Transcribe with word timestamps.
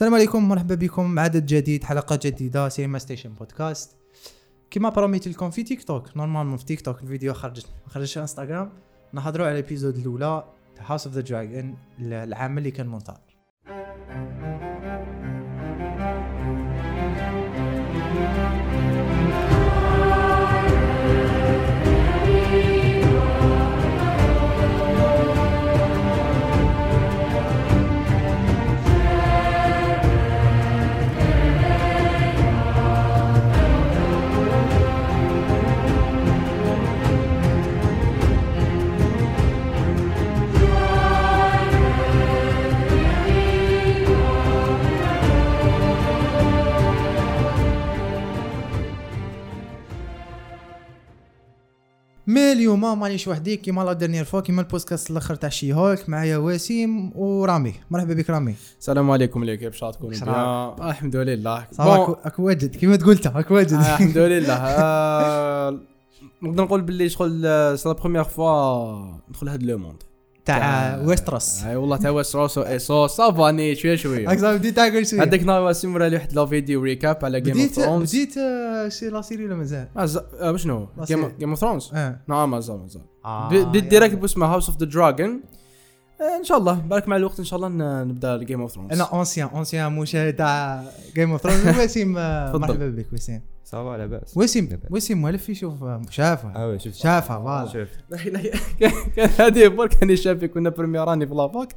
السلام 0.00 0.14
عليكم 0.14 0.48
مرحبا 0.48 0.74
بكم 0.74 1.18
عدد 1.18 1.46
جديد 1.46 1.84
حلقة 1.84 2.18
جديدة 2.22 2.68
Cinema 2.68 2.98
Station 2.98 3.32
podcast. 3.32 3.96
كما 4.70 4.88
بروميت 4.88 5.28
لكم 5.28 5.50
في 5.50 5.62
تيك 5.62 5.84
توك 5.84 6.16
normalement 6.16 6.56
في 6.56 6.64
تيك 6.64 6.80
توك 6.80 7.02
الفيديو 7.02 7.34
خرج 7.34 7.62
خرج 7.86 8.06
في 8.06 8.20
انستغرام 8.20 8.72
نحضروا 9.14 9.46
على 9.46 9.58
ال 9.58 9.63
épisode 9.63 9.96
الأولى 9.96 10.44
House 10.78 11.06
of 11.06 11.14
the 11.14 11.20
Dragon 11.20 11.76
العام 12.00 12.58
اللي 12.58 12.70
كان 12.70 12.88
منتظر 12.88 13.29
مي 52.50 52.56
اليوم 52.56 53.00
مانيش 53.00 53.28
وحدي 53.28 53.56
كيما 53.56 53.82
لا 53.82 53.92
ديرنيير 53.92 54.24
فوا 54.24 54.40
كيما 54.40 54.62
البودكاست 54.62 55.10
الأخر 55.10 55.34
تاع 55.34 55.48
شي 55.48 55.72
هولك 55.72 56.08
معايا 56.08 56.36
وسيم 56.36 57.12
ورامي. 57.14 57.74
مرحبا 57.90 58.14
بك 58.14 58.30
رامي. 58.30 58.54
السلام 58.80 59.10
عليكم 59.10 59.44
ليكيب 59.44 59.72
شاء 59.72 59.90
تكونوا؟ 59.90 60.74
بيان. 60.74 60.88
الحمد 60.88 61.16
لله 61.16 61.66
اكو 61.78 62.42
واجد. 62.42 62.76
كيما 62.76 62.96
تقولت 62.96 63.26
أكو 63.26 63.54
واجد. 63.54 63.72
آه، 63.72 63.80
الحمد 63.94 64.18
لله 64.18 64.54
آه، 64.54 65.78
نقدر 66.42 66.64
نقول 66.64 66.80
باللي 66.80 67.08
شغل 67.08 67.28
سي 67.78 67.88
لا 67.88 67.94
بروميير 67.94 68.24
فوا 68.24 69.12
ندخل 69.28 69.48
هاد 69.48 69.62
لو 69.62 69.78
موند. 69.78 70.02
تاع 70.44 71.00
ويستروس. 71.04 71.64
أي 71.64 71.76
والله 71.76 71.96
تاع 71.96 72.10
ويستروس 72.10 72.58
ايسو 72.58 73.06
صافاني 73.06 73.74
شوية 73.74 73.96
شوية. 73.96 74.30
هكذا 74.30 74.56
بديت 74.56 74.76
تاكل 74.76 75.06
شوية. 75.06 75.22
هذاك 75.22 75.42
نهار 75.42 75.62
واسم 75.62 75.96
راه 75.96 76.08
لي 76.08 76.16
واحد 76.16 76.32
لا 76.32 76.46
فيديو 76.46 76.82
ريكاب 76.82 77.24
على 77.24 77.40
جيم 77.40 77.60
اوف 77.60 77.72
ثرونز 77.72 78.16
بديت 78.16 78.38
آه، 78.38 78.88
شي 78.88 79.08
لا 79.08 79.22
سيري 79.22 79.44
ولا 79.44 79.54
مازال؟ 79.54 79.88
شنو. 80.56 80.88
جيم 81.38 81.50
اوف 81.50 81.58
ثرونز 81.58 81.90
نعم 82.28 82.50
مازال 82.50 82.80
مازال. 82.80 83.02
بديت 83.50 83.84
ديريكت. 83.84 84.14
باسمها 84.14 84.48
هاوس 84.48 84.68
اوف 84.68 84.78
ذا 84.78 84.86
دراجون 84.86 85.40
إن 86.38 86.44
شاء 86.44 86.58
الله. 86.58 86.74
بالك 86.74 87.08
مع 87.08 87.16
الوقت 87.16 87.38
إن 87.38 87.44
شاء 87.44 87.56
الله 87.56 87.68
نبدأ 88.04 88.36
جيم 88.36 88.60
اوف 88.60 88.72
ثرونز 88.72 88.92
أنا 88.92 89.04
اونسيان 89.04 89.48
اونسيان 89.48 89.92
مشاهد 89.92 90.36
تاع 90.36 90.84
جيم 91.14 91.32
اوف 91.32 91.42
ثرونز 91.42 91.78
وسيم. 91.78 92.12
مرحبا 92.12 92.88
بك 92.88 93.12
وسيم 93.12 93.40
صافا 93.70 93.96
لاباس 93.96 94.36
وسيم 94.36 94.64
لاباس. 94.64 94.92
وسيم 94.92 95.22
مالف 95.22 95.48
يشوف 95.48 95.84
شافها 96.10 96.52
آه 96.56 96.76
شفت 96.76 96.94
شافها 96.94 97.38
فوالا 97.38 97.66
شوف 97.72 97.88
كان 99.16 99.30
هذه 99.38 99.68
برك 99.68 100.02
راني 100.02 100.16
شافي 100.16 100.48
كنا 100.48 100.70
بريميراني 100.70 101.26
في 101.26 101.34
لافاك 101.34 101.76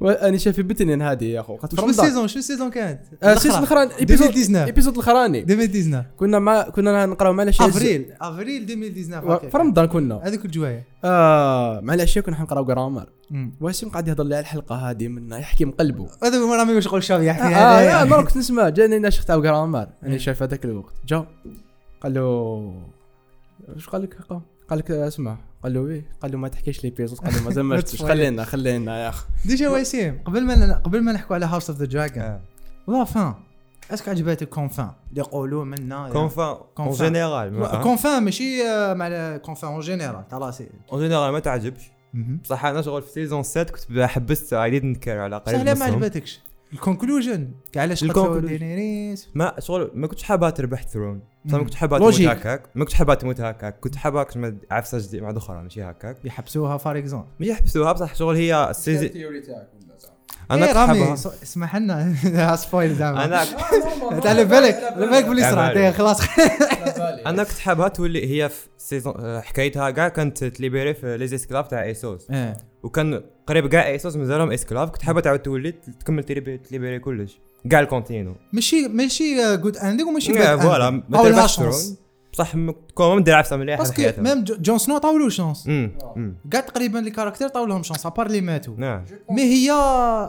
واني 0.00 0.38
شافي 0.38 0.62
بتنين 0.62 1.02
هذه 1.02 1.24
يا 1.24 1.40
أخو. 1.40 1.58
شو 1.76 1.86
السيزون؟ 1.88 2.28
شو 2.28 2.38
السيزون 2.38 2.70
كانت؟ 2.70 3.00
آه، 3.22 3.32
السيزون 3.32 3.58
الأخراني. 3.58 3.90
ايبيزود 3.98 4.28
2019 4.28 4.66
ايبيزود 4.66 4.94
الأخراني. 4.94 5.40
2019 5.42 6.04
كنا 6.16 6.38
مع 6.38 6.62
كنا 6.62 7.06
نقراو 7.06 7.32
مع 7.32 7.42
العشاء 7.42 7.68
أفريل. 7.68 8.12
أفريل 8.20 8.62
2019 8.62 9.50
في 9.50 9.58
رمضان 9.58 9.86
كنا. 9.86 10.20
هذيك 10.22 10.44
الجوايه 10.44 10.84
آه 11.04 11.80
مع 11.80 11.94
العشاء 11.94 12.24
كنا 12.24 12.36
حنقراو 12.36 12.64
جرامر. 12.64 13.06
واسم 13.60 13.88
قاعد 13.88 14.08
يهضر 14.08 14.24
لي 14.24 14.34
على 14.34 14.42
الحلقة 14.42 14.76
هذه 14.76 15.08
من 15.08 15.32
يحكي 15.32 15.64
من 15.64 15.72
قلبه. 15.72 16.08
هذا 16.24 16.38
هو 16.38 16.54
رامي 16.54 16.74
واش 16.74 16.86
يقول 16.86 17.02
شاب 17.02 17.22
يحكي 17.22 17.42
آه 17.42 17.46
هذا. 17.46 18.02
آه، 18.02 18.04
ما 18.04 18.22
كنت 18.22 18.36
نسمع. 18.36 18.68
جاني 18.68 18.98
ناشخ 18.98 19.24
تاع 19.24 19.36
جرامر. 19.36 19.86
أنا 20.02 20.18
شايف 20.18 20.42
هذاك 20.42 20.64
الوقت. 20.64 20.94
جا 21.06 21.26
قال 22.00 22.14
له 22.14 22.22
واش 23.68 23.88
قال 23.88 24.02
لك 24.02 24.16
قال 24.68 24.78
لك 24.78 24.90
اسمع. 24.90 25.49
قال 25.62 25.74
له 25.74 25.86
إيه؟ 25.86 26.04
قال 26.22 26.32
له 26.32 26.38
ما 26.38 26.48
تحكيش 26.48 26.84
لي 26.84 26.90
بيزوس. 26.90 27.18
قال 27.20 27.34
له 27.34 27.42
مازال 27.44 27.64
ما 27.64 27.76
شفتش. 27.80 28.02
خلينا 28.02 28.44
خلينا 28.44 29.02
يا 29.04 29.08
أخي. 29.08 29.26
ديجا 29.44 29.68
وسيم 29.68 30.20
قبل 30.24 30.44
ما 30.44 30.74
قبل 30.74 31.00
ما 31.02 31.12
نحكوا 31.12 31.36
على 31.36 31.46
هاوس 31.46 31.70
اوف 31.70 31.78
ذا 31.78 31.84
دراجون. 31.86 32.40
لا 32.88 33.04
فان 33.04 33.34
اسك 33.90 34.08
عجباتك 34.08 34.48
كونفان 34.48 34.90
اللي 35.10 35.20
يقولوا 35.20 35.64
منا 35.64 36.08
كونفان 36.12 36.44
اون 36.46 36.58
كونفان. 36.74 37.06
جينيرال 37.12 37.80
كونفان 37.82 38.22
ماشي 38.22 38.62
مع 38.94 39.36
كونفان 39.36 39.70
اون 39.72 39.80
جينيرال 39.80 40.28
تاع 40.28 40.38
راسي 40.38 40.68
اون 40.92 41.00
جينيرال 41.00 41.32
ما 41.32 41.38
تعجبش 41.38 41.90
بصح 42.44 42.64
أنا 42.64 42.82
شغل 42.82 43.02
في 43.02 43.10
سيزون 43.10 43.42
7 43.42 43.64
كنت 43.72 44.00
حبست 44.00 44.52
اي 44.52 44.70
ديدنت 44.70 44.96
كير 44.96 45.18
على 45.18 45.36
قريب 45.36 45.58
صح 45.58 45.64
لا 45.64 45.74
ما. 45.74 45.84
عجبتكش 45.84 46.40
الكونكلوجن 46.72 47.50
كاع 47.72 47.82
علاش. 47.82 48.04
قتلوا 48.04 48.40
دينيريس 48.40 49.28
ما 49.34 49.54
شغل 49.58 49.90
ما 49.94 50.06
كنتش 50.06 50.22
حابها 50.22 50.50
تربح 50.50 50.82
ثرون 50.86 51.20
بصح 51.44 51.52
ما 51.54 51.58
مم. 51.58 51.64
كنتش 51.64 51.76
حابها 51.76 51.98
تموت. 51.98 52.20
هكاك. 52.20 52.62
ما 52.74 52.84
كنتش 52.84 52.94
حابها 52.94 53.14
تموت 53.14 53.40
هكاك. 53.40 53.80
كنت 53.80 53.96
حابها 53.96 54.22
كنت 54.22 54.54
عفسه 54.70 54.98
جديد 54.98 55.22
مع 55.22 55.30
أخرى 55.30 55.62
ماشي 55.62 55.82
هكاك. 55.82 56.16
يحبسوها 56.24 56.76
فار 56.76 56.98
اكزومبل 56.98 57.26
مش 57.40 57.46
يحبسوها 57.46 57.92
بصح 57.92 58.14
شغل 58.14 58.36
هي 58.36 58.70
السيزون 58.70 59.10
أنا 60.50 60.50
أنا 60.50 60.66
كنت 60.66 60.76
رامي 60.76 61.12
اسمح 61.14 61.76
لنا. 61.76 62.56
سبويل 62.56 62.94
زعما. 62.94 63.24
أنا 63.24 63.36
على 64.24 64.44
بالك 64.44 64.74
على 64.74 65.06
بالك 65.06 65.24
باللي 65.24 65.50
صرا. 65.50 65.88
أنت 65.88 65.96
خلاص. 65.96 66.20
أنا 67.26 67.44
كنت 67.44 67.58
حابها 67.58 67.88
تولي 67.88 68.42
هي 68.42 68.48
في 68.48 68.66
سيزون 68.78 69.40
حكايتها 69.40 69.90
كاع 69.90 70.08
كانت 70.08 70.44
تليبيري 70.44 70.94
في 70.94 71.16
لي 71.16 71.24
اسكلاف 71.24 71.68
تاع 71.68 71.82
ايسوس 71.82 72.30
إيه. 72.30 72.56
وكان 72.82 73.22
قريب 73.46 73.66
كاع 73.66 73.86
ايسوس 73.86 74.16
مازالهم 74.16 74.52
اسكلاف 74.52 74.90
كنت 74.90 75.02
حابة 75.02 75.20
تعاود 75.20 75.38
تولي 75.38 75.72
تكمل 75.72 76.22
تليبيري 76.24 76.98
كلش. 76.98 77.40
كاع 77.70 77.80
الكونتينو 77.80 78.34
ماشي 78.52 78.88
ماشي 78.88 79.56
جود 79.56 79.76
اندينغ 79.76 80.08
وماشي 80.10 80.32
باد 80.32 80.60
فوالا 80.60 80.88
اندينغ 80.88 81.04
ما 81.08 81.18
أو 81.18 81.26
لها 81.26 81.46
تربحش 81.46 81.60
بصح 82.32 82.54
م- 82.54 82.74
كون 82.94 83.14
ما 83.16 83.20
دير 83.24 83.34
عفسة 83.34 83.56
مليحه 83.56 83.78
باسكو 83.82 84.22
ميم 84.22 84.44
جو- 84.44 84.56
جون 84.60 84.78
سنو 84.78 84.98
طاولو 84.98 85.28
شونس 85.28 85.66
كاع 86.50 86.60
تقريبا 86.60 86.98
les 86.98 87.10
caractères 87.10 87.48
عطاو 87.48 87.64
لهم 87.66 87.82
chance 87.82 88.06
à 88.06 88.10
part 88.10 88.26
اللي 88.26 88.40
ماتوا. 88.40 88.74
نعم. 88.76 89.04
mais 89.30 89.42
هي 89.42 89.68
لا 89.68 90.28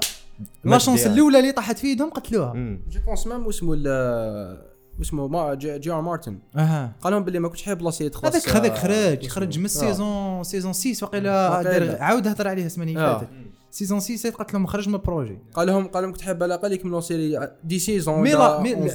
ما 0.64 0.78
chance. 0.78 1.08
الأولى 1.08 1.40
اللي 1.40 1.52
طاحت 1.52 1.78
في 1.78 1.88
يدهم 1.92 2.10
قتلوها. 2.10 2.54
je 2.92 3.00
pense 3.06 3.28
même 3.28 3.46
واسمه 3.48 3.74
ال- 3.78 4.72
واسمه 5.00 5.28
ما 5.28 5.54
جي, 5.54 5.80
جي 5.80 5.92
ار 5.92 6.02
مارتن 6.02 6.40
أها. 6.58 6.92
قال 7.02 7.14
لهم 7.14 7.24
باللي 7.24 7.40
ما 7.40 7.48
كنتش 7.48 7.64
حاب 7.64 7.78
بلاصه 7.78 8.06
يتخلص 8.06 8.36
هذاك 8.36 8.50
هذاك 8.50 8.72
آه، 8.72 9.16
خرج. 9.16 9.28
خرج 9.28 9.58
من 9.58 9.64
آه. 9.64 9.66
ال 9.66 9.77
saison 9.77 10.44
saison 10.44 10.74
6 10.74 11.04
وقيلا 11.04 11.98
عاود 12.04 12.28
هضر 12.28 12.48
عليها 12.48 12.66
السمانه 12.66 12.92
اللي 12.92 13.04
آه. 13.04 13.18
فاتت. 13.18 13.30
saison 13.72 14.00
6 14.00 14.32
قالت 14.32 14.54
لهم 14.54 14.66
خرج 14.66 14.90
من 14.90 14.96
ال 14.96 15.02
projet 15.02 15.40
قال 15.54 15.68
لهم 15.68 15.88
قال 15.88 16.04
لهم 16.04 16.12
كنت 16.12 16.22
حاب 16.22 16.44
على 16.44 16.56
الأقل 16.56 16.74
يكملوا 16.74 17.02
série 17.02 17.48
dix 17.64 17.80
saisons 17.80 18.22
mais 18.22 18.32
là 18.32 18.62
mais, 18.62 18.76
mais 18.76 18.90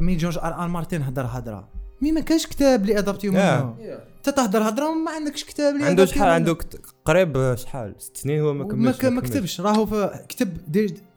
mais, 0.00 0.16
جورج 0.16 0.38
آر 0.38 0.62
آر 0.62 0.68
مارتن 0.68 1.02
هضر 1.02 1.26
هضره 1.26 1.68
mais 2.02 2.12
ما 2.12 2.20
كانش 2.20 2.46
كتاب 2.46 2.82
اللي 2.82 2.98
ادابتيو 2.98 3.32
منه. 3.32 3.76
انت 4.16 4.36
تهضر 4.36 4.68
هضره 4.68 4.90
وما 4.90 5.10
عندكش 5.10 5.44
كتاب 5.44 5.74
اللي 5.74 5.86
عنده 5.86 6.04
شحال. 6.04 6.28
عنده 6.28 6.56
قريب 7.04 7.54
شحال؟ 7.54 7.94
ست 7.98 8.16
سنين 8.16 8.40
هو 8.40 8.54
ما 8.54 8.64
كملش 8.64 9.04
ما 9.04 9.20
كتبش. 9.20 9.60
راهو 9.60 10.10
كتب 10.28 10.58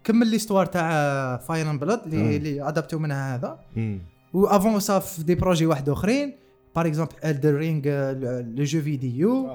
كمل 0.03 0.27
l'histoire 0.27 0.65
تاع 0.65 1.37
Fire 1.37 1.77
Blood. 1.77 2.01
اللي 2.05 2.37
اللي 2.37 2.67
ادابتيو 2.67 2.99
منها 2.99 3.35
هذا. 3.35 3.59
و 4.33 4.41
avant 4.41 4.79
ça 4.79 4.99
fait 4.99 5.23
des 5.23 5.35
projets 5.35 5.65
واحد 5.65 5.89
أخرين. 5.89 6.35
par 6.75 6.87
exemple 6.87 7.11
Elden 7.25 7.53
Ring 7.53 7.81
le 8.55 8.63
jeu 8.63 8.81
vidéo 8.81 9.49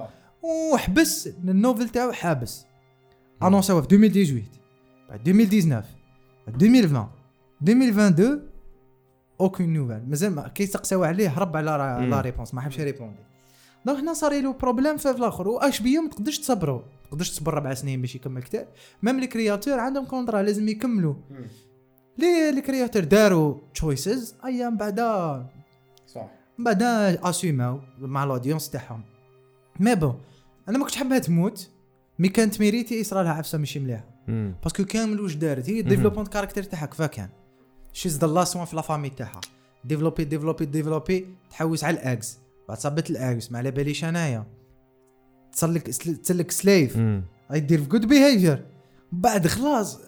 وحبس 0.72 1.28
ال 1.44 1.52
novel 1.52 1.88
تاعو 1.88 2.12
حابس. 2.12 2.64
انونساوه 3.42 3.80
في 3.82 3.94
2018 3.94 4.42
بعد 5.08 5.28
2019 5.28 5.86
بعد 6.46 6.62
2020 6.62 7.08
2022 7.58 8.40
aucune 9.40 9.72
nouvelle 9.72 10.10
مازال 10.10 10.34
ما 10.34 10.48
كي 10.48 10.66
تسقساو 10.66 11.04
عليه 11.04 11.28
هرب 11.28 11.56
على. 11.56 12.06
la 12.10 12.20
réponse 12.20 12.54
ما 12.54 12.60
حبش 12.60 12.78
يريبوندي 12.78 13.22
donc 13.86 13.98
هنا 13.98 14.12
صار 14.14 14.40
له 14.40 14.52
problème 14.52 14.96
في 14.96 15.10
الآخر 15.10 15.48
واش 15.48 15.80
بيو 15.80 16.02
ما 16.02 16.08
تقدرش 16.08 16.38
تصبروا 16.38 16.78
ما 16.78 17.10
تقدرش 17.10 17.30
تصبر 17.30 17.54
ربع 17.54 17.74
سنين 17.74 18.00
باش 18.00 18.14
يكمل 18.14 18.42
كتاب 18.42 18.68
même 19.02 19.20
les 19.20 19.26
créateurs 19.26 19.78
عندهم 19.78 20.04
contrat 20.04 20.42
لازم 20.42 20.68
يكملوا 20.68 21.14
les 22.18 22.52
les 22.52 22.60
créateurs 22.60 23.04
داروا 23.04 23.54
choices 23.74 24.34
أيام 24.44 24.76
بعدا 24.76 25.46
صح 26.06 26.26
من 26.58 26.64
بعد 26.64 26.82
اسيماو 26.82 27.80
مع 27.98 28.24
ال 28.24 28.29
audience 28.29 28.70
تاعهم 28.70 29.02
mais 29.80 29.94
bon 29.94 30.20
أنا 30.68 30.78
ما 30.78 30.84
كنتش 30.84 30.96
حابها 30.96 31.18
تموت 31.18 31.70
mais 32.18 32.28
كانت 32.28 32.60
mériter 32.60 33.00
يصرى 33.00 33.24
لها 33.24 33.32
عفسة 33.32 33.58
ماشي 33.58 33.78
مليحه 33.78 34.04
parce 34.62 34.76
que 34.76 34.84
كامل 34.84 35.20
واش 35.20 35.34
دارت؟ 35.34 35.70
هي. 35.70 35.82
développement 35.82 36.26
caractère 36.26 36.62
تاعها 36.62 36.86
كيفاه 36.86 37.06
كان. 37.06 37.28
She's 37.92 38.18
the 38.18 38.26
last 38.26 38.56
one 38.56 38.64
في 38.64 38.76
la 38.76 38.82
famille 38.82 39.10
تاعها. 39.10 39.40
développer 39.84 40.24
développer 40.24 40.64
développer 40.64 41.26
تحوس 41.50 41.84
على 41.84 41.96
الأكس. 41.96 42.38
بعد 42.68 42.78
صابت 42.78 43.10
الأكس 43.10 43.52
ما 43.52 43.58
على 43.58 43.70
باليش 43.70 44.04
أنايا. 44.04 44.46
تسلك 45.52 45.82
تسلك 45.82 46.50
slaves 46.50 46.96
امم 46.96 47.22
يدير 47.52 47.80
في 47.80 47.88
good 47.88 48.06
behavior 48.06 48.66
بعد 49.12 49.46
خلاص 49.46 50.00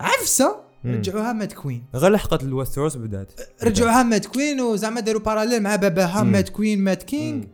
عفسة. 0.00 0.70
رجعوها 0.84 1.32
mad 1.32 1.52
queen 1.52 1.84
غير 1.94 2.12
لحقت 2.12 2.42
ل 2.42 2.48
Westeros 2.48 2.96
بدات. 2.96 3.32
رجعوها 3.62 4.02
mad 4.02 4.26
queen 4.26 4.60
وزعما 4.60 5.00
داروا 5.00 5.20
parallèle 5.20 5.62
مع 5.62 5.76
باباها. 5.76 6.22
mad 6.22 6.48
queen 6.48 6.84
mad 6.84 7.02
king 7.02 7.44
مم. 7.44 7.50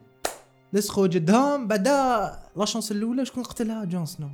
لصقوا 0.73 1.07
جدهم 1.07 1.67
بعدا 1.67 2.33
لا 2.57 2.65
شونس 2.65 2.93
الأولى 2.93 3.25
شكون 3.25 3.43
قتلها 3.43 3.85
جون 3.85 4.07
سنو 4.07 4.29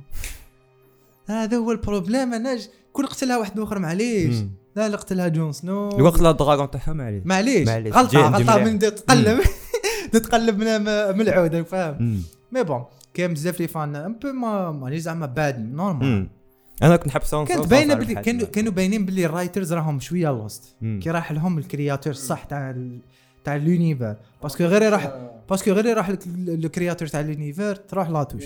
هذا 1.27 1.57
هو 1.57 1.71
البروبليم 1.71 2.33
أنا 2.33 2.57
كون 2.93 3.05
قتلها 3.05 3.37
واحد 3.37 3.59
آخر 3.59 3.79
معليش. 3.79 4.35
لا 4.75 4.89
لا 4.89 4.97
قتلها 4.97 5.27
جون 5.27 5.51
سنو 5.51 5.89
الوقت 5.89 6.21
لا 6.21 6.29
الدراغون 6.29 6.71
تاعها 6.71 6.93
معليش 6.93 7.23
معليش. 7.67 7.93
غلطة 7.93 8.27
غلطة. 8.27 8.63
من 8.63 8.79
تقلب 8.79 9.39
تتقلب 10.13 10.57
من 10.57 10.81
من 11.17 11.21
العود 11.21 11.61
فاهم. 11.61 12.23
مي 12.51 12.63
بون 12.63 12.83
كاين 13.13 13.33
بزاف 13.33 13.59
لي 13.59 13.67
فان 13.67 13.95
ان 13.95 14.13
بو 14.13 14.31
ما 14.31 14.71
ماني 14.71 14.99
زعما 14.99 15.25
باد 15.25 15.59
نورمال. 15.59 16.27
أنا 16.83 16.95
كنت 16.95 17.07
نحب 17.07 17.23
سونس 17.23 17.49
كانت 17.49 17.67
باينة 17.67 17.93
بلي 17.93 18.15
كانوا 18.15 18.45
كانوا 18.45 18.71
باينين 18.71 19.05
بلي 19.05 19.25
الرايترز 19.25 19.73
راهم 19.73 19.99
شوية 19.99 20.31
لوست. 20.31 20.75
كي 20.81 21.11
راح 21.11 21.31
لهم 21.31 21.57
الكرياتور 21.57 22.13
الصح 22.13 22.43
تاع 22.43 22.75
تاع 23.43 23.55
l'univers 23.55 24.15
parce 24.43 24.56
que 24.56 24.63
غير 24.63 24.81
يروح 24.81 25.32
parce 25.49 25.63
que 25.63 25.71
غير 25.71 25.85
يروح 25.85 26.09
لك 26.09 26.27
ال- 26.27 26.49
ال 26.65 26.70
créateur 26.70 27.07
تاع 27.07 27.21
l'univers 27.21 27.75
تروح 27.75 28.09
la 28.09 28.18
touche 28.18 28.45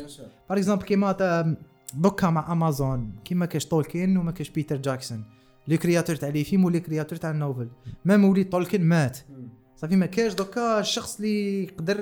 par 0.49 0.57
exemple 0.57 0.83
كيما 0.85 1.55
دوكا 1.93 2.29
مع 2.29 2.51
امازون 2.51 3.15
كيما 3.25 3.45
كاش 3.45 3.65
تولكين 3.65 4.17
وما 4.17 4.31
كاش 4.31 4.49
بيتر 4.49 4.75
جاكسون 4.77 5.23
les 5.67 5.77
créateurs 5.77 6.15
تاع 6.15 6.29
les 6.29 6.43
films 6.43 6.65
و 6.65 6.69
les 6.69 6.79
créateurs 6.79 7.17
تاع 7.17 7.31
ال 7.31 7.37
novel 7.37 7.67
même 8.05 8.25
وليد 8.25 8.49
تولكين 8.49 8.81
مات. 8.83 9.17
صافي 9.75 9.95
ما 9.95 10.05
كاش 10.05 10.33
دوكا 10.33 10.79
الشخص 10.79 11.15
اللي 11.17 11.63
يقدر 11.63 11.97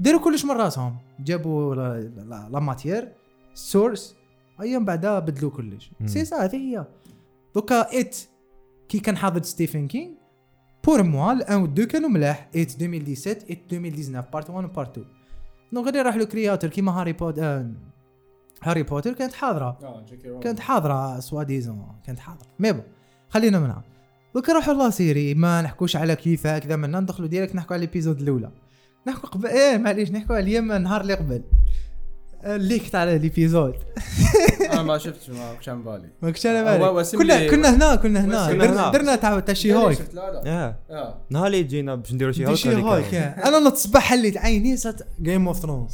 داروا 0.00 0.20
كلش 0.20 0.44
من 0.44 0.50
راسهم. 0.50 0.96
جابوا 1.20 1.74
la- 1.74 2.60
matière 2.60 3.12
source 3.54 4.16
أيام 4.60 4.84
بعدا 4.84 5.18
بدلوا 5.18 5.50
كلش. 5.50 5.90
سي 6.06 6.24
سا 6.24 6.44
هذه 6.44 6.56
هي. 6.56 6.86
دوكا 7.54 8.00
It 8.00 8.16
كي 8.88 8.98
كان 8.98 9.16
حاضر 9.16 9.42
ستيفن 9.42 9.88
كينغ 9.88 10.10
pour 10.86 11.02
moi 11.02 11.32
l'un 11.32 11.62
و 11.62 11.66
deux 11.66 11.86
كانوا 11.86 12.08
ملاح 12.08 12.48
It 12.56 12.82
2017 12.82 13.30
It 13.50 13.72
2019 13.72 14.30
part 14.32 14.50
1 14.50 14.64
و 14.64 14.68
part 14.68 14.98
2 14.98 15.06
donc 15.72 15.86
غادي 15.86 15.98
يروح 15.98 16.16
له 16.16 16.24
créateur 16.24 16.70
كيما 16.70 16.92
هاري 16.92 17.12
بوتر 17.12 17.44
آه 17.44 17.70
هاري 18.62 18.82
بوتر 18.82 19.12
كانت 19.12 19.32
حاضرة. 19.32 19.78
كانت 20.40 20.60
حاضرة 20.60 21.20
soi-disant 21.20 21.86
كانت 22.06 22.18
حاضرة. 22.18 22.46
mais 22.58 22.72
bon 22.72 22.82
خلينا 23.28 23.58
منها. 23.58 23.82
دوك 24.34 24.50
نروحوا 24.50 24.74
la 24.74 24.90
série 24.90 25.34
ما 25.34 25.62
نحكوش 25.62 25.96
على 25.96 26.16
كيف 26.16 26.46
هكذا 26.46 26.76
منا 26.76 27.00
ندخلوا 27.00 27.28
direct 27.28 27.54
نحكوا 27.54 27.76
على 27.76 27.84
ال 27.84 27.88
épisode 27.88 28.20
الأولى. 28.20 28.50
نحكوا 29.06 29.28
قبل 29.28 29.46
إيه 29.46 29.78
معليش 29.78 30.10
نحكوا 30.10 30.36
على 30.36 30.44
اليوم 30.44 30.72
النهار 30.72 31.00
اللي 31.00 31.14
قبل. 31.14 31.42
ال 32.44 32.53
leak 32.53 32.88
تاع 32.88 33.04
ال 33.04 33.12
épisode. 33.12 33.74
أنا 34.72 34.82
ما 34.82 34.98
شفتش 34.98 35.30
ما 35.30 35.52
كنتش 35.54 35.68
عم 35.68 35.82
بالي. 35.82 36.08
ما 36.22 36.30
كنتش 36.30 36.46
أنا 36.46 36.76
هو 36.86 36.94
بالي. 36.94 37.04
كنا 37.18 37.46
كنا 37.46 37.74
هنا 37.74 37.96
كنا 37.96 38.24
هنا. 38.24 38.90
درنا, 38.90 39.16
تاع 39.16 39.40
تاع 39.40 39.54
شي 39.54 39.74
هويك. 39.74 39.98
شفت 39.98 40.14
لا 40.14 40.42
لا. 40.44 40.76
آه. 40.90 41.18
نهار 41.30 41.46
اللي 41.46 41.62
جينا 41.62 41.94
باش 41.94 42.12
نديرو 42.12 42.32
شي 42.32 42.46
هوك 42.46 42.54
شي 42.54 42.70
كانت. 43.10 43.38
أنا 43.38 43.68
نتصبح 43.68 44.00
حليت 44.00 44.36
عيني 44.36 44.76
صات 44.76 45.00
جيم 45.22 45.48
اوف 45.48 45.58
ثرونز 45.58 45.92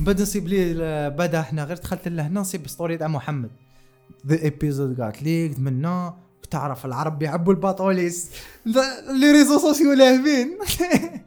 بعد 0.00 0.22
نصيب 0.22 0.48
لي 0.48 1.10
بعدا 1.10 1.40
إحنا 1.40 1.64
غير 1.64 1.76
دخلت 1.76 2.08
لهنا 2.08 2.40
نصيب 2.40 2.68
ستوري 2.68 2.96
تاع 2.96 3.08
محمد. 3.08 3.50
ذا 4.26 4.42
ايبيزود 4.42 5.00
قالت 5.00 5.22
ليك 5.22 5.58
منا. 5.58 6.14
تعرف 6.50 6.86
العرب 6.86 7.22
يعبوا 7.22 7.52
الباطوليس 7.52 8.30
لي 8.66 9.32
ريزو 9.32 9.58
سوسيو 9.58 9.92
لاهبين 9.92 10.58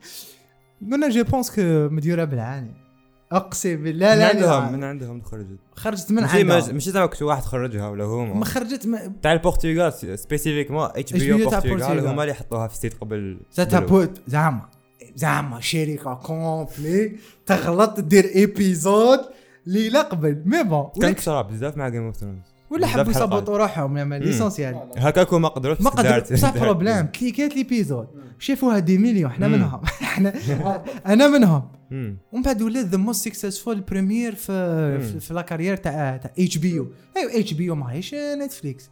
قلنا 0.92 1.10
جو 1.10 1.24
بونس 1.24 1.52
كو 1.52 1.62
مديوره 1.92 2.24
بالعاني. 2.24 2.89
أقسم 3.32 3.84
بالله 3.84 4.14
من 4.16 4.20
لا 4.20 4.28
عندهم 4.28 4.64
لا. 4.64 4.72
من 4.72 4.84
عندهم 4.84 5.22
خرجت 5.22 5.58
خرجت 5.76 6.12
من 6.12 6.22
ما- 6.22 6.28
عندها 6.28 6.74
ماشي 6.74 6.92
زعما 6.92 7.06
كنت 7.06 7.22
واحد 7.22 7.44
خرجها 7.44 7.88
ولا 7.90 8.04
ما. 8.04 8.32
هما 8.34 8.46
خرجت 8.46 8.86
ما 8.88 9.14
تاع 9.22 9.34
البرتغال 9.34 10.20
سبيسيفيكمون 10.20 10.84
اتش 10.96 11.14
بي 11.14 11.34
أو 11.34 11.38
البرتغال. 11.38 12.08
هما 12.08 12.24
اللي 12.24 12.34
حطوها 12.34 12.68
في 12.68 12.74
السيت 12.74 12.94
قبل 13.02 13.40
زعما 13.52 14.20
زعما 14.28 14.62
زعما 15.16 15.60
شركة 15.60 16.14
كومبلي 16.14 17.16
تغلط 17.46 18.00
دير 18.00 18.26
ايبيزود 18.36 19.20
ليلة 19.66 20.02
قبل. 20.02 20.42
مي 20.46 20.64
بون 20.64 20.90
كان 21.02 21.16
بزاف 21.42 21.78
مع 21.78 21.90
جيم 21.90 22.04
اوف 22.06 22.16
ثرونز 22.16 22.49
ولا 22.72 22.88
حبوا. 22.88 23.12
يصبطوا 23.12 23.58
روحهم 23.58 23.98
يا 23.98 24.04
مان 24.04 24.22
ليسونسيال 24.22 24.80
هكاك 24.98 25.34
ما 25.34 25.48
قدرتش 25.48 25.82
ما 25.82 25.90
قدر 25.90 26.04
دارت- 26.10 26.34
بصح 26.34 26.50
دارت- 26.50 26.64
بروبليم 26.64 27.06
كي 27.06 27.23
ليكات 27.23 27.56
l'épisode 27.56 28.08
شافوها 28.40 28.80
des 28.80 28.98
millions 28.98 29.32
إحنا. 29.32 29.48
منهم 29.48 29.82
إحنا 30.02 30.34
أنا 31.06 31.28
منهم. 31.28 31.64
ومن 32.32 32.42
بعد 32.46 32.62
ولات 32.62 32.86
the 32.86 32.98
most 32.98 33.26
successful 33.26 33.82
premiere 33.82 34.36
في. 34.36 35.00
في, 35.00 35.20
في 35.20 35.34
la 35.34 35.42
carrière 35.42 35.76
تاع 35.76 36.18
تاع 36.18 36.32
HBO 36.40 36.88
أيوا 37.18 37.40
HBO 37.40 37.76
ماهيش 37.76 38.16
نتفليكس. 38.16 38.90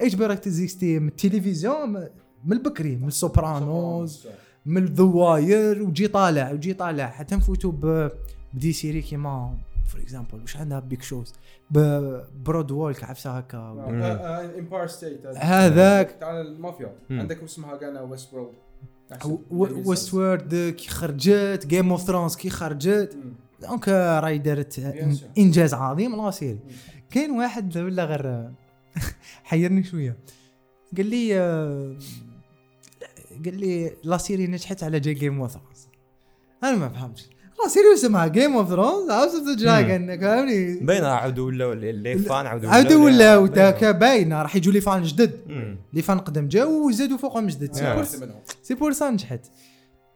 HBO 0.00 0.26
راك 0.26 0.38
تزيكستي 0.38 0.98
من 0.98 1.08
التلفزيون 1.08 1.90
من 2.44 2.52
البكري 2.52 2.96
من 2.96 3.08
السوبرانوز 3.08 4.26
من 4.66 4.82
The 4.84 5.26
Wire 5.26 5.82
وجي 5.82 6.08
طالع 6.08 6.52
وجي 6.52 6.74
طالع 6.74 7.06
حتى 7.06 7.34
نفوتوا 7.36 7.72
ب- 7.72 8.10
ب 8.54 8.58
des 8.58 8.72
séries 8.72 9.02
كيما 9.02 9.54
for 9.90 10.00
example 10.00 10.40
واش 10.40 10.56
عندها 10.56 10.80
big 10.80 11.02
shows 11.02 11.32
Boardwalk 11.70 13.04
عفسه 13.04 13.38
هكا؟ 13.38 13.58
Empire 14.58 14.86
ستيت 14.86 15.26
هذاك. 15.26 16.16
تاع 16.20 16.40
المافيا. 16.40 16.94
عندك 17.10 17.42
اسمها 17.42 17.76
كان 17.76 17.96
Westworld 17.96 19.86
Westworld 19.86 20.74
كي 20.78 20.88
خرجت. 20.88 21.66
Game 21.66 21.90
of 21.90 22.02
Thrones 22.02 22.36
كي 22.36 22.50
خرجت. 22.50 23.16
donc 23.60 23.88
راهي 23.88 24.38
دارت. 24.38 24.78
إنجاز 25.38 25.74
عظيم 25.74 26.16
la 26.24 26.30
série. 26.30 26.58
كاين 27.10 27.30
واحد 27.30 27.78
ولا 27.78 28.04
غير 28.04 28.50
حيرني 29.44 29.84
شوية. 29.84 30.16
قال 30.96 31.06
لي 31.06 31.40
آه، 31.40 31.96
قال 33.44 33.60
لي 33.60 33.92
la 34.04 34.16
série 34.16 34.46
نجحت 34.46 34.82
على 34.82 35.00
جي 35.00 35.14
Game 35.14 35.40
of 35.40 35.50
Thrones 35.50 35.88
أنا 36.64 36.76
ما 36.76 36.88
فهمتش. 36.88 37.30
la 37.62 37.68
série 37.68 37.94
اسمها 37.94 38.26
Game 38.26 38.56
of 38.56 38.68
Thrones 38.68 39.10
House 39.10 39.34
of 39.34 39.44
the 39.44 39.54
Dragon 39.54 40.20
فهمني؟ 40.20 40.74
باينه 40.74 41.06
عاودوا 41.06 41.46
ولا 41.46 41.92
les 41.92 42.18
fans 42.18 42.46
عاودوا 42.46 43.04
ولا 43.04 43.38
باينة. 43.38 43.38
وداك 43.38 43.84
باينه 43.84 44.42
راح 44.42 44.56
يجوا 44.56 44.72
les 44.72 44.80
fans 44.80 45.02
جدد. 45.02 45.40
les 45.92 46.02
fans 46.02 46.18
قدم 46.18 46.48
جاو 46.48 46.88
وزادوا 46.88 47.18
فوقهم 47.18 47.46
جدد. 47.46 48.04
c'est. 48.62 48.74
pour 48.74 48.92
ça 48.92 49.10
نجحت. 49.10 49.46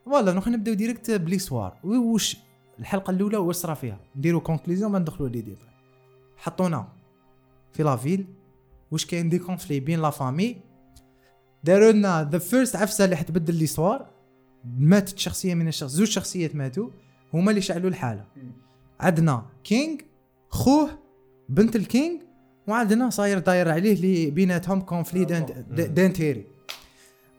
voilà 0.04 0.32
نروح 0.32 0.48
نبداو 0.48 0.74
direct 0.74 1.10
ب 1.10 1.16
l'histoire 1.16 1.76
وش 1.84 2.36
الحلقة 2.78 3.10
الأولى 3.10 3.36
واش 3.36 3.56
صرا 3.56 3.74
فيها؟ 3.74 4.00
نديرو 4.16 4.40
conclusion 4.40 4.90
ما 4.90 4.98
ندخلوا 4.98 5.28
les 5.28 5.40
débats 5.40 5.58
حطونا 6.36 6.88
في 7.72 7.82
la 7.82 7.96
ville 7.96 8.26
واش 8.90 9.06
كاين 9.06 9.28
des 9.28 9.38
conflits 9.38 9.80
بين 9.80 10.02
la 10.02 10.10
famille 10.10 10.56
داروا 11.64 11.92
لنا 11.92 12.28
the 12.32 12.38
first 12.38 12.76
عفسة 12.76 13.04
اللي 13.04 13.16
حتبدل 13.16 13.54
l'histoire 13.54 14.06
ماتت 14.78 15.18
شخصية 15.18 15.54
من 15.54 15.68
الشخص 15.68 15.90
زوج 15.90 16.08
شخصيات 16.08 16.56
ماتوا. 16.56 16.88
هما 17.34 17.50
اللي 17.50 17.60
شعلوا 17.62 17.90
الحالة. 17.90 18.24
عندنا 19.00 19.42
king 19.64 20.00
خوه 20.48 20.90
بنت 21.48 21.76
ال 21.76 21.85
king 21.85 22.20
وعندنا 22.66 23.10
صاير 23.10 23.38
داير 23.38 23.68
عليه 23.70 23.92
اللي 23.92 24.30
بيناتهم 24.30 24.80
conflit 24.80 25.24
d'int- 25.24 25.50
d'intérêt 25.70 26.44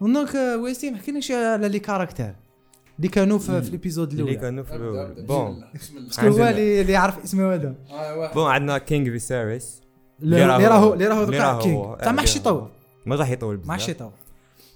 donc 0.01 0.36
آه، 0.35 0.57
ويستي 0.57 0.91
ما 0.91 0.97
حكيناش 0.97 1.31
على 1.31 1.67
les 1.69 1.79
caractères 1.79 2.31
اللي 2.97 3.07
كانوا 3.07 3.39
في, 3.39 3.61
في 3.61 3.69
ال 3.69 3.75
épisode 3.75 4.12
اللي 4.11 4.23
الأولى. 4.23 4.39
كانوا 4.39 4.63
في 4.63 4.75
الأول. 4.75 5.25
bon. 5.25 5.63
parce 6.07 6.20
que 6.20 6.27
هو 6.27 6.47
اللي 6.47 6.81
اللي 6.81 6.91
يعرف 6.93 7.23
اسمه 7.23 7.53
هذا؟ 7.53 7.75
bon 8.34 8.51
عندنا 8.51 8.77
king 8.77 9.10
فيسيريس. 9.09 9.81
اللي 10.21 10.45
راهو؟ 10.45 10.93
اللي 10.93 11.07
راهو 11.07 11.23
اللي 11.23 11.39
راهو- 11.39 11.61
king 11.62 11.98
تاع 12.03 12.11
ما 12.11 12.21
حش 12.21 12.35
يطول. 12.35 12.67
ما 13.05 13.15
راح 13.15 13.29
يطول 13.29 13.61
ما 13.65 13.73
حش 13.73 13.83
بزاف 13.83 13.95
يطول. 13.95 14.11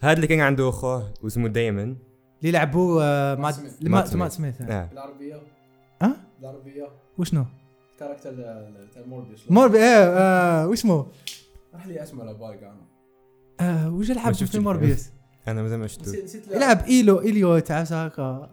هذا 0.01 0.13
اللي 0.13 0.27
كان 0.27 0.39
عنده 0.39 0.69
اخوه 0.69 1.11
واسمه 1.23 1.47
دايمن. 1.47 1.95
اللي 2.41 2.51
لعبوا 2.51 3.01
آه، 3.03 3.35
مات 3.35 3.53
سميث. 3.53 3.73
مات 3.81 3.91
مات 3.91 4.15
مات 4.15 4.31
سميث. 4.31 4.61
آه. 4.61 4.89
العربية. 4.93 5.41
آه؟ 6.01 6.11
العربية. 6.41 6.87
وشنو؟ 7.17 7.45
كاركتر 7.99 8.33
تاع 8.93 9.05
موربيوس 9.07 9.51
موربي 9.51 9.77
إيه 9.77 9.83
آه، 10.17 10.67
واسمه 10.67 11.05
راح 11.73 11.87
لي 11.87 12.03
اسمه 12.03 12.23
على 12.23 12.33
بالي 12.33 12.57
كان 12.57 12.75
آه، 13.59 13.93
وش 13.93 14.11
لعب 14.11 14.33
في 14.33 14.59
موربيوس 14.59 15.09
أنا 15.47 15.61
مازال 15.61 15.79
ما 15.79 15.87
شفته 15.87 16.13
يلعب 16.55 16.85
إيلو 16.87 17.21
إيليو 17.21 17.59
تاع 17.59 17.81
هكا 17.81 18.49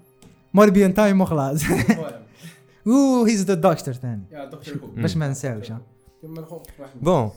موربيان 0.55 0.95
تايم 0.95 1.21
وخلاص 1.21 1.63
اوه 2.87 3.29
هيز 3.29 3.45
ذا 3.45 3.55
دكتور 3.55 3.95
ثاني 3.95 4.23
يا 4.33 4.45
دكتور 4.45 4.75
هو 4.83 4.87
باش 4.87 5.17
ما 5.17 5.29
نساوش 5.29 5.73
ها. 5.73 5.81
بون 7.03 7.31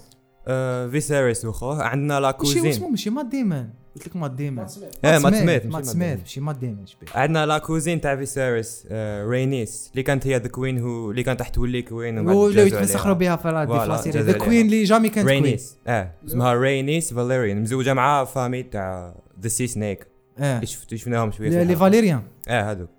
آه 0.48 0.88
فيسيريس 0.88 1.46
واخوه 1.46 1.84
عندنا 1.84 2.20
لا 2.20 2.32
كوزين 2.32 2.65
اسمه 2.68 2.89
ماشي 2.89 3.10
مات 3.10 3.25
ديمون. 3.25 3.70
قلت 4.00 4.08
لك 4.08 4.15
مات 4.15 4.39
سميث. 4.70 4.84
إيه 5.06 5.18
مات 5.20 5.36
سميث 5.36 5.65
مات 5.65 5.86
سميث 5.86 6.20
ماشي 6.20 6.41
مات 6.41 6.56
شبيه 6.86 7.08
عندنا 7.15 7.46
la 7.46 7.58
cousine 7.58 8.01
تاع 8.01 8.15
فيسيريس 8.15 8.88
آه 8.91 9.25
رينيس 9.27 9.89
اللي 9.91 10.03
كانت 10.03 10.27
هي 10.27 10.38
the 10.38 10.48
queen 10.48 10.79
هو 10.79 11.12
اللي 11.12 11.24
كانت 11.24 11.41
تولي 11.41 11.82
queen 11.82 12.18
ولاو 12.20 12.50
يتمسخروا. 12.50 13.13
بها 13.13 13.36
في 13.36 13.48
la- 13.51 13.65
voilà، 13.65 13.84
في 13.84 13.89
la 13.89 13.98
série 13.98 14.18
جازوا 14.20 14.32
the 14.32 14.38
queen. 14.38 14.65
اللي 14.65 14.84
jamais 14.84 15.10
كانت 15.10 15.27
queen 15.27 15.44
رينيس 15.44 15.77
آه 15.88 16.12
اسمها 16.27 16.53
رينيس 16.53 17.13
فاليريان 17.13 17.62
مزوجة 17.62 17.94
مع 17.94 18.24
famille 18.25 18.63
تاع 18.63 19.15
the 19.41 19.48
Sea 19.48 19.68
Snake 19.68 20.08
آه 20.39 20.56
اللي 20.56 20.65
شفت 20.68 20.96
شفناهم 20.96 21.32
شوية 21.32 21.50
في 21.50 21.63
les. 21.65 21.75
فاليريان 21.75 22.22
آه 22.48 22.72
هذوك. 22.72 22.89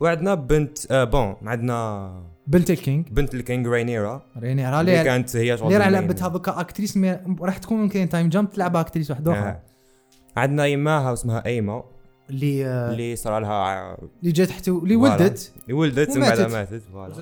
وعندنا 0.00 0.34
بنت 0.34 0.78
آه 0.92 1.04
bon 1.04 1.36
عندنا 1.42 2.12
بنت 2.46 2.70
ال 2.70 2.77
king 2.77 3.06
بنت 3.10 3.34
ال 3.34 3.40
king 3.40 3.66
رينيرا 3.66 4.22
ريني 4.38 4.70
راه 4.70 4.80
اللي 4.80 4.96
لي 4.98 5.04
كانت 5.04 5.36
هي 5.36 5.56
شغل 5.56 5.66
اللي 5.66 5.78
راه. 5.84 5.88
لعبت 5.90 6.22
هذوك 6.22 6.48
actrices 6.48 6.96
mais- 6.96 7.18
راح 7.40 7.58
تكون 7.58 7.88
كاين 7.88 8.08
time 8.08 8.28
jump 8.28 8.50
تلعب 8.50 8.76
actrice 8.76 9.10
واحدة 9.10 9.32
أخرى 9.32 9.48
آه. 9.48 9.60
عندنا 10.36 10.66
يماها 10.66 11.10
واسمها 11.10 11.46
ايما 11.46 11.84
اللي 12.30 12.66
اللي 12.66 13.16
صار 13.16 13.38
لها 13.38 13.96
اللي 14.20 14.32
جات 14.32 14.50
حتى 14.50 14.70
اللي. 14.70 14.96
ولدت 14.96 15.52
اللي 15.62 15.72
ولدت 15.74 16.10
ومن. 16.10 16.20
بعد 16.20 16.40
ماتت 16.40 16.82
voilà 16.92 17.14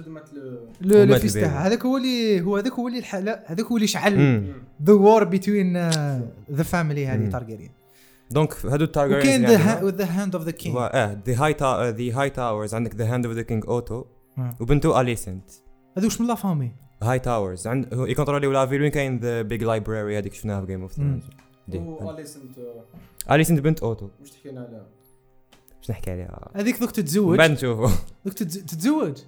لو 0.80 1.02
ومات 1.02 1.20
fils. 1.20 1.32
تاعها 1.32 1.66
هذاك 1.66 1.86
هو 1.86 1.96
اللي 1.96 2.40
هو 2.40 2.56
هذاك 2.56 2.72
هو 2.72 2.88
اللي 2.88 2.98
الحالة 2.98 3.42
هذاك 3.46 3.66
هو 3.66 3.76
اللي 3.76 3.86
شعل. 3.86 4.44
the 4.84 4.92
war 4.92 5.24
بين 5.24 5.76
the 6.52 6.62
family 6.62 7.06
هذه. 7.06 7.30
تارجيريان 7.30 7.70
donc 8.30 8.66
هادو 8.66 8.84
ال 8.84 8.91
Targaryens 8.91 9.54
وكاين 9.54 9.90
the 9.90 10.04
hand 10.04 10.34
of 10.34 10.44
the 10.44 10.50
king 10.50 10.76
آه 10.76 11.18
the 11.26 11.44
High- 11.44 11.56
the 11.92 12.20
Hightowers 12.20 12.74
عندك 12.74 12.94
the 12.94 13.14
hand 13.14 13.26
of 13.26 13.34
the 13.34 13.42
king 13.42 13.64
اوتو. 13.68 14.04
وبنته 14.60 15.00
اليسنت 15.00 15.50
هذا 15.98 16.06
واش 16.06 16.20
من 16.20 16.26
la 16.26 16.34
famille 16.34 16.72
Hightowers 17.02 17.66
عند 17.66 17.94
هو 17.94 18.06
يكونتروليو 18.06 18.52
la 18.52 18.66
ville 18.66 18.82
وين 18.82 18.90
كاين 18.90 19.18
the 19.18 19.42
big 19.42 19.64
library 19.64 20.18
هذيك 20.18 20.34
شفناها 20.34 20.60
في 20.60 20.66
Game 20.66 20.82
of 20.82 20.98
مم. 20.98 21.20
واليسنت 21.72 22.58
اليسنت 23.30 23.60
بنت 23.60 23.80
أوتو. 23.82 24.08
واش 24.20 24.30
تحكينا 24.30 24.60
عليها؟ 24.60 24.86
باش 25.78 25.90
نحكي 25.90 26.10
عليها؟ 26.10 26.50
هذيك 26.54 26.80
دوك 26.80 26.90
تتزوج؟ 26.90 27.38
بعد 27.38 27.50
نشوفوا 27.50 27.88
دوك 28.24 28.34
تتز- 28.34 28.64
تتزوج؟ 28.64 29.18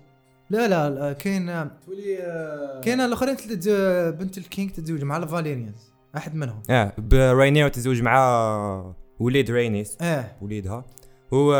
لا 0.50 0.68
لا 0.68 0.90
لا، 0.90 1.12
كاين 1.12 1.70
تولي 1.86 2.18
آه، 2.22 2.80
كاين 2.80 3.00
الآخرين 3.00 3.36
تتز- 3.36 4.14
بنت 4.20 4.38
ال 4.38 4.45
king 4.45 4.70
تتزوج 4.70 5.02
مع 5.04 5.16
ال 5.16 5.24
Velaryons 5.24 5.90
أحد 6.16 6.34
منهم. 6.34 6.62
آه 6.70 6.92
برينير 6.98 7.68
تزوج 7.68 8.02
مع 8.02 8.94
وليد 9.20 9.50
رينيس. 9.50 9.96
آه. 10.00 10.24
وليدها. 10.42 10.84
هو 11.34 11.52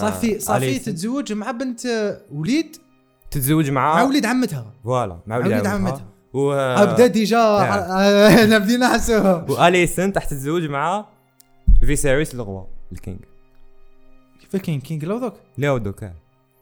صافي 0.00 0.38
صافي 0.40 0.78
أليسن- 0.78 0.84
تتزوج 0.84 1.32
مع 1.32 1.50
بنت 1.50 1.86
آه، 1.86 2.20
وليد؟ 2.32 2.76
تتزوج 3.30 3.70
مع 3.70 3.94
مع 3.94 4.02
وليد 4.02 4.26
عمتها. 4.26 4.72
فوالا 4.84 5.14
مع 5.14 5.20
مع 5.26 5.46
وليد 5.46 5.66
عمتها. 5.66 6.06
و 6.34 6.52
أبدا 6.52 7.06
ديجا. 7.06 7.38
آه، 7.40 8.44
أنا 8.44 8.58
بدينا 8.58 8.88
نحسوها 8.88 9.46
واليسن 9.48 10.12
تحت 10.12 10.30
تتزوج 10.30 10.64
مع 10.64 11.06
فيسيريس 11.80 12.34
الغوا 12.34 12.64
الكينج 12.92 13.18
كيف 14.40 14.62
كاين 14.62 14.80
كينج 14.80 15.04
لو 15.04 15.18
دوك 15.18 15.34
اللي 15.56 15.68
هو 15.68 15.78
دوكا 15.78 16.12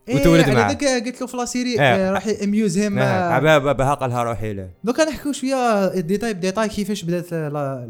إيه، 0.09 0.15
وتولد 0.15 0.49
معاه. 0.49 0.67
ذاك 0.67 0.83
قلت 0.83 1.21
له 1.21 1.27
في 1.27 1.37
لاسيري 1.37 1.79
آه. 1.79 1.83
آه، 1.83 2.11
راح 2.11 2.27
اميوز 2.43 2.77
هيم. 2.77 2.99
عبابه 2.99 3.71
بها 3.71 3.93
قالها 3.93 4.23
روحي 4.23 4.53
له 4.53 4.69
دوكا 4.83 5.03
نحكوا 5.03 5.31
شوية 5.31 5.87
ديتاي 5.99 6.33
بديتاي 6.33 6.69
كيفاش 6.69 7.03
بدأت 7.03 7.33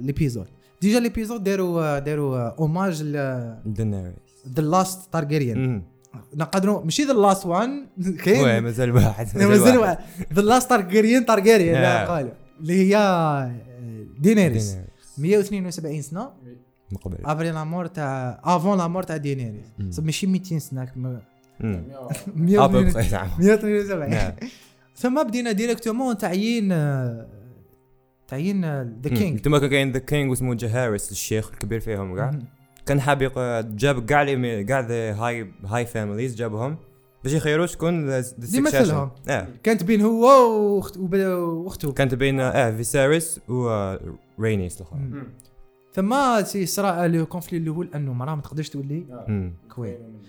l'épisode 0.04 0.48
déjà 0.82 1.00
l'épisode 1.00 1.44
داروا 1.44 2.00
داروا 2.00 2.60
hommage 2.60 3.04
دينيريس 3.66 4.14
the 4.56 4.64
last 4.64 5.14
Targaryen. 5.14 5.84
نقدروا 6.36 6.84
ماشي 6.84 7.04
the 7.04 7.14
last 7.14 7.46
one 7.46 7.88
oui 8.06 8.12
كاين 8.12 8.64
مازال 8.64 8.92
واحد 8.92 9.38
مازال 9.38 9.98
the 10.34 10.42
last 10.42 10.70
Targaryen 10.70 11.26
Targaryen 11.26 11.82
لا 11.82 12.04
آه. 12.04 12.08
قالوا. 12.08 12.32
اللي 12.60 12.96
هي 12.96 13.52
دينيريس 14.20 14.78
دينيريس 15.18 15.52
172 15.52 16.02
سنة. 16.02 16.30
من 16.92 16.98
قبل. 16.98 17.18
après 17.26 17.52
la 17.52 17.64
mort 17.64 17.86
تاع 17.86 18.42
avant 18.44 18.78
la 18.78 18.88
mort 18.88 19.04
تاع 19.04 19.18
دينيريس 19.18 20.00
ماشي 20.00 20.28
200 20.28 20.60
سنة. 20.60 20.86
كما 20.86 21.22
أمم. 21.64 21.84
100 22.36 22.66
أبا 22.66 22.82
172 22.82 22.94
بقيت 22.94 23.08
زعما. 23.08 23.30
172 23.40 24.10
نعم. 24.10 24.32
ثم 25.02 25.24
بدينا 25.24 25.52
directement 25.52 26.18
تعيين 26.18 26.72
آه، 26.72 27.28
تعيين 28.28 28.66
the. 29.02 29.10
king 29.10 29.40
تما 29.40 29.60
كان 29.60 29.70
كاين 29.70 29.92
the 29.92 30.00
king 30.00 30.30
واسمه 30.30 30.56
جهارس 30.56 31.12
الشيخ 31.12 31.52
الكبير 31.52 31.80
فيهم 31.80 32.16
كاع 32.16 32.32
كان 32.86 33.02
حاب 33.02 33.20
جاب 33.76 34.06
كاع 34.06 34.22
les 34.22 34.64
كاع 34.64 34.80
the 34.80 35.14
high 35.14 35.52
high 35.66 35.86
families 35.86 36.36
جابهم. 36.36 36.78
باش 37.24 37.34
يخيروا 37.34 37.66
شكون 37.66 38.10
ذا 38.10 38.24
يمثلهم. 38.54 39.12
آه. 39.30 39.48
كانت 39.64 39.84
بين 39.84 40.02
هو 40.02 40.28
وب- 40.98 41.16
وأخته. 41.16 41.92
كانت 41.92 42.16
بين 42.16 42.40
آه 42.40 42.72
فيسيريس 42.72 43.40
ورينيس 43.48 44.82
الآخر. 44.82 44.98
ثم 45.94 46.44
سي 46.44 46.66
صرا 46.66 47.08
le 47.08 47.26
conflit 47.26 47.58
الأول 47.60 47.90
أنه 47.96 48.14
مراه 48.14 48.36
ما 48.36 48.42
تقدرش 48.42 48.70
تولي. 48.70 49.04
queen 49.76 50.22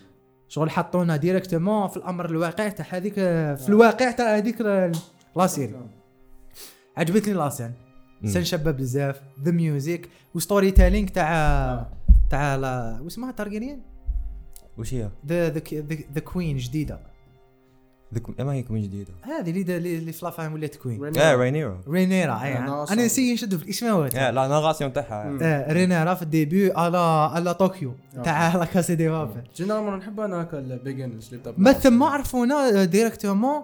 شغل 0.49 0.71
حطونا 0.71 1.17
directement 1.17 1.89
في 1.89 1.97
الأمر 1.97 2.31
الواقع 2.31 2.69
تاع 2.69 2.87
هذيك 2.91 3.15
في 3.15 3.65
الواقع 3.69 4.11
تاع 4.11 4.37
هذيك 4.37 4.61
la. 4.61 4.93
série 5.47 5.75
عجبتني 6.97 7.35
la 7.35 7.44
scène. 7.44 7.73
سن 8.25 8.45
شابه 8.45 8.71
بزاف. 8.71 9.21
the 9.45 9.51
music 9.51 10.09
و 10.35 10.71
storytelling 10.71 11.09
تاع 11.09 11.87
تاع 12.33 12.57
لا 12.57 12.99
واسمها 13.03 13.31
تارجيريان 13.33 13.81
وش 14.79 14.95
هي؟ 14.95 15.09
the 15.27 15.49
the 16.15 16.21
queen 16.21 16.57
جديدة. 16.57 16.99
ذك 18.15 18.41
ما 18.41 18.53
هي 18.53 18.63
queen 18.63 18.83
جديدة. 18.83 19.13
هذه 19.23 19.51
اللي 19.51 19.77
اللي 19.77 19.99
اللي 19.99 20.13
في 20.13 20.25
la 20.25 20.33
femme 20.33 20.53
ولات 20.53 20.77
queen 20.77 21.19
آه 21.19 21.35
رينيرا 21.35 22.43
اي 22.43 22.59
أنا 22.59 22.87
أصلاً- 22.87 22.93
أنا 22.93 23.05
نسي 23.05 23.33
نشدو 23.35 23.59
في 23.59 23.65
الاسماوات 23.65 24.15
آه 24.15 24.31
la 24.31 24.49
narration 24.49 24.93
تاعها. 24.93 25.39
آه، 25.43 25.73
رينيرا 25.73 26.15
في 26.15 26.23
ال 26.23 26.31
début 26.31 26.73
على 26.73 26.99
على 27.33 27.55
Tokyo. 27.55 27.95
تاع 28.25 28.57
La 28.57 28.65
Casa 28.65 28.95
de 28.95 29.09
Papel 29.09 29.43
généralement 29.57 29.97
نحب 29.99 30.21
أنا 30.21 30.43
هكا 30.43 30.59
ال 30.59 30.66
beginners 30.66 31.35
اللي 31.35 31.55
ما 31.59 31.73
ثم 31.73 32.03
عرفونا 32.03 32.85
directement 32.85 33.63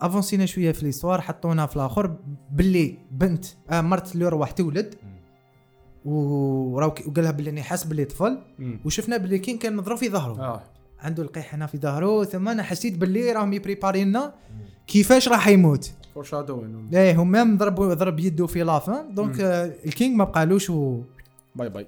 أفونسينا 0.00 0.46
شوية 0.46 0.72
في 0.72 0.84
l'histoire 0.84 1.20
حطونا 1.20 1.66
في 1.66 1.76
الآخر. 1.76 2.16
باللي 2.52 2.98
بنت 3.10 3.44
آه 3.70 3.80
مرت 3.80 4.14
اللي 4.14 4.28
راح 4.28 4.50
تولد 4.50 4.94
وراو 6.06 6.94
وقال 7.06 7.24
لها 7.24 7.30
باللي 7.30 7.62
حاس 7.62 7.84
باللي 7.84 8.04
طفل. 8.04 8.38
وشفنا 8.84 9.16
باللي 9.16 9.38
king 9.38 9.58
كان 9.58 9.76
مضروب 9.76 9.98
في 9.98 10.08
ظهره. 10.08 10.40
آه. 10.40 10.62
عنده 11.00 11.22
القيح 11.22 11.54
هنا 11.54 11.66
في 11.66 11.78
ظهره 11.78 12.24
ثم 12.24 12.48
أنا 12.48 12.62
حسيت 12.62 12.98
باللي 12.98 13.32
راهم 13.32 13.52
يبريباري 13.52 14.04
لنا 14.04 14.34
كيفاش 14.86 15.28
راح 15.28 15.48
يموت. 15.48 15.90
foreshadowing 16.14 16.88
إيه 16.94 17.22
هم 17.22 17.30
même 17.32 17.56
ضربوا 17.56 17.94
ضرب 17.94 18.20
يده 18.20 18.46
في 18.46 18.62
لافان 18.62 19.14
donc 19.14 19.40
آه 19.40 19.72
ال 19.86 19.92
king 19.92 20.16
ما 20.16 20.24
بقالوش 20.24 20.70
و... 20.70 21.02
bye 21.54 21.68
bye. 21.68 21.86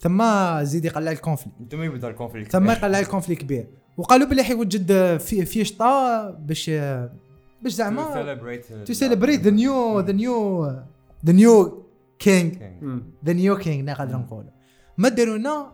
ثم 0.00 0.22
زيد 0.62 0.84
يقلع 0.84 1.10
ال 1.10 1.15
conflit 1.15 1.52
أنتم 1.60 1.82
يبدأ 1.82 2.08
ال 2.08 2.13
conflict 2.13 2.52
ثم 2.52 2.70
يقلع 2.70 2.98
ال 2.98 3.03
conflit 3.03 3.36
كبير 3.36 3.66
وقالوا 3.96 4.28
باللي 4.28 4.42
حيوجد 4.42 4.90
آه، 4.90 5.16
في 5.16 5.44
فيشطا 5.44 6.30
باش 6.30 6.70
آه، 6.70 7.10
باش 7.62 7.72
زعما 7.72 8.02
to 8.84 8.92
celebrate 8.92 9.40
the 9.40 9.50
new 9.50 10.00
the 10.00 10.12
new 10.12 10.66
the 11.26 11.32
new 11.32 11.84
king 12.20 12.56
the 13.24 13.32
new 13.32 13.56
king 13.56 13.88
نقدر 13.90 14.16
نقولوا 14.16 14.50
ما 14.98 15.08
داروا 15.08 15.38
لنا 15.38 15.72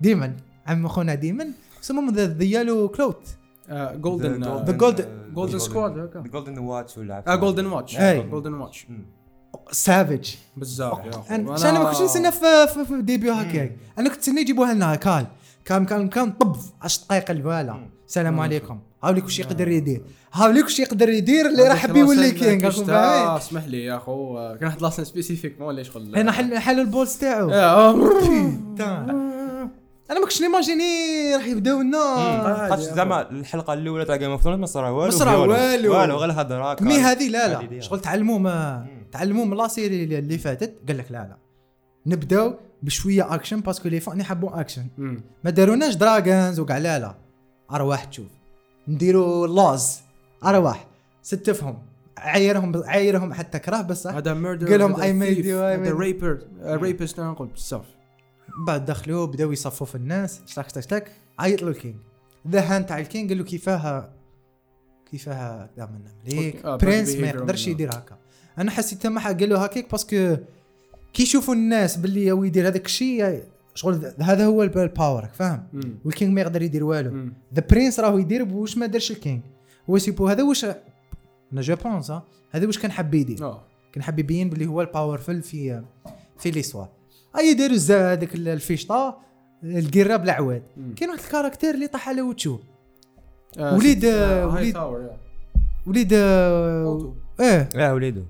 ديمن 0.00 0.32
عم 0.66 0.88
خونا 0.88 1.14
ديمن 1.14 1.46
سموهم 1.80 2.10
the 2.14 2.44
yellow 2.44 2.88
cloak 2.88 3.22
golden 3.70 4.44
The 4.66 4.72
Golden- 4.82 5.36
Golden 5.36 5.62
Squad 5.68 5.76
هكا. 5.98 6.20
Golden 6.32 6.58
Watch 6.58 6.98
ولا 6.98 7.24
آه 7.32 7.36
Golden 7.36 7.66
Watch. 7.66 7.96
Golden 8.30 8.54
Watch 8.54 8.86
savage 9.70 10.34
بزاف 10.56 11.30
أنا 11.30 11.78
ما 11.78 11.84
كنتش 11.84 12.02
نستنى 12.02 12.32
في 12.32 12.66
في, 12.74 12.84
في 12.84 13.02
début 13.02 13.32
هكاك 13.32 13.76
أنا 13.98 14.08
كنت 14.08 14.18
نستنى 14.18 14.40
يجيبوها 14.40 14.74
لنا 14.74 14.94
كال 14.94 15.26
كان 15.64 15.84
كان 15.86 16.08
كان 16.08 16.32
طب 16.32 16.56
10 16.82 17.04
دقائق 17.04 17.30
الباله 17.30 17.88
السلام 18.08 18.40
عليكم. 18.40 18.78
هاو 19.04 19.12
ليك 19.12 19.24
واش 19.24 19.38
يقدر 19.38 19.68
يدير. 19.68 20.02
هاو 20.32 20.50
ليك 20.50 20.64
واش 20.64 20.80
يقدر 20.80 21.08
يدير 21.08 21.46
اللي 21.46 21.68
راح 21.68 21.86
بيولي 21.86 22.30
king 22.30 22.64
راكم 22.64 22.84
فاهمين 22.84 23.36
اسمح 23.36 23.64
لي 23.66 23.84
يا 23.84 23.96
اخو. 23.96 24.34
كان 24.60 24.66
واحد 24.68 24.82
la 24.82 25.04
scène 25.04 25.60
spécifiquement 25.60 25.68
ولا 25.68 25.82
شغل. 25.82 26.16
هنا 26.16 26.32
حل 26.32 26.58
حل 26.58 26.80
ال 26.80 26.86
balls 26.86 27.16
تاعو. 27.16 27.50
آه. 27.50 27.90
أنا 30.10 30.20
ما 30.20 30.24
كنتش 30.26 30.42
نيماجيني 30.42 30.84
راح 31.36 31.46
يبداو 31.46 31.80
لنا. 31.80 32.68
خاطش 32.70 32.82
زعما 32.82 33.30
الحلقة 33.30 33.72
الأولى 33.72 34.04
تاع 34.04 34.16
Game 34.16 34.30
of 34.30 34.42
Thrones 34.42 34.60
ما 34.60 34.66
صرا 34.66 34.88
والو 34.90 35.04
ما 35.04 35.10
صرا 35.10 35.34
والو. 35.36 35.52
والو. 35.98 36.16
غير 36.16 36.32
هضره 36.32 36.76
مي 36.80 36.98
هذه 36.98 37.28
لا 37.28 37.48
لا. 37.48 37.80
شغل 37.80 38.00
تعلموا 38.00 38.38
ما 38.38 38.86
تعلموا 39.12 39.44
من 39.44 39.56
لا 39.56 39.68
سيري 39.68 40.04
اللي- 40.04 40.18
اللي 40.18 40.38
فاتت. 40.38 40.74
قال 40.88 40.98
لك 40.98 41.06
لا 41.10 41.18
لا. 41.18 41.36
نبداو 42.06 42.54
بشوية 42.82 43.34
اكشن 43.34 43.60
باسكو 43.60 43.88
لي 43.88 44.00
فان 44.00 44.20
يحبوا 44.20 44.60
اكشن. 44.60 44.84
ما 45.44 45.50
داروناش 45.50 45.94
دراجونز 45.94 46.60
وكاع 46.60 46.78
لا 46.78 46.98
لا. 46.98 47.14
أرواح 47.72 48.04
تشوف. 48.04 48.26
نديروا 48.88 49.46
لاز 49.46 50.00
أرواح. 50.44 50.86
ستفهم 51.22 51.78
عايرهم 52.18 52.82
عايرهم 52.84 53.32
حتى 53.34 53.58
كره 53.58 53.80
بصح 53.80 54.14
هذا 54.14 54.34
ميردر 54.34 54.70
قال 54.70 54.78
لهم 54.78 54.94
I 54.94 55.24
made 55.24 55.42
you, 55.42 55.46
I 55.46 55.48
هذا 55.50 55.94
ريبر 55.94 56.38
ريبست 56.62 57.20
نقول 57.20 57.48
بزاف 57.48 57.84
بعد 58.66 58.84
دخلوا 58.84 59.26
بداو 59.26 59.52
يصفوا 59.52 59.86
في 59.86 59.94
الناس. 59.94 60.40
شتاك 60.46 60.68
شتاك 60.68 60.82
شتاك 60.82 61.12
عيط 61.38 61.62
له 61.62 61.68
ال 61.68 61.74
king 61.74 61.96
the 62.48 62.60
hand 62.60 62.86
تاع 62.86 62.98
ال 62.98 63.04
king 63.04 63.28
قال 63.28 63.38
له 63.38 63.44
كيفاه 63.44 64.10
كيفاه 65.10 65.70
دائما 65.76 66.00
مليك 66.24 66.56
okay. 66.56 66.66
آه، 66.68 66.76
prince 66.76 67.14
ما 67.14 67.26
يقدرش. 67.28 67.66
يدير 67.66 67.90
هكا. 67.90 68.16
أنا 68.58 68.70
حسيت 68.70 69.02
تما 69.02 69.26
قال 69.26 69.48
له 69.48 69.64
هكاك 69.64 69.90
parce 69.90 70.19
que 70.19 70.36
كي 71.12 71.22
يشوفوا 71.22 71.54
الناس 71.54 71.96
باللي 71.96 72.32
هو 72.32 72.44
يدير 72.44 72.68
هذاك 72.68 72.86
الشيء 72.86 73.42
شغل 73.74 74.12
هذا 74.20 74.46
هو 74.46 74.62
الب- 74.62 74.78
ال 74.78 74.86
power 74.86 75.26
فاهم؟ 75.34 75.62
مم. 75.72 75.94
وال 76.04 76.13
king 76.13 76.32
ما 76.34 76.40
يقدر 76.40 76.62
يدير 76.62 76.84
والو. 76.84 77.10
the 77.54 77.62
prince 77.70 78.00
راهو 78.00 78.18
يدير 78.18 78.42
واش 78.54 78.78
ما 78.78 78.86
دارش 78.86 79.10
ال 79.10 79.16
king 79.16 79.40
هو 79.90 79.98
c'est 79.98 80.15
pour 80.15 80.28
هذا 80.28 80.42
واش 80.42 80.64
أنا 80.64 81.60
je 81.60 81.76
pense 81.76 82.12
هذا 82.50 82.66
واش 82.66 82.78
كان 82.78 82.90
حاب 82.90 83.14
يدير. 83.14 83.44
آه. 83.44 83.62
كان 83.92 84.02
حاب 84.02 84.18
يبين 84.18 84.50
باللي 84.50 84.66
هو 84.66 84.80
ال 84.80 84.87
powerful 84.87 85.42
في 85.42 85.82
في 86.38 86.50
l'histoire 86.50 86.88
اي 87.38 87.54
داروا 87.54 87.76
الزا- 87.76 88.12
هذاك 88.12 88.34
الفيشطا 88.34 89.18
القراب 89.64 90.24
العواد. 90.24 90.62
كاين 90.96 91.10
واحد 91.10 91.22
ال 91.22 91.27
caractère 91.27 91.74
اللي 91.74 91.86
طاح 91.86 92.08
على 92.08 92.22
وجهه 92.22 92.58
آه، 93.58 93.76
وليد- 93.76 94.04
آه، 94.04 94.46
وليد-. 94.46 94.76
وليد 95.86 96.12
آه،. 96.12 97.14
إيه. 97.40 97.68
آه 97.76 97.94
وليدو. 97.94 98.22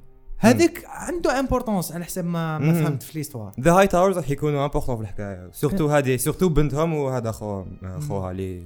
هذيك 0.42 0.84
عنده 0.86 1.40
importance 1.40 1.92
على 1.92 2.04
حسب 2.04 2.24
ما 2.24 2.58
ما. 2.58 2.72
فهمت 2.72 3.02
في 3.02 3.18
l'histoire 3.18 3.52
the 3.60 3.72
Hightowers 3.72 4.16
راح 4.16 4.30
يكونوا 4.30 4.64
important 4.64 4.96
في 4.96 5.02
الحكاية. 5.02 5.50
surtout 5.52 5.88
هذه 5.88 6.16
surtout 6.16 6.48
بنتهم 6.48 6.94
وهذا 6.94 7.30
اخوها 7.30 7.66
أخوها 7.82 8.30
اللي 8.30 8.56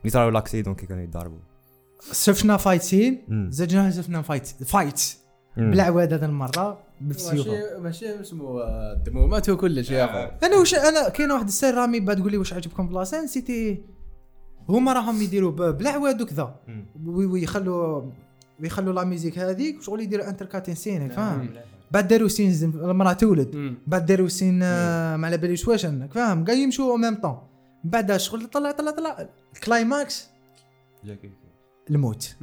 اللي 0.00 0.10
صاروا 0.10 0.30
l'accident 0.30 0.74
كي 0.74 0.86
كانوا 0.86 1.02
يتضاربوا. 1.02 1.38
شفنا 2.12 2.56
fight 2.56 2.82
scene 2.82 3.24
مم. 3.28 3.48
زدنا 3.52 3.90
شفنا 3.90 4.22
fight 4.22 4.46
fight. 4.46 5.02
بالعواد 5.56 6.12
هذا 6.12 6.26
المرة 6.26 6.78
ماشي 7.00 7.44
ماشي 7.78 8.20
اسمه 8.20 8.62
الدمومات 8.92 9.48
وكلش 9.48 9.90
يا 9.90 10.04
اخو 10.04 10.46
أنا 10.46 10.56
وش 10.56 10.74
أنا 10.74 11.08
كاين 11.08 11.30
واحد 11.30 11.46
السر 11.46 11.74
رامي 11.74 12.00
بعد 12.00 12.16
تقول 12.16 12.30
لي 12.30 12.38
واش 12.38 12.52
عجبكم 12.52 12.88
بلاصه 12.88 13.24
نسيتي 13.24 13.84
هما 14.68 14.92
راهم 14.92 15.22
يديروا 15.22 15.50
بالعواد 15.50 16.22
وكذا. 16.22 16.54
ويخلوا 17.06 18.02
ويخلوا 18.60 18.92
la 18.92 19.04
musique 19.04 19.38
هذيك 19.38 19.82
شغل 19.82 20.00
يديروا 20.00 20.28
intercutting 20.28 20.74
scene 20.74 21.08
فاهم. 21.08 21.50
بعد 21.90 22.08
داروا 22.08 22.28
scene 22.28 22.72
المرأة 22.74 23.12
تولد. 23.12 23.74
بعد 23.86 24.06
داروا 24.06 24.28
سين 24.28 24.60
آه، 24.62 25.16
ما 25.16 25.26
على 25.26 25.36
باليش 25.36 25.68
واش 25.68 25.86
فاهم؟ 25.86 26.08
قاعد 26.44 26.48
يمشوا 26.48 26.92
أو 26.92 26.96
ميم 26.96 27.14
طون 27.14 27.38
بعد 27.84 28.16
شغل 28.16 28.46
طلع 28.46 28.70
طلع 28.70 28.90
طلع. 28.90 29.28
ال 29.54 29.65
climax 29.65 30.28
الموت. 31.90 32.36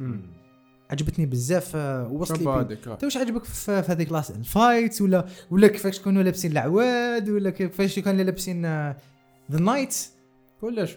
عجبتني 0.90 1.26
بزاف 1.26 1.76
آه، 1.76 2.08
وصل 2.12 2.34
شوف 2.36 2.42
لي 2.44 2.50
آه. 2.50 2.60
انت 2.92 3.04
واش 3.04 3.16
عجبك 3.16 3.44
في 3.44 3.84
هذيك 3.88 4.12
لاس 4.12 4.30
الفايتس 4.30 5.02
ولا 5.02 5.26
ولا 5.50 5.68
كيفاش 5.68 5.98
يكونوا 5.98 6.22
لابسين 6.22 6.52
العواد 6.52 7.28
ولا 7.28 7.50
كيفاش 7.50 7.98
كانوا 7.98 8.24
لابسين 8.24 8.62
ذا 9.52 9.60
نايتس 9.60 10.12
كلش. 10.60 10.96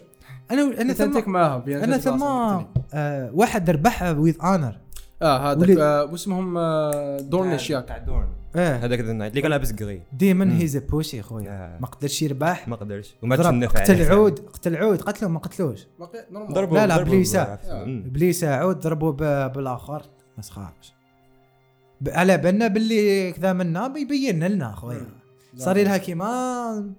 أنا 0.50 0.80
أنا 0.80 0.92
ثم 0.92 1.58
بيان 1.58 1.82
أنا 1.82 1.98
ثم 1.98 2.22
آه 2.22 3.30
واحد 3.34 3.70
ربح 3.70 4.02
ويز 4.02 4.38
اونر 4.40 4.80
آه 5.22 5.52
هذاك 5.52 5.70
آه، 5.78 6.04
واسمهم 6.04 6.58
آه، 6.58 7.16
دورنيش 7.20 7.70
ياك 7.70 7.88
تاع 7.88 7.98
دورن 7.98 8.28
آه 8.56 8.76
هذاك 8.76 9.00
ذا 9.00 9.12
نايت 9.12 9.30
اللي 9.32 9.42
كان 9.42 9.50
لابس 9.50 9.72
قري 9.72 10.02
ديما. 10.12 10.58
هيز 10.58 10.76
بوشي 10.76 11.22
خويا 11.22 11.50
آه. 11.50 11.78
ما 11.80 11.86
قدرش 11.86 12.22
يربح 12.22 12.68
ما 12.68 12.76
قدرش 12.76 13.14
وما 13.22 13.36
تشنف 13.36 13.76
عليه. 13.76 13.84
قتل 13.84 14.12
عود 14.12 14.38
قتل 14.38 14.76
عود 14.76 15.00
قتلو 15.02 15.28
ما 15.28 15.38
قتلوش 15.38 15.86
ضربوا 16.52 16.78
لا، 16.78 16.86
لا،. 16.86 17.02
بالعافية. 17.02 17.40
آه. 17.42 17.82
ابليس 17.84 18.44
عود 18.44 18.80
ضربوا 18.80 19.12
ب- 19.12 19.52
بالآخر 19.52 20.02
ما 20.36 20.42
سخافش 20.42 20.92
على 22.08 22.38
بالنا 22.38 22.66
باللي 22.68 23.32
كذا 23.32 23.52
منا 23.52 23.88
بيبين 23.88 24.44
لنا 24.44 24.72
خويا. 24.72 25.06
صار 25.56 25.76
لها 25.82 25.96
كيما 25.96 26.94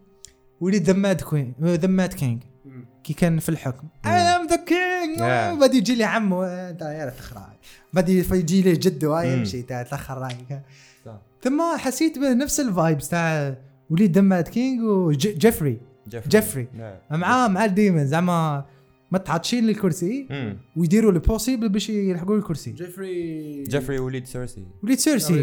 وليد 0.62 0.90
ذماد 0.90 1.22
كوين 1.22 1.54
ذماد 1.62 2.14
كينج 2.14 2.44
مم. 2.66 2.86
كي 3.04 3.14
كان 3.14 3.40
في 3.40 3.50
الحكم. 3.50 3.88
اي 4.06 4.12
ام 4.12 4.48
ذا 4.48 4.62
Yeah. 4.62 5.60
بعد 5.60 5.74
يجي 5.74 5.96
لي 5.96 6.04
عمو 6.04 6.44
أنت 6.44 6.82
يا 6.82 7.10
تخرع 7.10 7.54
بعد 7.94 8.10
يجي 8.10 8.62
لي 8.62 8.74
جدو 8.74 9.14
هاي. 9.14 9.34
يمشي 9.34 9.62
تاع 9.62 9.84
تاخر 9.84 10.18
رايك 10.18 10.62
صح. 11.06 11.22
ثم 11.42 11.62
حسيت 11.78 12.20
بنفس 12.20 12.60
الفايبس 12.60 13.10
تاع 13.10 13.56
وليد 13.90 14.12
دماد 14.12 14.48
كينج 14.48 14.84
وجيفري 14.84 15.80
جيفري. 16.28 16.68
نعم. 16.74 17.20
معاه 17.20 17.48
مع 17.48 17.66
الديمن 17.66 18.08
زعما 18.08 18.66
متعطشين 19.12 19.68
للكرسي. 19.68 20.28
ويديروا 20.76 21.12
البوسيبل 21.12 21.70
باش 21.70 21.90
يلحقوا 21.90 22.38
الكرسي 22.38 22.72
جيفري 22.72 23.64
جيفري 23.64 24.00
وليد 24.00 24.26
سيرسي 24.26 24.66
وليد 24.84 24.98
آه، 24.98 25.02
سيرسي 25.02 25.34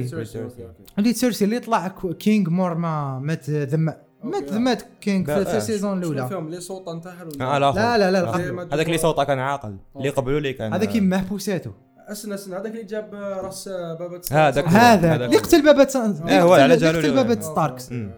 وليد 0.99 1.15
سيرسي، 1.17 1.45
اللي 1.45 1.59
طلع 1.59 1.89
كينج 2.19 2.49
مور 2.49 2.75
ما 2.75 3.19
مات 3.19 3.51
ذم 3.51 3.85
مات 4.25 4.43
أوكي. 4.43 4.55
ذمات 4.55 4.83
كينج 5.01 5.27
في 5.27 5.33
آه. 5.33 5.57
السيزون 5.57 5.99
الأولى 5.99 6.29
فيهم 6.29 6.49
لي 6.49 6.61
صوت 6.61 6.89
انتحر 6.89 7.27
الآخر 7.27 7.79
لا 7.79 7.99
لا 7.99 8.11
لا 8.11 8.53
ما. 8.53 8.69
هذاك 8.75 8.87
اللي 8.87 8.99
صوته 8.99 9.25
كان 9.25 9.39
عاقل 9.39 9.77
اللي. 9.97 10.09
قبلوا 10.09 10.41
لي 10.41 10.53
كان 10.53 10.73
هذا 10.73 10.85
كي 10.85 11.01
محبوساته 11.01 11.73
أسن 12.09 12.33
أسن 12.33 12.55
هذاك 12.55 12.73
اللي 12.73 12.83
جاب 12.85 13.15
آه، 13.15 13.41
راس 13.41 13.69
آه، 13.69 13.95
بابا 13.95 14.21
هذاك. 14.33 14.65
هذا 14.69 15.15
هذا 15.15 15.25
اللي. 15.25 15.37
قتل 15.37 15.63
بابا 15.63 15.87
اللي 16.09 16.41
هو 16.41 16.53
قتل- 16.53 16.63
على 16.63 16.65
اللي 16.65 16.77
جالو 16.77 16.99
قتل 16.99 17.09
اللي- 17.09 17.25
بابا. 17.25 17.41
ستاركس 17.41 17.93
مم. 17.93 18.11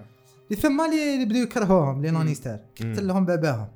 ثم 0.63 0.81
اللي 0.81 1.15
اللي 1.15 1.25
بداو 1.25 1.43
يكرهوهم 1.43 2.03
les 2.03 2.11
لانيستر. 2.11 2.59
قتل 2.81 3.07
لهم 3.07 3.25
باباهم. 3.25 3.69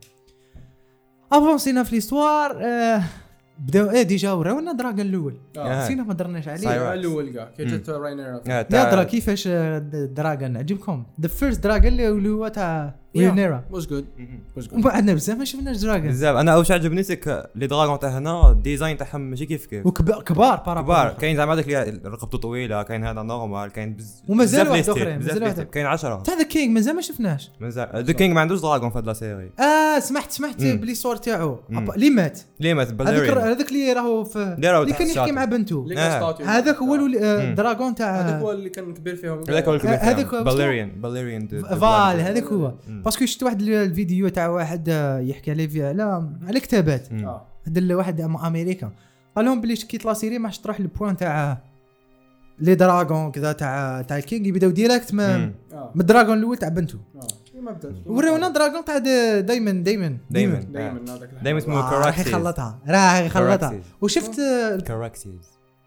avancينا 1.32 1.82
في 1.82 1.94
l'histoire 1.94 2.56
بداو 3.58 3.90
إيه 3.90 4.02
déjà 4.02 4.32
وراونا 4.32 4.72
dragon 4.72 5.00
الأول. 5.00 5.36
آه. 5.56 5.84
نسينا 5.84 6.02
ما 6.02 6.14
درناش 6.14 6.48
عليه. 6.48 6.60
صاير. 6.60 6.92
الأول 6.92 7.30
كاع 7.32 7.50
كي 7.56 7.64
جات 7.64 7.90
راينير 7.90 8.26
آه، 8.34 8.42
يا 8.48 8.62
درا 8.62 9.02
كيفاش 9.04 9.48
د- 9.48 10.14
dragon 10.14 10.56
عجبكم؟ 10.56 11.04
the 11.20 11.28
first 11.28 11.60
dragon 11.64 11.86
اللي 11.92 12.08
اللي 12.08 12.28
هو 12.28 12.48
تاع 12.48 12.94
ويونيرا 13.16 13.64
واش 13.70 13.86
good. 13.86 14.04
واش 14.56 14.64
جود 14.64 14.72
ومن 14.74 14.82
بعدنا 14.82 15.14
بزاف 15.14 15.38
ما 15.38 15.44
شفناش 15.44 15.76
dragon. 15.76 16.08
بزاف. 16.08 16.36
أنا 16.36 16.54
اوش 16.54 16.70
عجبني 16.70 17.02
c'est 17.02 17.32
que 17.32 17.50
les 17.54 17.66
dragons 17.66 17.98
تاع 17.98 18.18
هنا 18.18 18.50
ال 18.50 18.57
design 18.57 18.96
تاعهم 18.96 19.20
ماشي 19.20 19.46
كيف 19.46 19.66
كيف. 19.66 19.86
وكبار 19.86 20.22
كبار 20.22 20.62
بارا 20.66 20.82
كبار. 20.82 21.12
كاين 21.12 21.36
زعما 21.36 21.52
هذاك 21.52 21.68
اللي 21.68 22.00
رقبته 22.08 22.38
طويلة 22.38 22.82
كاين 22.82 23.04
هذا 23.04 23.22
normal 23.22 23.72
كاين 23.72 23.94
بز... 23.96 24.22
ومازال 24.28 24.68
واحد 24.68 24.74
لي 24.74 24.80
بزاف 24.82 24.98
مازال 24.98 25.38
لي 25.40 25.46
واحد. 25.46 25.62
كاين 25.62 25.86
10 25.86 26.20
تاع 26.20 26.34
the 26.34 26.42
king 26.42 26.74
مازال 26.74 26.94
ما 26.94 27.00
شفناش. 27.00 27.50
مازال 27.60 28.04
the 28.04 28.12
king 28.12 28.34
ما 28.34 28.40
عندوش 28.40 28.60
dragon 28.60 28.90
في 28.90 28.98
هاد 28.98 29.06
la 29.06 29.12
série 29.12 29.50
آه 29.60 29.98
سمحت 29.98 30.30
سمحت. 30.30 30.62
بلي 30.62 30.94
صور 30.94 31.16
تاعو. 31.16 31.58
اللي 31.70 32.10
مات. 32.10 32.40
ليه 32.60 32.74
مات 32.74 33.00
هذاك 33.00 33.30
هذاك 33.30 33.68
اللي 33.68 33.92
راهو 33.92 34.24
في 34.24 34.38
اللي 34.38 34.92
كان 34.92 35.08
يحكي. 35.08 35.32
مع 35.32 35.44
بنته 35.44 35.86
آه. 35.96 36.36
هذاك 36.42 36.76
هو 36.76 36.94
الولي- 36.94 37.24
آه،. 37.24 37.50
ال 37.50 37.57
dragon 37.57 37.94
تاع 37.94 38.20
هذاك 38.20 38.42
هو 38.42 38.52
اللي 38.52 38.68
كان 38.68 38.94
كبير 38.94 39.16
فيهم. 39.16 39.40
هذاك 39.48 39.68
هو 39.68 39.74
الكبير 39.74 39.94
هذاك 39.94 40.26
وشنو؟ 40.32 40.44
باليرين 40.44 41.00
باليرين 41.00 41.48
فال 41.48 42.20
هذاك 42.20 42.44
هو. 42.44 42.72
parce 43.04 43.18
que 43.18 43.26
شفت 43.26 43.42
واحد 43.42 43.62
ال- 43.62 43.72
الفيديو 43.74 44.28
تاع 44.28 44.48
واحد 44.48 44.88
آه، 44.88 45.18
يحكي 45.18 45.50
عليه 45.50 45.66
في 45.66 45.86
على 45.86 46.28
على 46.42 46.60
كتابات. 46.60 47.12
هذا 47.12 47.78
اللي 47.78 47.94
واحد 47.94 48.22
أم- 48.22 48.44
أمريكا. 48.44 48.90
قال 49.36 49.44
لهم 49.44 49.60
بلي 49.60 49.76
كي 49.76 49.98
la 50.04 50.14
série 50.14 50.38
ما 50.38 50.50
تروح 50.50 50.80
لل 50.80 50.91
point 50.91 51.16
تاع 51.16 51.58
لي 52.58 52.74
دراغون 52.74 53.30
كذا 53.32 53.52
تاع 53.52 54.02
تاع 54.02 54.16
الكينج 54.18 54.46
يبداو 54.46 54.70
ديريكت 54.70 55.14
من 55.14 55.44
من 55.94 56.00
الدراغون 56.00 56.38
الأول 56.38 56.56
تاع 56.56 56.68
بنته 56.68 56.98
ما 57.62 57.72
بداش 57.72 57.94
ورونا 58.06 58.48
دراغون 58.48 58.84
تاع 58.84 58.98
دايما 59.40 59.70
دايما. 59.72 60.18
دايما. 60.30 60.58
دايما 61.42 61.58
اسمه 61.58 61.74
آه، 61.74 61.80
راح 61.80 61.90
كاراكسيز 61.90 62.28
يخلطها. 62.28 62.78
راح 62.88 63.16
يخلطها. 63.18 63.80
وشفت 64.00 64.38
آه، 64.38 64.76
كاراكسيز 64.76 65.32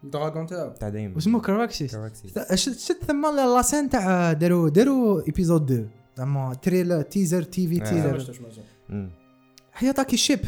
الدراغون 0.04 0.46
تاعو. 0.46 0.70
تاع 0.80 0.88
دايما. 0.88 1.14
واسمه 1.14 1.40
كاراكسيس 1.40 1.92
كاراكسيز 1.96 2.30
شفت 2.54 2.78
شفت 2.78 3.04
ثم 3.04 3.26
لاسين 3.36 3.88
تاع 3.90 4.32
داروا 4.32 4.68
داروا 4.68 5.26
ايبيزود 5.26 5.70
2 5.70 5.88
زعما 6.18 6.54
تريلر 6.54 7.02
تيزر 7.02 7.42
تي 7.42 7.68
في. 7.68 7.78
ما 7.78 7.84
تيزر. 7.84 8.34
هي 9.74 9.90
اتاكي 9.90 10.16
شيب. 10.16 10.40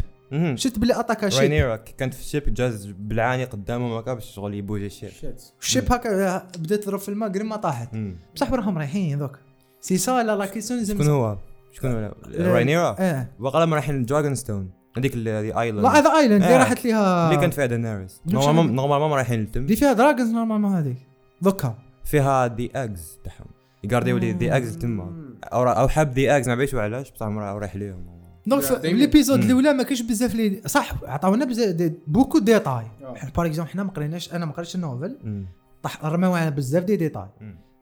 شفت 0.54 0.78
بلي 0.78 1.00
اتاكا 1.00 1.28
شيب؟ 1.28 1.40
راينيرا 1.40 1.76
كانت 1.76 2.14
في 2.14 2.20
الشيب 2.20 2.54
جاز 2.54 2.86
بالعاني 2.86 3.44
قدامه 3.44 3.88
ما 3.88 4.00
كانش 4.00 4.24
شغل 4.24 4.54
يبوجي 4.54 4.86
الشيب 4.86 5.34
الشيب 5.60 5.92
هكا 5.92 6.38
بدات 6.58 6.84
تضرب 6.84 6.98
في 6.98 7.08
الماء 7.08 7.28
قريب 7.28 7.46
ما 7.46 7.56
طاحت. 7.56 7.88
بصح 8.34 8.52
راهم 8.52 8.78
رايحين 8.78 9.18
ذوك. 9.18 9.38
سي 9.80 9.96
سا 9.96 10.22
لا 10.22 10.36
لا 10.36 10.46
كيسون 10.46 10.84
شكون 10.84 11.08
هو؟ 11.08 11.38
شكون 11.72 11.90
هو؟ 11.90 12.12
راينيرا 12.38 12.96
آه. 12.98 13.28
وقال 13.40 13.68
ما 13.68 13.76
رايحين 13.76 14.04
دراجون 14.04 14.34
ستون. 14.34 14.70
هذيك 14.96 15.16
هذه 15.16 15.60
ايلاند 15.60 15.82
لا 15.82 15.98
هذا 15.98 16.18
ايلاند 16.18 16.42
اللي 16.42 16.54
آه. 16.54 16.58
راحت 16.58 16.84
ليها 16.84 17.28
اللي 17.28 17.40
كانت 17.40 17.54
فيها 17.54 17.66
دانيريس 17.66 18.20
مش 18.26 18.34
نورمالمون 18.34 19.12
رايحين 19.12 19.40
للتم. 19.40 19.60
اللي 19.60 19.76
فيها 19.76 19.92
دراجونز 19.92 20.30
نورمالمون 20.30 20.72
هذيك. 20.72 20.98
ذوكا 21.44 21.78
فيها 22.04 22.46
دي 22.46 22.70
اجز 22.74 23.18
تاعهم. 23.24 23.46
يقارديو 23.84 24.18
لي 24.18 24.32
دي 24.32 24.56
اجز 24.56 24.78
تما. 24.78 25.29
أو 25.44 25.62
أو 25.62 25.88
حب 25.88 26.14
دي 26.14 26.30
اجز 26.30 26.48
ما 26.48 26.54
بيش 26.54 26.74
علاش 26.74 27.10
بصح 27.10 27.26
ما 27.26 27.52
رايح 27.52 27.76
ليهم 27.76 28.04
donc. 28.46 28.84
l'épisode. 28.84 29.44
الأولى 29.44 29.72
ما 29.72 29.82
كاينش 29.82 30.02
بزاف 30.02 30.34
لي 30.34 30.62
صح 30.66 30.94
عطاونا 31.04 31.44
بزاف 31.44 31.74
de 31.74 31.92
beaucoup 32.06 32.38
détails 32.38 32.84
آه. 33.02 33.16
par 33.36 33.46
exemple 33.46 33.70
حنا 33.70 33.82
ما 33.82 33.90
قريناش 33.90 34.32
أنا 34.32 34.46
ما 34.46 34.52
قريتش 34.52 34.74
ال 34.74 34.84
novel. 34.84 35.44
طح 35.82 36.04
رماو 36.04 36.34
على 36.34 36.50
بزاف 36.50 36.84
دي 36.84 36.96
ديتاي. 36.96 37.28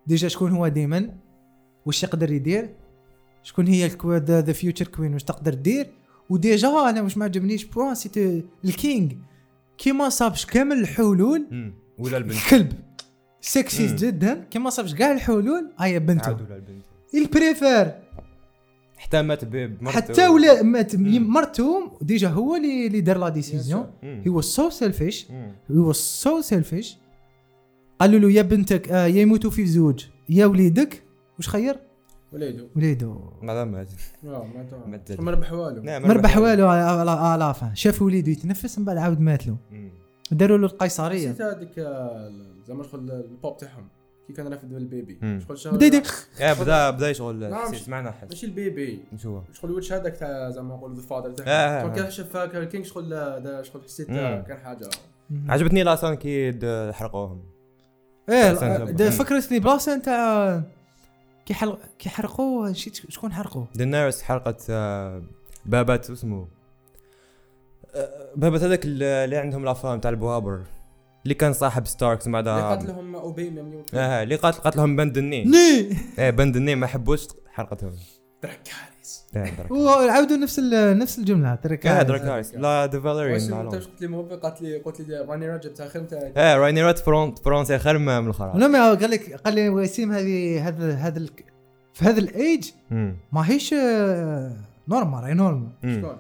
déjà 0.06 0.28
شكون 0.28 0.52
هو 0.52 0.68
ديمن 0.68 1.10
واش 1.86 2.02
يقدر 2.02 2.32
يدير 2.32 2.70
شكون 3.42 3.66
هي 3.66 3.90
the 4.06 4.52
future 4.52 4.86
queen 4.86 5.12
واش 5.12 5.24
تقدر 5.24 5.54
دير 5.54 5.86
و 6.30 6.38
déjà 6.38 6.68
أنا 6.68 7.02
واش 7.02 7.16
ما 7.16 7.24
عجبنيش 7.24 7.64
point 7.64 7.94
c'était 7.94 8.44
ال 8.64 8.74
king 8.74 9.12
كي 9.78 9.92
ما 9.92 10.08
صابش 10.08 10.46
كامل 10.46 10.78
الحلول. 10.78 11.72
ولا 11.98 12.16
البنت 12.16 12.38
كلب 12.50 12.72
سكسي. 13.40 13.86
جدا 13.96 14.44
كي 14.50 14.58
ما 14.58 14.70
صابش 14.70 14.94
كاع 14.94 15.12
الحلول 15.12 15.72
هيا 15.78 15.98
بنته 15.98 16.26
عاد 16.26 16.42
ولا 16.42 16.56
البنت 16.56 16.84
البريفير 17.14 17.92
حتى 18.96 19.22
مات 19.22 19.44
بمرته. 19.44 19.90
حتى 19.90 20.28
ولا 20.28 20.62
مات 20.62 20.96
مم. 20.96 21.32
مرتهم 21.32 21.90
déjà 22.00 22.28
هو 22.28 22.56
اللي 22.56 22.86
اللي 22.86 23.00
دار 23.00 23.18
la 23.18 23.28
décision. 23.28 23.90
he 24.02 24.28
was 24.30 24.44
so 24.44 24.70
selfish. 24.70 25.30
He 25.30 25.78
was 25.78 25.96
so 25.96 26.40
selfish 26.40 26.96
قالوا 28.00 28.20
له 28.20 28.30
يا 28.30 28.42
بنتك 28.42 28.90
آه 28.90 29.06
يا 29.06 29.20
يموتوا 29.22 29.50
في 29.50 29.66
زوج. 29.66 30.04
يا 30.28 30.46
وليدك. 30.46 31.02
واش 31.38 31.48
خير؟ 31.48 31.78
وليدو. 32.32 32.68
وليدو. 32.76 33.20
ماذا 33.42 33.64
مات 33.64 33.92
آه 34.24 34.46
ما 35.18 35.30
ربح 35.30 35.52
والو. 35.52 35.82
نعم، 35.82 36.02
ما 36.02 36.14
ربح 36.14 36.38
والو 36.38 36.68
à 36.68 37.34
la 37.34 37.50
fin 37.50 37.74
شاف 37.74 38.02
وليدو 38.02 38.30
يتنفس 38.30 38.78
من 38.78 38.84
بعد 38.84 38.96
عاود 38.96 39.20
مات 39.20 39.46
له. 39.46 39.56
داروا 40.30 40.58
له 40.58 40.66
القيصرية. 40.66 41.30
نسيت 41.30 41.42
هذيك 41.42 41.78
آه، 41.78 42.32
زعما 42.66 42.82
شغل 42.82 43.10
البوب 43.10 43.56
تاعهم. 43.56 43.88
كي 44.28 44.34
كان 44.34 44.48
رافد 44.48 44.68
بالبيبي 44.74 45.18
مم. 45.22 45.40
شغل 45.48 45.58
شغل 45.58 45.74
بدا 45.74 45.86
يدير 45.86 46.02
يا 46.40 46.52
بدا 46.52 46.90
بدا 46.90 47.12
شغل 47.12 47.50
نعم. 47.50 47.74
سمعنا 47.74 48.10
حس 48.10 48.28
ماشي 48.30 48.46
البيبي. 48.46 49.04
شو 49.16 49.40
شغل 49.52 49.70
الوجه 49.70 49.96
هذاك 49.96 50.16
تاع 50.16 50.50
زعما 50.50 50.74
نقولوا 50.74 50.96
ذا 50.96 51.02
فادر. 51.02 51.30
آه، 51.30 51.34
تاعهم 51.34 51.48
آه، 51.50 51.82
شغل 51.82 51.90
آه. 51.90 52.02
كان 52.02 52.10
شاف 52.10 52.36
هكا 52.36 52.58
الكينج 52.58 52.84
شغل 52.84 53.14
آه، 53.14 53.62
شغل 53.62 53.82
حسيت. 53.82 54.10
آه، 54.10 54.40
كان 54.40 54.58
حاجة. 54.58 54.88
عجبتني 55.48 55.82
لاسان 55.82 56.14
كي 56.14 56.52
حرقوهم. 56.92 57.42
إيه 58.28 59.10
فكرتني 59.10 59.58
بلاصه 59.58 59.96
نتاع 59.96 60.62
كي 61.46 61.54
حلق 61.54 61.78
كي 61.98 62.08
حرقوا 62.08 62.68
نسيت 62.68 62.96
شكون 62.96 63.32
حرقوا 63.32 63.64
دينيرس 63.74 64.22
حرقت 64.22 64.66
آه، 64.70 65.22
بابات 65.66 66.10
اسمه؟ 66.10 66.48
آه، 67.94 68.28
بابات 68.36 68.62
هذاك 68.62 68.84
اللي 68.84 69.24
اللي 69.24 69.36
عندهم 69.36 69.64
لافام 69.64 70.00
تاع 70.00 70.10
البوابر. 70.10 70.62
اللي 71.28 71.34
كان 71.34 71.52
صاحب 71.52 71.86
ستاركس 71.86 72.26
من 72.28 72.34
اللي 72.38 72.50
قاتلهم 72.62 73.16
اوبي 73.16 73.50
ممنوع 73.50 73.82
آه 73.94 74.22
اللي 74.22 74.34
قاتل 74.36 74.58
قاتلهم 74.58 74.96
بند 74.96 75.18
النين 75.18 75.50
ني! 75.50 75.96
إيه 76.18 76.30
بند 76.30 76.56
النين 76.56 76.78
ما 76.78 76.86
حبوش 76.86 77.26
حرقتهم 77.46 77.92
دراكاريس 78.42 79.24
إيه، 79.36 79.52
وعاودوا 79.70 80.36
نفس 80.36 80.58
ال- 80.58 80.98
نفس 80.98 81.18
الجملة 81.18 81.54
ترك 81.54 81.86
آه 81.86 82.02
دراكاريس 82.02 82.54
لا 82.54 82.86
ذا 82.86 82.98
واش 82.98 83.02
فاليرين 83.04 83.52
أنت. 83.52 83.74
واش 83.74 83.84
قلت 83.86 84.00
لي؟ 84.00 84.08
موبي 84.08 84.34
قالت 84.34 84.62
لي 84.62 84.78
قلت 84.78 85.00
لي 85.00 85.18
راني 85.28 85.48
راجل 85.48 85.74
تاع 85.74 85.88
خير 85.88 86.02
نتاع 86.02 86.32
آه 86.36 86.56
راينيرات 86.56 86.98
فرونت 86.98 87.38
فرونسي 87.38 87.78
خير 87.78 87.98
من 87.98 88.08
الاخرى 88.08 88.52
لا 88.58 88.66
ما 88.66 88.94
قال 88.94 89.10
لك 89.10 89.32
قال 89.32 89.54
لي 89.54 89.68
وسيم 89.68 90.12
هذه 90.12 90.68
هذا 90.68 90.94
هذا 90.94 91.26
في 91.94 92.04
هذا 92.04 92.20
الايج 92.20 92.70
مم. 92.90 93.16
ما 93.32 93.50
هيش 93.50 93.74
آه، 93.74 94.52
normal 94.88 95.22
راي 95.24 95.34
normal. 95.34 95.68
شكون؟ 95.82 96.16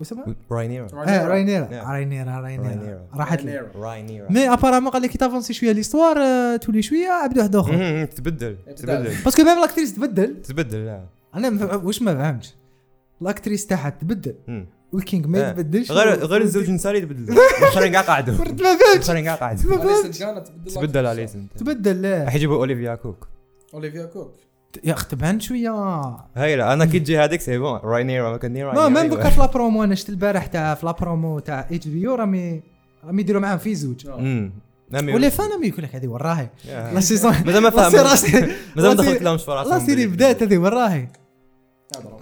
واسمها؟ 0.00 0.34
راينيرا 0.52 0.86
آه 0.94 1.26
راينيرا. 1.26 1.68
راينيرا 1.90 2.40
راينيرا. 2.40 3.06
راحت 3.14 3.42
لي. 3.42 3.66
راينيرا. 3.74 4.32
mais 4.32 4.52
apparemment 4.52 4.90
قال 4.92 5.02
لك 5.02 5.16
ت 5.16 5.21
avancer 5.21 5.52
شوية 5.52 5.72
l'histoire 5.72 6.18
آه، 6.18 6.56
تولي 6.56 6.82
شوية 6.82 7.08
عبد 7.08 7.38
واحد 7.38 7.56
آخر. 7.56 8.04
تبدل 8.04 8.56
تبدل. 8.76 9.14
parce 9.24 9.35
que 9.35 9.42
même 9.42 9.60
l'actrice 9.60 9.94
تبدل. 9.94 10.42
تبدل 10.42 10.84
لا 10.86 11.04
أنا 11.34 11.74
واش 11.76 12.02
ما 12.02 12.14
فهمتش. 12.14 12.54
l'actrice 13.20 13.66
تاعها 13.66 13.90
تبدل. 13.90 14.34
وال 14.92 15.03
king 15.03 15.26
ما 15.26 15.46
آه. 15.46 15.50
يتبدلش. 15.50 15.92
غير 15.92 16.24
غير 16.24 16.40
الزوج 16.42 16.68
النسائي 16.68 17.00
تبدل. 17.00 17.32
الاخرين 17.58 17.92
كاع 17.92 18.00
قعدوا 18.00 18.34
ما 18.34 18.44
فهمتش. 18.44 18.62
الاخرين 18.96 19.24
كاع 19.24 19.34
قعدوا 19.34 19.62
تبدل 20.74 21.28
تبدل 21.56 22.02
لا 22.02 22.24
راح 22.24 22.34
يجيبوا 22.34 22.56
أوليفيا 22.56 22.94
كوك. 22.94 23.28
أوليفيا 23.74 24.04
كوك. 24.06 24.34
يا 24.84 24.92
اخ 24.92 25.06
تبان 25.08 25.40
شوية. 25.40 25.70
هاي 26.34 26.56
لا 26.56 26.72
أنا 26.72 26.84
كي 26.84 26.98
تجي 26.98 27.18
هذيك 27.18 27.40
c'est 27.40 27.58
bon 27.58 27.78
راينيرا 27.84 28.30
ما 28.30 28.36
كان 28.36 28.64
ما 28.64 28.88
même 28.88 29.06
دوكا 29.08 29.30
في 29.30 29.40
la 29.40 29.53
promo 29.53 29.84
أنا 29.84 29.94
شفت 29.94 30.08
البارح 30.08 30.46
تاع 30.46 30.74
في 30.74 30.86
la 30.86 31.01
promo 31.01 31.38
تاع 31.38 31.68
HBO 31.70 32.14
راهي 32.14 32.60
راهم 33.04 33.18
يديروا 33.18 33.42
معاهم 33.42 33.58
في 33.58 33.74
زوج. 33.74 34.06
امم 34.06 34.52
و 34.94 35.03
les 35.03 35.30
fans 35.30 35.50
راهم 35.50 35.64
يقول 35.64 35.82
لك 35.84 35.94
هذه 35.94 36.06
وراهي 36.06 36.48
لا 36.64 36.92
la 36.94 37.00
saison 37.00 37.32
مازال 37.46 37.62
ما 37.62 37.68
لا 37.68 38.02
راسي 38.02 38.32
مازال 38.76 38.96
ما 38.96 39.02
دخلت 39.02 39.22
لهمش 39.22 39.42
في 39.44 39.50
راسهم 39.50 39.72
la 39.72 39.78
série 39.78 40.06
بدات 40.06 40.42
هذه 40.42 40.58
وراهي 40.58 41.08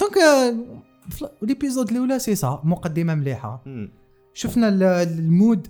donc 0.01 0.15
l'épisode 1.43 1.91
الأولى 1.91 2.19
سي 2.19 2.35
سا 2.35 2.61
مقدمة 2.65 3.15
مليحة. 3.15 3.63
شفنا 4.35 4.69
ال- 4.69 4.83
ال 4.83 4.97
mood. 4.97 5.69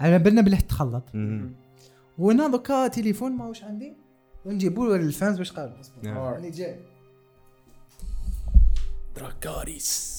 على 0.00 0.18
بالنا 0.18 0.40
بلي 0.42 0.56
تخلط. 0.56 1.04
مم. 1.14 1.52
وهنا 2.18 2.48
دوكا 2.48 2.88
تليفون 2.88 3.32
ماهوش 3.32 3.64
عندي. 3.64 3.96
ونجيبوا 4.46 4.96
ال 4.96 5.04
fans 5.04 5.38
واش 5.38 5.52
قالوا 5.52 5.74
نعم. 6.02 6.16
راني 6.18 6.50
جاي. 6.50 6.76
دراكاريس. 9.16 10.10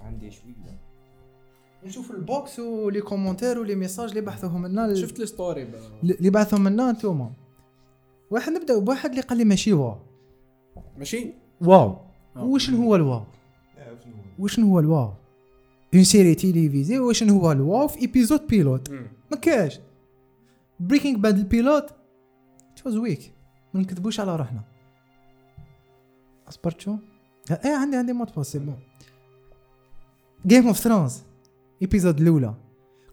عندي 0.00 0.30
شوية. 0.30 0.80
نشوف 1.84 2.10
ال 2.10 2.22
box 2.22 2.58
و 2.58 2.69
les 2.69 3.00
commentaires 3.00 3.58
و 3.58 3.62
les 3.62 3.74
messages 3.74 4.08
اللي 4.08 4.20
بحثوهم 4.20 4.66
لنا 4.66 4.84
ال- 4.86 4.96
شفت 4.98 5.20
ال 5.20 5.27
story 5.27 5.64
ب- 5.64 5.74
اللي 6.02 6.30
بعثهم 6.30 6.68
لنا 6.68 6.90
انتوما 6.90 7.32
واحد 8.30 8.52
نبدأ 8.52 8.78
بواحد 8.78 9.10
اللي 9.10 9.22
قال 9.22 9.38
لي 9.38 9.44
ماشي 9.44 9.72
wow. 9.72 9.96
ماشي؟ 10.98 11.32
wow. 11.60 11.96
آه. 12.36 12.44
وشنو 12.44 12.82
هو 12.82 12.96
ال 12.96 13.01
wow؟ 13.01 13.22
وشنو 14.38 14.66
هو 14.66 14.78
ال 14.80 14.86
wow؟ 14.86 15.12
une 15.94 16.04
série 16.04 16.34
télévisée 16.34 16.98
وشنو 16.98 17.38
هو 17.40 17.52
ال 17.52 17.61
wow 17.61 17.88
في 17.88 18.00
épisode 18.00 18.46
pilote. 18.46 18.90
ما 19.30 19.36
كاش. 19.42 19.80
Breaking 20.80 21.16
Bad 21.18 21.38
ال 21.38 21.47
pilot 21.47 21.90
was 22.82 22.96
weak 22.96 23.32
ما 23.74 23.80
نكذبوش 23.80 24.20
على 24.20 24.36
روحنا. 24.36 24.62
اصبرت 26.48 26.80
شو 26.80 26.96
إيه 27.50 27.76
عندي 27.76 27.96
عندي 27.96 28.12
موت 28.12 28.36
pas 28.36 28.56
bon 28.56 28.78
Game 30.46 30.66
of 30.66 30.76
Thrones 30.78 31.22
épisode 31.82 32.20
الأولى. 32.20 32.54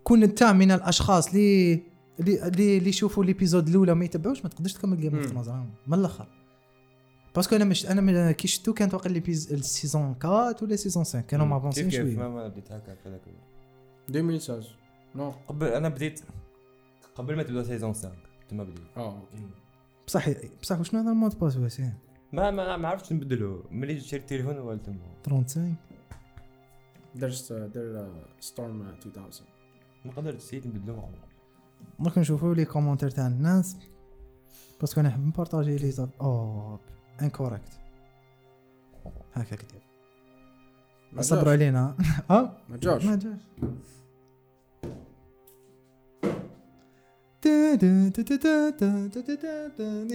كون 0.04 0.24
أنت 0.24 0.44
من 0.44 0.72
الأشخاص 0.72 1.28
اللي 1.28 1.84
اللي 2.20 2.48
اللي 2.48 2.78
اللي 2.78 2.90
يشوفوا 2.90 3.26
l'épisode 3.26 3.68
الأولى 3.68 3.94
ما 3.94 4.06
يتبعوش 4.06 4.44
ما 4.44 4.50
تقدرش 4.50 4.74
تكمل 4.74 5.00
Game 5.00 5.16
of. 5.16 5.26
Thrones 5.28 5.50
من 5.88 6.00
الأخر. 6.00 6.28
باسكو 7.36 7.56
أنا 7.56 7.66
مش 7.66 7.86
أنا 7.86 8.32
كي 8.32 8.48
شفتو 8.48 8.74
كانت 8.74 8.94
واقع 8.94 9.10
لي 9.10 9.20
السيزون 9.28 10.16
4 10.26 10.56
ولا 10.62 10.76
سيزون 10.76 11.04
5 11.04 11.22
كانوا 11.22 11.46
مافونسين 11.46 11.90
كيف 11.90 12.02
كيف؟ 12.02 12.16
شوية. 12.16 12.16
ما 12.16 12.30
ما 12.30 12.48
بديت 12.48 12.72
هكا 12.72 12.96
كذا 12.96 13.18
كذا 13.18 13.34
2016 14.10 14.76
نو 15.16 15.30
قبل 15.48 15.68
أنا 15.68 15.90
بديت 15.90 16.22
قبل 17.16 17.36
ما 17.36 17.44
تبدأ 17.44 17.64
سيزون 17.64 17.94
5 17.94 18.12
كنت 18.48 18.54
ما 18.54 18.64
بديت 18.64 18.98
آه. 18.98 19.22
بصح 20.08 20.30
بصح 20.62 20.80
وشنو 20.80 21.00
هذا 21.02 21.12
المود 21.12 21.40
باس 21.40 21.58
واسع 21.58 21.90
ما 22.34 22.52
ما 22.52 22.78
ما 22.78 22.88
عرفتش 22.88 23.14
نبدلو. 23.14 23.64
ملي 23.72 24.00
شريت 24.00 24.22
التليفون 24.22 24.58
ولت 24.58 24.86
35 25.26 25.76
درس 27.16 27.54
دير 27.54 28.12
ستورم 28.40 28.82
2000 28.82 29.22
ما 30.06 30.12
قدرت 30.12 30.36
نسيت 30.36 30.68
نبدلو. 30.68 31.04
دوك 32.00 32.18
نشوفوا 32.18 32.56
لي 32.56 32.66
كومونتير 32.66 33.10
تاع 33.10 33.28
الناس. 33.28 33.78
باسكو 34.80 35.02
أنا 35.02 35.10
نحب 35.10 35.28
نبارطاجي 35.28 35.78
لي 35.78 35.92
زاب 35.92 36.10
أو 36.22 36.80
انكوريكت 37.22 37.80
هكا 39.34 39.56
كتب 39.56 39.80
صبروا. 41.20 41.52
علينا. 41.52 41.98
آه. 42.30 42.58
ما 42.70 42.78
جاش. 42.78 43.06
ما 43.06 43.16
جاش. 43.16 43.42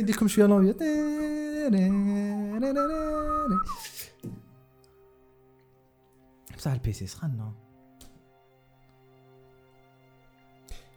نديكم 0.01 0.29
شوية 0.29 0.47
لونبيا 0.47 0.75
بصح 6.57 6.71
البيسي 6.71 7.07
سخنا 7.07 7.53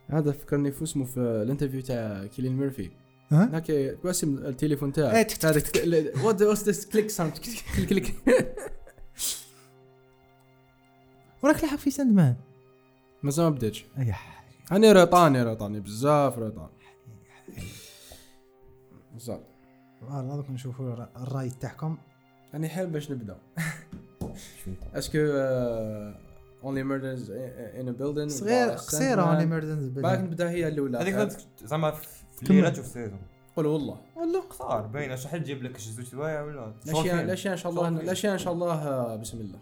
هذا 0.10 0.32
فكرني 0.32 0.72
في 0.72 0.84
اسمه 0.84 1.06
في 1.06 1.20
ال 1.20 1.26
interview 1.26 1.82
تاع 1.82 2.26
كيلين 2.26 2.58
ميرفي. 2.58 2.92
هاكي 3.32 3.98
واسم 4.04 4.38
التليفون 4.38 4.92
تاعك 4.92 5.46
هذاك 5.46 5.82
what 6.24 6.42
what's 6.42 6.70
this 6.70 6.86
click 6.86 7.10
sound 7.10 7.34
click 7.38 7.90
click 7.90 8.16
وراك 11.44 11.64
لاحق 11.64 11.78
في 11.78 11.92
Sandman 11.92 12.36
مازال 13.24 13.46
ما 13.46 13.50
بداتش 13.50 13.86
أنا 14.72 14.94
ريطاني 14.94 15.44
ريطاني 15.44 15.80
بزاف 15.80 16.40
ريطاني 16.40 16.70
مازال 19.14 19.40
والله 20.02 20.36
دوك 20.36 20.50
نشوفوا 20.50 21.06
الرأي 21.18 21.50
تاعكم. 21.50 21.98
أنا 22.54 22.68
حاب 22.68 22.92
باش 22.92 23.12
نبدأ. 23.12 23.38
est-ce 24.94 25.10
que 25.10 25.18
Only 26.64 26.84
Murders 26.84 27.32
in 27.32 27.88
a 27.88 27.92
Building 27.92 28.28
صغير 28.28 28.70
قصيره 28.70 29.22
Only 29.22 29.46
Murders 29.46 29.88
باك 29.88 30.20
نبدأ 30.20 30.50
هي 30.50 30.68
الأولى. 30.68 30.98
هذيك 30.98 31.16
كانت 31.16 31.34
زعما 31.66 31.92
في. 31.92 32.24
الليلة 32.44 32.70
تشوف 32.70 32.86
saison. 32.86 33.20
قول 33.56 33.66
والله. 33.66 33.98
والله. 34.16 34.42
قصار 34.42 34.82
باينه 34.82 35.16
شحال 35.16 35.44
تجيب 35.44 35.64
لك 35.64 35.78
شي 35.78 35.92
زوج 35.92 36.06
سوايع 36.06 36.42
ولا؟ 36.42 36.74
الاشياء 36.86 37.52
إن 37.54 37.58
شاء 37.58 37.72
الله 37.72 37.88
الاشياء 37.88 38.34
إن 38.34 38.40
شاء 38.40 38.54
الله 38.54 38.74
آه، 38.74 39.16
بسم 39.16 39.38
الله. 39.38 39.60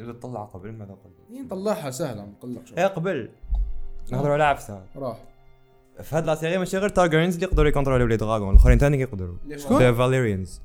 اذا 0.00 0.12
تطلع 0.12 0.44
قبل 0.44 0.72
ماذا 0.72 0.92
قبل 0.92 1.36
هي 1.36 1.42
نطلعها 1.42 1.90
سهلة 1.90 2.24
ما 2.24 2.30
نقلقش 2.30 2.72
إيه 2.72 2.86
قبل. 2.86 3.30
نهضروا 4.12 4.32
على 4.32 4.44
عفسة. 4.44 4.82
راح. 4.96 5.16
في 6.02 6.16
هاد 6.16 6.26
la 6.26 6.34
série 6.34 6.58
ماشي 6.58 6.78
غير 6.78 6.88
تارجرينز 6.88 7.34
اللي 7.34 7.46
يقدروا 7.46 7.68
يكونتروليو 7.68 8.06
les 8.06 8.16
dragons 8.16 8.50
الأخرين 8.50 8.78
ثاني 8.78 9.00
يقدروا 9.00 9.36
شكون؟ 9.56 9.78
the 9.78 9.92
Velaryons. 9.92 10.60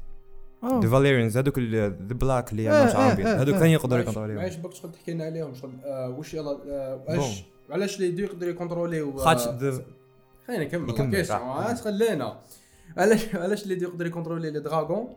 The 0.65 0.89
Velaryons 0.89 1.37
هذوك 1.37 1.59
the 1.59 1.87
black 1.99 2.51
اللي 2.51 2.69
عندهم 2.69 2.93
شعر 2.93 3.11
ابيض 3.11 3.27
هذوك. 3.27 3.55
ثاني 3.55 3.73
يقدروا 3.73 4.01
يكونتروليو 4.01 4.35
معليش 4.35 4.55
بك 4.55 4.73
شغل 4.73 4.91
تحكي 4.91 5.13
لنا 5.13 5.23
عليهم 5.23 5.55
شغل 5.55 5.71
آه، 5.85 6.09
وش 6.09 6.33
يلا 6.33 6.57
آه، 6.69 7.01
علاش 7.09 7.43
علاش 7.69 7.95
اللي 7.95 8.07
يدو 8.07 8.23
يقدروا 8.23 8.51
يكونتروليو 8.51 9.11
آه، 9.11 9.23
خاطش 9.23 9.47
خلينا 10.47 10.63
نكمل 10.63 10.87
نكمل، 10.87 11.15
كيس 11.15 11.27
صح. 11.27 11.41
ما 11.41 11.73
تخلينا 11.73 12.37
علاش 12.97 13.35
علاش 13.35 13.63
اللي 13.63 13.83
يقدر 13.83 14.05
يكونترولي 14.05 14.51
les 14.51 14.59
dragons؟ 14.59 15.07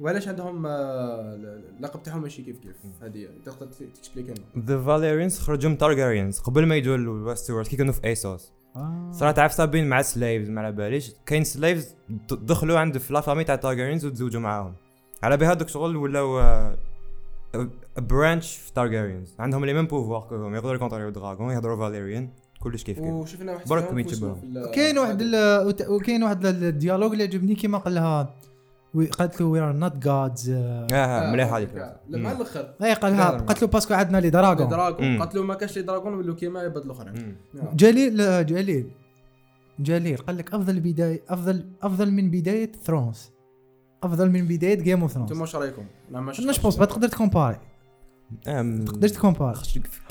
وعلاش 0.00 0.28
عندهم 0.28 0.66
آه، 0.66 1.34
اللقب 1.78 2.02
تاعهم 2.02 2.22
ماشي 2.22 2.42
كيف 2.42 2.58
كيف؟ 2.58 2.76
هذه 3.02 3.28
تقدر 3.44 3.66
ت 3.94 3.98
explique 3.98 4.26
لنا 4.26 4.64
the 4.66 4.82
Velaryons 4.82 5.38
خرجوا 5.38 5.70
من 5.70 5.78
تارجريانز 5.78 6.38
قبل 6.38 6.66
ما 6.66 6.76
يجوا 6.76 6.96
الويستورد 6.96 7.66
كي 7.66 7.76
كانوا 7.76 7.92
في 7.92 8.04
ايسوس 8.04 8.52
آه. 8.76 9.30
تعرف 9.32 9.52
صابين 9.52 9.88
مع 9.88 10.02
slaves 10.02 10.48
ما 10.50 10.60
على 10.60 10.72
باليش. 10.72 11.12
كاين 11.26 11.44
slaves 11.44 11.94
دخلوا 12.30 12.78
عند 12.78 12.98
في 12.98 13.12
la 13.12 13.20
famille 13.20 13.44
تاع 13.44 13.56
تارجريانز 13.56 14.06
وتزوجوا 14.06 14.40
معاهم. 14.40 14.74
على 15.22 15.36
بهذوك 15.36 15.68
شغل 15.68 15.96
ولاو 15.96 16.40
branche 17.98 18.56
في 18.56 18.72
Targaryens 18.72 19.34
عندهم 19.38 19.64
les 19.64 19.72
mêmes 19.74 19.86
pouvoirs 19.86 20.20
كلهم 20.30 20.54
يقدروا 20.54 20.74
يكونتروليو 20.74 21.10
dragon 21.10 21.52
يهضروا 21.54 21.76
Valyrian 21.76 22.28
كلش 22.60 22.82
كيف 22.84 22.98
كيف. 22.98 23.06
وشفنا 23.06 23.52
واحد 23.52 23.68
برك 23.68 23.88
كاين 24.74 24.98
واحد 24.98 25.22
وكاين 25.88 26.22
واحد 26.22 26.46
ال- 26.46 26.64
ال 26.64 26.69
dialogue 26.69 27.12
اللي 27.12 27.24
عجبني 27.24 27.54
كيما 27.54 27.78
قال 27.78 27.94
لها 27.94 28.34
قالت 29.18 29.40
له 29.40 29.46
we 29.46 29.60
are 29.60 29.72
not 29.72 29.96
gods 29.96 30.50
آه 30.50 31.32
مليح 31.32 31.52
هذيك 31.52 31.74
لا 31.74 32.18
مع 32.18 32.32
الأخر. 32.32 32.74
اي 32.82 32.94
قالها. 32.94 33.30
قالت 33.30 33.62
له 33.62 33.68
parce 33.68 33.84
que 33.84 33.94
عندنا 33.94 34.18
les 34.18 34.30
dragons. 34.30 34.68
dragons. 34.68 35.18
قالت 35.18 35.34
له 35.34 35.42
ما 35.42 35.54
كاش 35.54 35.76
les 35.76 35.82
dragons 35.82 36.14
ولو 36.14 36.36
كيما 36.36 36.60
عباد 36.60 36.84
الأخرين. 36.84 37.36
نعم. 37.54 37.76
جليل 37.76 38.20
آه، 38.20 38.42
جليل. 38.42 38.90
جليل. 39.80 40.16
قال 40.16 40.36
لك 40.36 40.54
أفضل 40.54 40.80
بداية 40.80 41.22
أفضل 41.28 41.66
أفضل 41.82 42.10
من 42.10 42.30
بداية 42.30 42.72
Thrones 42.84 43.30
أفضل 44.02 44.30
من 44.30 44.46
بداية 44.46 44.80
Game 44.82 45.02
of 45.02 45.16
أنتم 45.16 45.26
Thrones 45.26 45.40
واش 45.40 45.56
رأيكم؟ 45.56 45.84
لا 46.10 46.18
أنا 46.18 46.32
je 46.32 46.45
pense 46.45 46.78
ما 46.78 46.84
تقدر 46.84 47.08
تكومباري. 47.08 47.58
تقدر 48.86 49.08
تكومباري. 49.08 49.58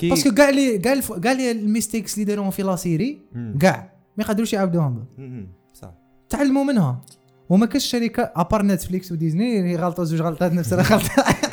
parce 0.02 0.22
que 0.22 0.34
كاع 0.34 0.50
les 0.50 0.78
كاع 0.78 1.00
كاع 1.22 1.32
les 1.32 1.50
ال 1.50 1.57
mistakes 1.57 2.14
اللي 2.14 2.24
داروهم 2.24 2.50
في 2.50 2.62
la 2.62 2.76
série. 2.76 3.18
كاع 3.60 3.92
ما 4.16 4.24
يقدروش 4.24 4.52
يعاودوهم. 4.52 5.06
صح. 5.74 5.92
تعلموا 6.28 6.64
منها. 6.64 7.00
وما 7.50 7.66
كاش 7.66 7.86
شركة 7.86 8.32
à 8.36 8.41
part 8.41 8.62
Netflix 8.62 9.12
و 9.12 9.21
Disney 9.21 9.72
يغلطوا 9.72 10.04
زوج 10.04 10.20
غلطات 10.22 10.52
نفس 10.52 10.72
الغلطة. 10.72 11.24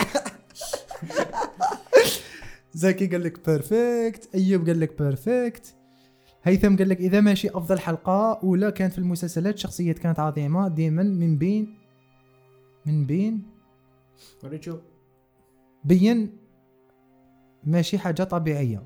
زكي 2.74 3.08
قال 3.08 3.24
لك 3.24 3.50
perfect 3.50 4.30
أيوب 4.36 4.68
قال 4.68 4.80
لك 4.80 5.02
perfect 5.02 5.76
هيثم 6.44 6.78
قال 6.78 6.90
لك 6.90 6.98
إذا 6.98 7.22
ماشي 7.22 7.50
أفضل 7.50 7.80
حلقة 7.80 8.40
أولى 8.44 8.72
كانت 8.72 8.94
في 8.94 9.00
المسلسلات 9.00 9.58
شخصيات 9.58 10.00
كانت 10.00 10.20
عظيمة 10.20 10.68
دائما 10.68 11.04
من 11.04 11.38
بين 11.38 11.78
من 12.86 13.06
بين. 13.06 13.44
ريتشو 14.44 14.78
بين 15.84 16.38
ماشي 17.64 17.98
حاجة 17.98 18.24
طبيعية. 18.24 18.84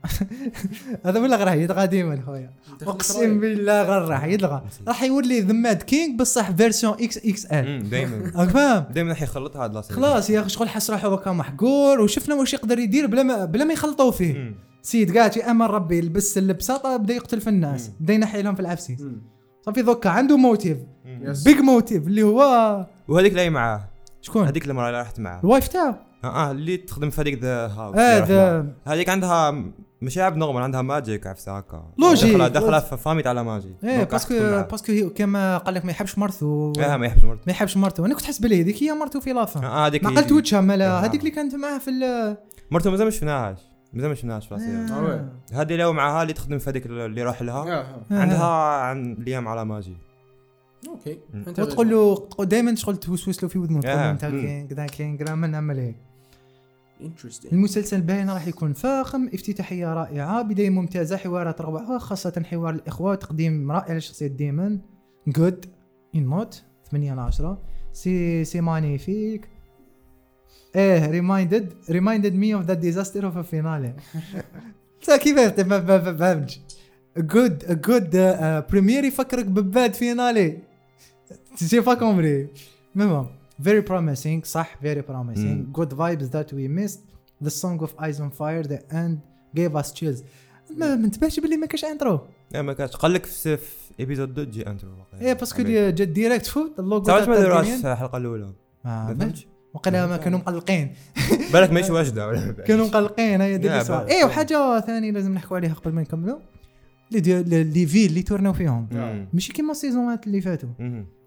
هذا 1.06 1.20
ولا 1.20 1.36
غير 1.36 1.60
يدغى 1.60 1.86
ديما 1.86 2.22
خويا. 2.26 2.50
أقسم. 2.82 3.40
بالله 3.40 3.82
غير 3.82 4.08
راح 4.08 4.24
يدغى 4.24 4.62
راح 4.88 5.02
يولي 5.02 5.40
ذا 5.40 5.52
ماد 5.52 5.82
كينج 5.82 6.18
بصح 6.18 6.50
فيرسيون 6.50 6.92
إكس 6.92 7.18
إكس 7.18 7.46
ال 7.46 7.90
دائما 7.90 8.32
راك 8.36 8.48
فاهم؟ 8.48 8.84
دائما 8.92 9.10
راح 9.10 9.22
يخلطها 9.22 9.64
هاد 9.64 9.80
خلاص 9.80 10.30
يا 10.30 10.40
أخي 10.40 10.48
شغل 10.48 10.68
حس 10.68 10.90
روحه 10.90 11.14
هكا 11.14 11.32
محقور 11.32 12.00
وشفنا 12.00 12.34
واش 12.34 12.54
يقدر 12.54 12.78
يدير 12.78 13.06
بلا 13.06 13.22
ما 13.22 13.44
بلا 13.44 13.64
ما 13.64 13.72
يخلطوا 13.72 14.10
فيه. 14.10 14.54
سيد 14.82 15.16
قاعد 15.16 15.38
امل 15.38 15.70
ربي 15.70 15.98
يلبس 15.98 16.38
اللبسه 16.38 16.96
بدا 16.96 17.14
يقتل 17.14 17.40
في 17.40 17.50
الناس. 17.50 17.90
بدا 18.00 18.14
ينحي 18.14 18.42
لهم 18.42 18.54
في 18.54 18.60
العفسيس. 18.60 19.04
صافي 19.66 19.82
دوكا 19.82 20.10
عنده 20.10 20.36
موتيف. 20.36 20.78
بيج 21.44 21.60
موتيف 21.60 22.06
اللي 22.06 22.22
هو 22.22 22.86
وهذيك 23.08 23.32
اللي 23.32 23.50
معاه. 23.50 23.90
شكون؟ 24.22 24.46
هذيك 24.46 24.66
المراه 24.66 24.86
اللي 24.88 24.98
راحت 24.98 25.20
معاه 25.20 25.40
الوايف 25.40 25.68
تاعو 25.68 25.94
آه 26.24 26.26
آه 26.26 26.50
اللي 26.50 26.76
تخدم 26.76 27.10
في 27.10 27.20
هذيك 27.20 27.42
ذا 27.42 27.66
هاوس 27.66 27.96
آه 27.96 28.24
ذا 28.24 28.66
هذيك 28.86 29.08
عندها 29.08 29.64
ماشي 30.02 30.22
عبد 30.22 30.36
نورمال 30.36 30.62
عندها 30.62 30.82
ماجيك 30.82 31.26
عرفتها 31.26 31.58
هكا 31.58 31.92
لوجيك. 31.98 32.30
داخله 32.30 32.48
داخله 32.48 32.80
في 32.80 32.96
فامي 32.96 33.22
تاع 33.22 33.32
لا 33.32 33.42
ماجي 33.42 33.74
إيه 33.84 34.04
باسكو. 34.04 34.34
باسكو 34.70 34.92
هي 34.92 35.08
كما 35.08 35.58
قال 35.58 35.74
لك 35.74 35.84
ما 35.84 35.90
يحبش 35.90 36.18
مرته 36.18 36.72
آه 36.80 36.96
ما 36.96 37.06
يحبش 37.06 37.24
مرته 37.24 37.40
ما 37.46 37.52
يحبش 37.52 37.76
مرته 37.76 38.06
أنا 38.06 38.14
كنت 38.14 38.24
حسب 38.24 38.42
بلي 38.42 38.62
هذيك 38.62 38.82
هي 38.82 38.92
مرته 38.92 39.20
في 39.20 39.32
لافان 39.32 39.64
آه 39.64 39.86
هذيك 39.86 40.04
ما 40.04 40.10
قلت 40.10 40.32
وجهها 40.32 40.60
مالا 40.60 40.98
آه. 40.98 41.00
هذيك 41.00 41.20
اللي 41.20 41.30
كانت 41.30 41.54
معاه 41.54 41.78
في 41.78 41.90
مرته 42.70 42.90
مازال 42.90 43.04
ما 43.04 43.10
شفناهاش 43.10 43.58
مازال 43.92 44.08
ما 44.08 44.14
شفناهاش 44.14 44.46
في. 44.48 44.54
آه، 44.54 45.04
وين؟ 45.04 45.28
هذه 45.52 45.76
لو 45.76 45.92
معها 45.92 46.22
اللي 46.22 46.32
تخدم 46.32 46.58
في 46.58 46.70
هذيك 46.70 46.86
اللي 46.86 47.22
راح 47.22 47.42
لها 47.42 47.62
آه، 47.62 48.02
آه. 48.10 48.20
عندها 48.20 48.46
عن 48.80 49.14
ليام 49.14 49.48
على 49.48 49.64
magie 49.64 49.96
okay 50.88 51.18
وتقول 51.58 51.90
له 51.90 52.28
دائما 52.40 52.74
شغل 52.74 52.96
توسوس 52.96 53.42
له 53.42 53.48
في 53.48 53.58
ودنه 53.58 53.80
تقول 53.80 53.94
له 53.96 54.08
آه. 54.08 54.10
انت 54.10 54.70
كذا 54.70 54.86
كاين 54.86 55.16
كذا 55.16 55.34
ما 55.34 55.46
نعمل 55.46 55.78
هيك 55.78 55.96
المسلسل 57.52 58.00
باين 58.00 58.30
راح 58.30 58.46
يكون 58.46 58.72
فاخم 58.72 59.28
افتتاحية 59.34 59.94
رائعة 59.94 60.42
بداية 60.42 60.70
ممتازة 60.70 61.16
حوارات 61.16 61.60
روعة 61.60 61.98
خاصة 61.98 62.42
حوار 62.46 62.74
الإخوة 62.74 63.14
تقديم 63.14 63.72
رائع 63.72 63.96
لشخصيه 63.96 64.26
ديمون 64.26 64.80
good 65.28 65.66
une 66.14 66.24
note 66.24 66.62
8 66.90 67.12
على 67.12 67.20
10 67.20 67.62
c'est 67.92 68.44
c'est 68.44 68.60
magnifique. 68.60 69.48
إيه 70.76 71.10
reminded 71.10 71.72
reminded 71.90 72.34
me 72.34 72.54
of 72.54 72.64
the 72.64 72.74
disaster 72.74 73.26
of 73.26 73.38
finale 73.38 73.94
كيف 75.20 75.60
ما 75.60 75.98
فهمتش 76.14 76.60
good 77.18 77.80
good 77.82 78.10
premiere 78.70 79.04
يفكرك 79.04 79.46
ب 79.46 79.58
bad 79.58 79.94
finale. 79.94 80.58
j'ai 81.58 81.80
pas 81.80 81.94
compris 81.94 82.48
المهم. 82.96 83.26
Very 83.62 83.82
promising 83.90 84.44
صح 84.44 84.78
very 84.82 85.02
promising. 85.10 85.38
مم. 85.38 85.72
good 85.76 85.90
vibes 85.90 86.30
that 86.32 86.52
we 86.52 86.68
missed. 86.80 87.00
The 87.44 87.50
song 87.50 87.84
of 87.84 87.90
ice 88.04 88.16
and 88.16 88.30
fire 88.40 88.66
the 88.68 88.80
end 88.92 89.16
gave 89.56 89.82
us 89.82 89.92
chills. 89.92 90.22
ما 90.76 90.94
انتبهش 90.94 91.40
باللي 91.40 91.56
ما 91.56 91.66
كاش 91.66 91.84
intro 91.84 92.20
لا 92.50 92.62
ما 92.62 92.72
كانش 92.72 92.96
قال 92.96 93.12
لك 93.12 93.26
في 93.26 93.58
épisode 94.00 94.30
2 94.30 94.50
تجي 94.50 94.66
intro 94.66 94.90
إيه 95.20 95.32
parce 95.32 95.51
que 95.51 95.62
جات 95.62 96.08
direct 96.08 96.46
فوت 96.46 96.78
اللوغو 96.78 97.04
تعرف 97.04 97.28
ما 97.28 97.34
تاع 97.34 97.42
داروهاش 97.42 97.68
الحلقة 97.86 98.16
الأولى؟ 98.16 98.52
ما 98.84 99.06
ما 99.06 99.14
فهمتش؟ 99.14 99.46
وقيلا 99.74 100.06
ما 100.06 100.16
كانوا 100.16 100.38
مقلقين. 100.38 100.94
بالك 101.52 101.70
ماشي 101.70 101.92
واجدة. 101.92 102.28
ولا 102.28 102.52
كانوا 102.68 102.86
مقلقين 102.86 103.40
هي 103.40 103.58
ديك 103.58 103.70
بالك. 103.70 104.08
إيه 104.10 104.24
وحاجة 104.24 104.80
ثانية 104.80 105.10
لازم 105.10 105.34
نحكوا 105.34 105.56
عليها 105.56 105.74
قبل 105.74 105.92
ما 105.92 106.02
نكملوا. 106.02 106.38
لي 107.10 107.42
لي 107.62 107.86
فيل 107.86 108.10
اللي 108.10 108.22
تورناو 108.22 108.52
فيهم. 108.52 108.88
ماشي 109.32 109.52
كيما 109.52 109.72
السيزونات 109.72 110.26
اللي 110.26 110.40
فاتوا. 110.40 110.68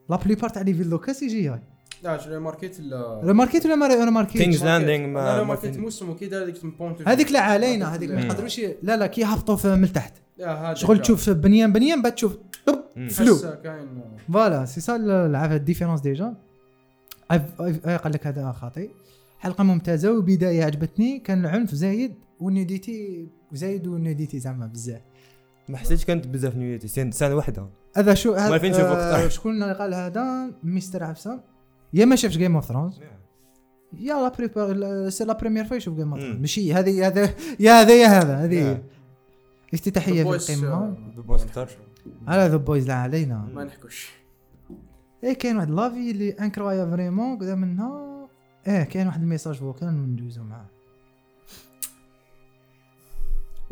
لا 0.10 0.15
بليبار 0.15 0.50
تاع 0.50 0.62
لي 0.62 0.74
فيل 0.74 0.89
دوكا 0.89 1.13
سي 1.13 1.28
جي 1.28 1.54
اي 1.54 1.62
لا 2.04 2.18
شنو 2.18 2.39
ماركيت 2.39 2.80
لا 2.80 3.22
ريماركيت 3.24 3.66
ولا 3.66 3.76
ما 3.76 3.88
ريماركيت 3.88 4.42
كينجز 4.42 4.63
لاندينج 4.63 5.02
لا 5.02 5.08
ما 5.08 5.20
لا 5.20 5.38
ما 5.38 5.44
ماركيت 5.44 5.76
في- 5.76 5.82
موسم 5.82 6.13
كي 6.13 6.28
دار 6.28 6.44
هذيك 6.44 6.66
بونت 6.66 7.08
هذيك 7.08 7.32
لا 7.32 7.39
علينا 7.39 7.96
هذيك 7.96 8.12
ما. 8.12 8.22
يقدروش 8.22 8.60
لا 8.84 8.98
لا 8.98 9.08
كي 9.08 9.22
يهبطوا 9.22 9.56
في- 9.56 9.76
من 9.76 9.84
التحت 9.84 10.13
هذا 10.39 10.74
شغل 10.74 11.02
تشوف 11.02 11.30
بنيان 11.30 11.74
بنيان 11.74 12.02
بعد 12.02 12.16
تشوف. 12.16 12.38
فلو 13.10 13.38
كاين 13.63 13.88
فوالا 14.34 14.66
سي 14.66 14.82
سا 14.82 14.96
العافيه 14.96 15.56
الديفيرونس 15.56 16.02
ديجا 16.02 16.34
قال 17.86 18.12
لك 18.12 18.28
هذا 18.28 18.52
خاطئ 18.52 18.89
حلقه 19.39 19.63
ممتازه 19.63 20.12
وبدايه 20.18 20.63
عجبتني 20.63 21.20
كان 21.20 21.46
العنف 21.46 21.76
زايد 21.76 22.13
وال 22.39 22.62
nudité 22.62 23.28
زايد 23.54 23.88
وال 23.88 24.01
nudité 24.01 24.39
زعما 24.39 24.68
بزاف 24.68 25.02
ما 25.70 25.78
حسيتش 25.78 26.06
كانت 26.06 26.28
بزاف 26.28 26.56
nudité 26.56 27.12
scène 27.12 27.36
واحدة 27.36 27.68
هذا 27.98 28.13
شو 28.13 28.34
هذا. 28.34 29.28
شكون 29.30 29.63
اللي 29.63 29.74
قال 29.74 29.94
هذا 29.94 30.52
مستر 30.63 31.04
عفسه 31.04 31.39
يا 31.93 32.06
ما 32.06 32.15
شافش 32.15 32.38
Game 32.38 32.56
of 32.56 32.65
Thrones 32.65 33.00
يا 33.93 34.13
la 34.13 34.30
plupart 34.30 35.10
c'est 35.10 35.26
la 35.26 35.34
première 35.34 35.65
fois 35.65 35.78
يشوف 35.77 35.95
Game 35.96 36.13
of 36.13 36.22
Thrones. 36.22 36.39
ماشي 36.39 36.73
هذه 36.73 37.08
هذا 37.08 37.36
يا 37.60 37.82
هذا 37.82 37.93
يا 37.93 38.08
هذا 38.08 38.36
هذه. 38.38 38.60
هي. 38.60 38.71
آه. 38.71 38.82
افتتاحيه 39.73 40.23
في 40.23 40.53
القمة. 40.53 40.95
poster. 41.17 41.69
على 42.27 42.47
The 42.48 42.58
Boys 42.58 42.88
لا 42.88 42.93
علينا. 42.93 43.49
ما 43.53 43.63
نحكوش. 43.63 44.10
إيه 45.23 45.34
كاين 45.34 45.58
واحد 45.58 45.69
لافي 45.69 46.12
اللي 46.12 46.32
انكرويا 46.32 46.86
فريمون 46.86 47.38
قدا 47.38 47.56
منها. 47.56 48.29
إيه 48.67 48.84
كاين 48.84 49.08
واحد 49.08 49.21
الميساج 49.21 49.56
فوكال 49.56 49.88
ندوزو 49.88 50.43
معاه. 50.43 50.65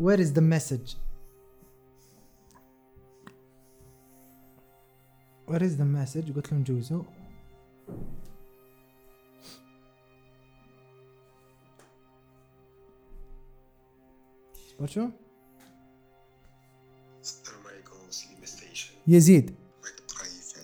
وير 0.00 0.20
از 0.20 0.32
ذا 0.32 0.40
مسج 0.40 0.94
وير 5.48 5.64
از 5.64 5.76
ذا 5.76 5.84
مسج 5.84 6.32
قلت 6.32 6.52
له 6.52 6.58
ندوزو 6.58 7.02
صبرتو 14.78 15.10
السلام 17.20 17.66
عليكم 17.66 18.10
سليم 18.10 18.44
Station 18.44 18.90
يزيد. 19.06 19.54
راهي 20.18 20.40
في 20.40 20.60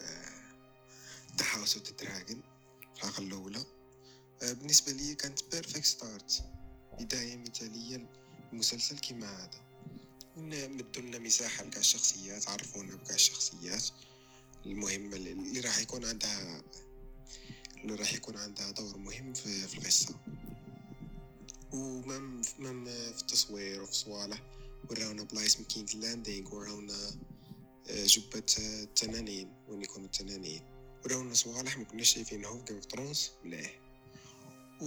The 1.39 1.45
House 1.53 1.77
of 1.77 1.87
the 1.87 1.97
Dragon 1.97 2.43
الحلقة 2.97 3.23
الأولى 3.23 3.65
بالنسبة 4.43 4.93
لي 4.93 5.15
كانت 5.15 5.55
perfect 5.55 5.85
start 5.85 6.45
بداية 7.01 7.37
مثالية 7.37 8.09
للمسلسل 8.53 8.99
كما 8.99 9.45
هذا. 9.45 9.61
ونمدوا 10.37 11.03
لنا 11.03 11.19
مساحة 11.19 11.65
لكاع 11.65 11.81
الشخصيات 11.81 12.49
عرفونا 12.49 12.97
بكاع 12.97 13.15
الشخصيات 13.15 13.85
المهمة 14.67 15.17
اللي 15.17 15.61
راح 15.61 15.79
يكون 15.79 16.05
عندها 16.05 16.63
اللي 17.85 17.95
راح 17.95 18.13
يكون 18.15 18.37
عندها 18.37 18.71
دور 18.71 18.97
مهم 18.97 19.35
في, 19.35 19.69
في 19.69 19.79
القصة. 19.79 20.15
ومم 21.73 22.43
مم 22.59 22.85
في 22.85 23.21
التصوير 23.21 23.83
وفي 23.83 23.95
صوالح 23.95 24.43
وراونا 24.91 25.23
بلايص 25.23 25.59
من 25.59 25.65
King's 25.65 25.97
Landing 25.97 26.55
وراونا 26.55 27.11
آه، 27.91 28.05
جبة 28.07 28.43
التنانين 28.59 29.53
وين 29.69 29.83
يكونوا 29.83 30.07
التنانين. 30.07 30.63
وراونا 31.05 31.35
صوالح 31.35 31.79
ما 31.79 31.85
كناش 31.85 32.15
شايفينهم 32.15 32.59
في 32.59 32.65
Game 32.65 32.77
of 32.77 32.85
Thrones 32.85 33.31
مليح 33.45 33.79
و 34.81 34.87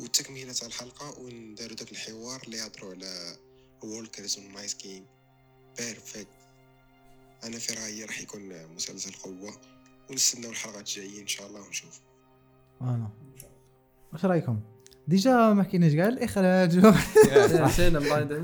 وتكملة 0.00 0.52
تاع 0.52 0.66
الحلقة 0.66 1.20
وين 1.20 1.54
داروا 1.54 1.76
داك 1.76 1.92
الحوار 1.92 2.42
اللي 2.42 2.56
يهضروا 2.56 2.90
على 2.94 3.36
walkers 3.82 4.38
وال 4.38 4.48
Night 4.48 4.74
King 4.74 5.06
perfect 5.78 6.26
أنا 7.44 7.58
في 7.58 7.72
رأيي 7.72 8.04
راح 8.04 8.20
يكون 8.20 8.66
مسلسل 8.66 9.12
قوة. 9.12 9.60
ونستناو 10.10 10.50
الحلقات 10.50 10.80
الجايين 10.80 11.20
إن 11.20 11.26
شاء 11.26 11.46
الله 11.46 11.60
ونشوف. 11.66 12.00
أنا 12.82 13.08
واش 14.12 14.24
رأيكم؟ 14.24 14.60
ديجا 15.08 15.52
ما 15.52 15.62
كاينش 15.62 15.94
كاع 15.94 16.08
الاخراج 16.08 16.78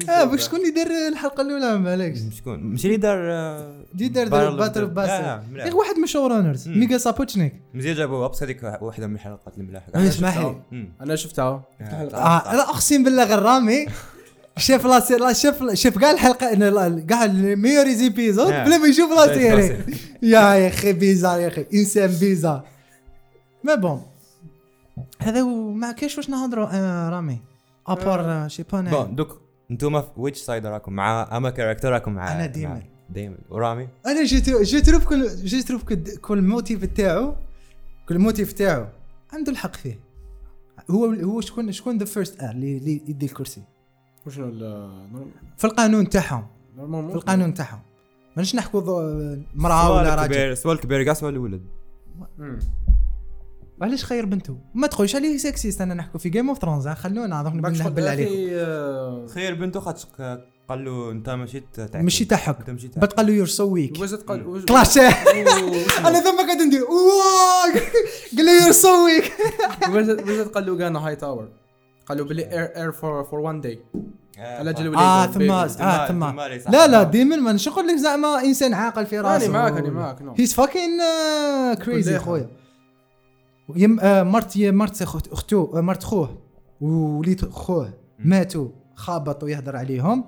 آه 0.09 0.25
باش 0.25 0.45
شكون 0.45 0.61
اللي 0.61 0.71
دار 0.71 0.87
الحلقة 1.09 1.41
الأولى؟ 1.41 1.79
ما 1.79 1.97
بالكش 1.97 2.37
شكون 2.39 2.59
ماشي 2.61 2.87
اللي 2.87 2.97
دار 2.97 3.19
آه، 3.33 3.85
دي 3.95 4.09
دار 4.09 4.27
the- 4.27 4.31
باس 4.79 5.11
آه،. 5.11 5.45
غير 5.53 5.77
واحد 5.77 5.97
من 5.99 6.07
شو 6.07 6.27
رانرز. 6.27 6.69
ميغا 6.69 6.99
سابوتشنيك. 6.99 7.55
مزيان 7.75 7.97
جابوها 7.97 8.29
بس 8.29 8.43
هذيك 8.43 8.63
واحدة 8.81 9.07
من 9.07 9.15
الحلقات 9.15 9.59
الملاحه 9.59 9.93
اسمح 9.95 10.39
لي 10.39 10.61
مم. 10.73 10.93
أنا 11.01 11.17
شفتها. 11.17 11.65
آه 11.81 12.53
أنا 12.53 12.63
أقسم 12.71 13.05
بالله 13.05 13.25
غير 13.25 13.39
رامي. 13.43 13.87
شاف 14.57 14.87
لا 14.87 15.01
سي- 15.01 15.17
لا 15.17 15.33
شاف 15.33 15.73
شاف 15.73 15.99
كاع 15.99 16.11
الحلقة 16.11 16.55
كاع 17.01 17.25
الميوري 17.25 17.95
زيبيزود 17.95 18.53
آه. 18.53 18.65
بلا 18.65 18.79
ما 18.79 18.87
يشوف 18.87 19.11
لا 19.11 19.35
سيري. 19.35 19.85
يا 20.23 20.41
يا 20.55 20.69
أخي 20.69 20.93
bizarre 20.93 21.41
يا 21.41 21.49
أخي. 21.49 21.67
إنسان 21.75 22.11
bizarre 22.21 22.65
mais 23.65 23.75
bon. 23.75 24.03
هذا 25.19 25.41
هو 25.41 25.73
ما 25.73 25.93
كاينش 25.93 26.17
واش 26.17 26.31
نهضروا 26.31 26.69
آه 26.73 27.09
رامي. 27.11 27.39
à 27.87 27.99
part 27.99 28.49
je 28.49 28.54
sais 28.54 28.63
pas 28.63 28.81
bon 28.81 29.15
دوك 29.15 29.41
انتوما 29.71 30.01
في 30.01 30.09
which 30.17 30.41
side 30.41 30.67
راكم؟ 30.67 30.93
مع 30.93 31.37
أما 31.37 31.51
caractère 31.51 31.93
راكم 31.93 32.13
مع 32.13 32.33
أنا 32.33 32.47
ديمن. 32.47 32.83
ديمن 33.11 33.37
ورامي؟ 33.51 33.89
أنا 34.07 34.25
je 34.25 34.51
je 34.51 34.89
trouve 34.89 35.05
كل 35.05 35.29
je 35.29 35.71
trouve 35.71 35.83
كل 35.85 36.17
كل 36.17 36.43
motif 36.43 36.85
تاعو 36.85 37.35
كل 38.09 38.19
motif 38.19 38.53
تاعو 38.53 38.87
عنده 39.33 39.53
الحق 39.53 39.77
فيه. 39.77 39.99
هو 40.91 41.05
هو 41.05 41.41
شكون 41.41 41.73
شكون 41.73 41.99
the 41.99 42.05
first 42.05 42.43
heir 42.43 42.51
اللي 42.51 43.03
يدي 43.09 43.27
الكرسي. 43.27 43.63
وشنو 44.27 44.49
ال- 44.49 44.91
في 45.57 45.65
القانون 45.65 46.09
تاعهم. 46.09 46.47
normalement 46.77 47.11
في 47.11 47.17
القانون 47.17 47.55
تاعهم. 47.55 47.81
ماناش 48.37 48.55
نحكوا 48.55 48.81
مرأة 49.55 49.93
ولا 49.95 50.15
راجل. 50.15 50.57
سواء 50.57 50.75
الكبير 50.75 51.03
كاع 51.03 51.15
سواء 51.15 51.31
الولد. 51.31 51.63
علاش 53.83 54.05
خير 54.05 54.27
بنته 54.27 54.59
ما 54.75 54.87
تقولش 54.87 55.17
عليه 55.17 55.37
sexiste 55.37 55.81
أنا 55.81 55.95
نحكوا 55.95 56.21
في 56.21 56.29
Game 56.29 56.49
of 56.49 56.59
Thrones 56.59 56.89
خلونا 56.89 57.43
شغل 57.75 57.79
نهبل 57.79 58.09
عليكم. 58.09 58.31
أخي 58.33 58.57
آه، 58.57 59.27
خير 59.27 59.55
بنته 59.55 59.81
خاطش 59.81 60.07
قال 60.69 60.85
له 60.85 61.11
انت 61.11 61.31
ماشي 61.31 61.61
تاعك 61.75 61.97
ماشي 61.97 62.25
تاعك 62.25 62.59
انت 62.61 62.71
ماشي 62.71 62.89
تاعك 62.89 63.13
قال 63.13 63.27
له 63.27 63.33
you're 63.33 63.47
so 63.47 63.69
weak 63.73 63.99
قال 64.27 64.47
وز- 64.47 64.65
clash. 64.65 64.99
أنا 64.99 66.21
ثم 66.21 66.37
قاعد 66.37 66.63
ندير 66.63 66.85
قال 68.37 68.47
له 68.47 68.63
you're 68.63 68.73
so 68.73 69.05
weak 69.05 69.33
وزت 69.91 70.49
قال 70.55 70.67
له 70.67 70.79
كان 70.79 70.97
Hightower 70.97 71.49
قال 72.07 72.19
له 72.19 72.25
بلي 72.25 72.43
heir 72.53 72.65
heir 72.77 72.93
for 72.93 73.25
for 73.25 73.41
one 73.41 73.61
day 73.61 73.79
على 74.39 74.71
آه 74.99 75.27
وليد 75.27 75.31
ثم. 75.31 75.51
آه 75.51 76.07
ثم- 76.09 76.25
لا 76.71 76.87
لا 76.87 77.05
ما 77.41 77.53
نش 77.53 77.69
نقول 77.69 77.87
لك 77.89 77.97
زعما 77.97 78.41
إنسان 78.45 78.75
عاقل 78.75 79.07
في 79.07 79.21
راسه. 79.21 79.45
راني 79.45 79.49
معاك 79.53 79.73
راني 79.73 79.91
معاك 79.91 80.23
no 80.23 80.35
he's 80.39 80.55
fucking 80.55 80.91
crazy. 81.85 82.19
خويا. 82.19 82.49
يم 83.77 84.01
آه، 84.01 84.23
مرت 84.23 84.59
مرت 84.59 85.03
أختو 85.03 85.77
آه، 85.77 85.81
مرت 85.81 86.03
خوه 86.03 86.39
ووليد 86.81 87.45
خوه 87.51 87.93
ماتوا 88.19 88.69
خابط 88.95 89.43
ويهدر 89.45 89.77
عليهم. 89.77 90.25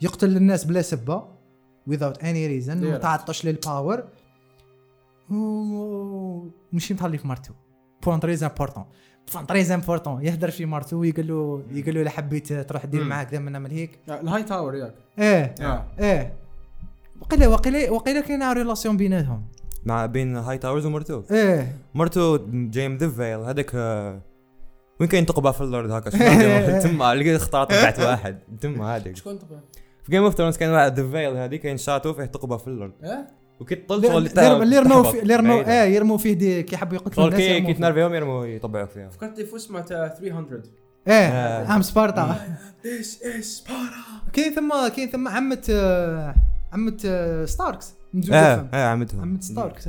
يقتل 0.00 0.36
الناس 0.36 0.64
بلا 0.64 0.82
سبة 0.82 1.24
without 1.90 2.16
any 2.16 2.46
reason 2.64 2.68
Yeah. 2.68 2.94
متعطش 2.94 3.44
لل 3.46 3.63
power 3.63 4.04
ومشي 5.30 6.94
مطلي 6.94 7.18
في 7.18 7.28
مرتو. 7.28 7.52
point 8.06 8.20
très 8.20 8.44
important 8.44 8.84
point 9.34 9.46
très 9.46 9.72
important 9.72 10.24
يهدر 10.24 10.50
في 10.50 10.66
مرتو 10.66 10.96
ويقول 10.96 11.28
له 11.28 11.62
يقول 11.72 12.04
له 12.04 12.10
حبيت 12.10 12.52
تروح 12.52 12.86
دير. 12.86 13.04
معاك 13.04 13.30
دائما 13.30 13.50
نعمل 13.50 13.70
هيك. 13.70 13.98
ال 14.08 14.42
Hightower 14.42 14.74
ياك. 14.74 14.94
إيه. 15.18 15.54
آه. 15.60 15.84
إيه. 16.00 16.32
وقيله 17.20 17.48
وقيله 17.48 17.90
وقيله 17.90 18.20
كاينة 18.20 18.52
relation 18.52 18.96
بيناتهم. 18.96 19.44
مع 19.84 20.06
بين 20.06 20.36
Hightowers 20.36 20.86
ومرتو 20.86 21.22
إيه. 21.30 21.76
مرتو 21.94 22.38
جاي 22.52 22.88
من 22.88 22.96
the 22.96 23.08
Vale 23.08 23.38
هذاك 23.40 23.70
آه، 23.74 24.20
وين 25.00 25.08
كاين 25.08 25.26
تقبه 25.26 25.50
في 25.50 25.60
الأرض 25.60 25.90
هكا 25.90 26.10
تما 26.80 27.14
لقيت 27.14 27.40
اخترت 27.40 27.70
تبعت 27.70 28.00
واحد. 28.00 28.38
تما 28.60 28.96
هذيك 28.96 29.16
شكون 29.16 29.38
طبعا 29.38 29.60
في 30.04 30.12
Game 30.12 30.24
of 30.24 30.34
Thrones 30.34 30.56
كان 30.56 30.70
واحد 30.70 31.00
the 31.00 31.10
Vale 31.10 31.36
هذه 31.36 31.56
كاين 31.56 31.76
château 31.76 32.12
فيه 32.12 32.24
تقبه 32.24 32.56
في 32.56 32.68
الأرض 32.68 32.92
آه 33.04 33.26
وكي 33.60 33.74
تطل 33.74 33.96
اللي 34.62 34.76
يرموا 34.76 35.02
فيه 35.12 35.22
اللي 35.22 35.34
يرموا. 35.34 35.82
آه 35.82 35.84
يرموا 35.84 36.18
فيه 36.18 36.32
دي 36.32 36.62
كي 36.62 36.74
يحبوا 36.74 36.94
يقتلوا 36.96 37.26
الناس 37.26 37.40
كي 37.40 37.46
يرموا 37.54 37.66
كي. 37.72 37.74
تنرفيهم 37.74 38.14
يرموا 38.14 38.46
يطبعوك 38.46 38.90
فيها 38.90 39.08
فكرت 39.08 39.38
لي 39.38 39.44
في 39.46 39.56
اسمه 39.56 39.80
تاع 39.80 40.08
300 40.08 40.62
إيه 41.08 41.14
آه. 41.14 41.66
عم 41.72 41.82
سبارتا. 41.82 42.36
this 42.86 43.22
is 43.22 43.44
Sparta؟ 43.44 43.90
كاين 44.32 44.54
ثم 44.54 44.88
كاين 44.96 45.08
ثم 45.10 45.28
عمة 45.28 45.62
آه، 45.70 46.34
عمة 46.72 46.96
آه، 47.06 47.44
Starks. 47.44 47.92
آه. 48.32 48.68
آه 48.74 48.86
عمتهم. 48.88 49.20
عمة 49.20 49.40
Starks. 49.40 49.88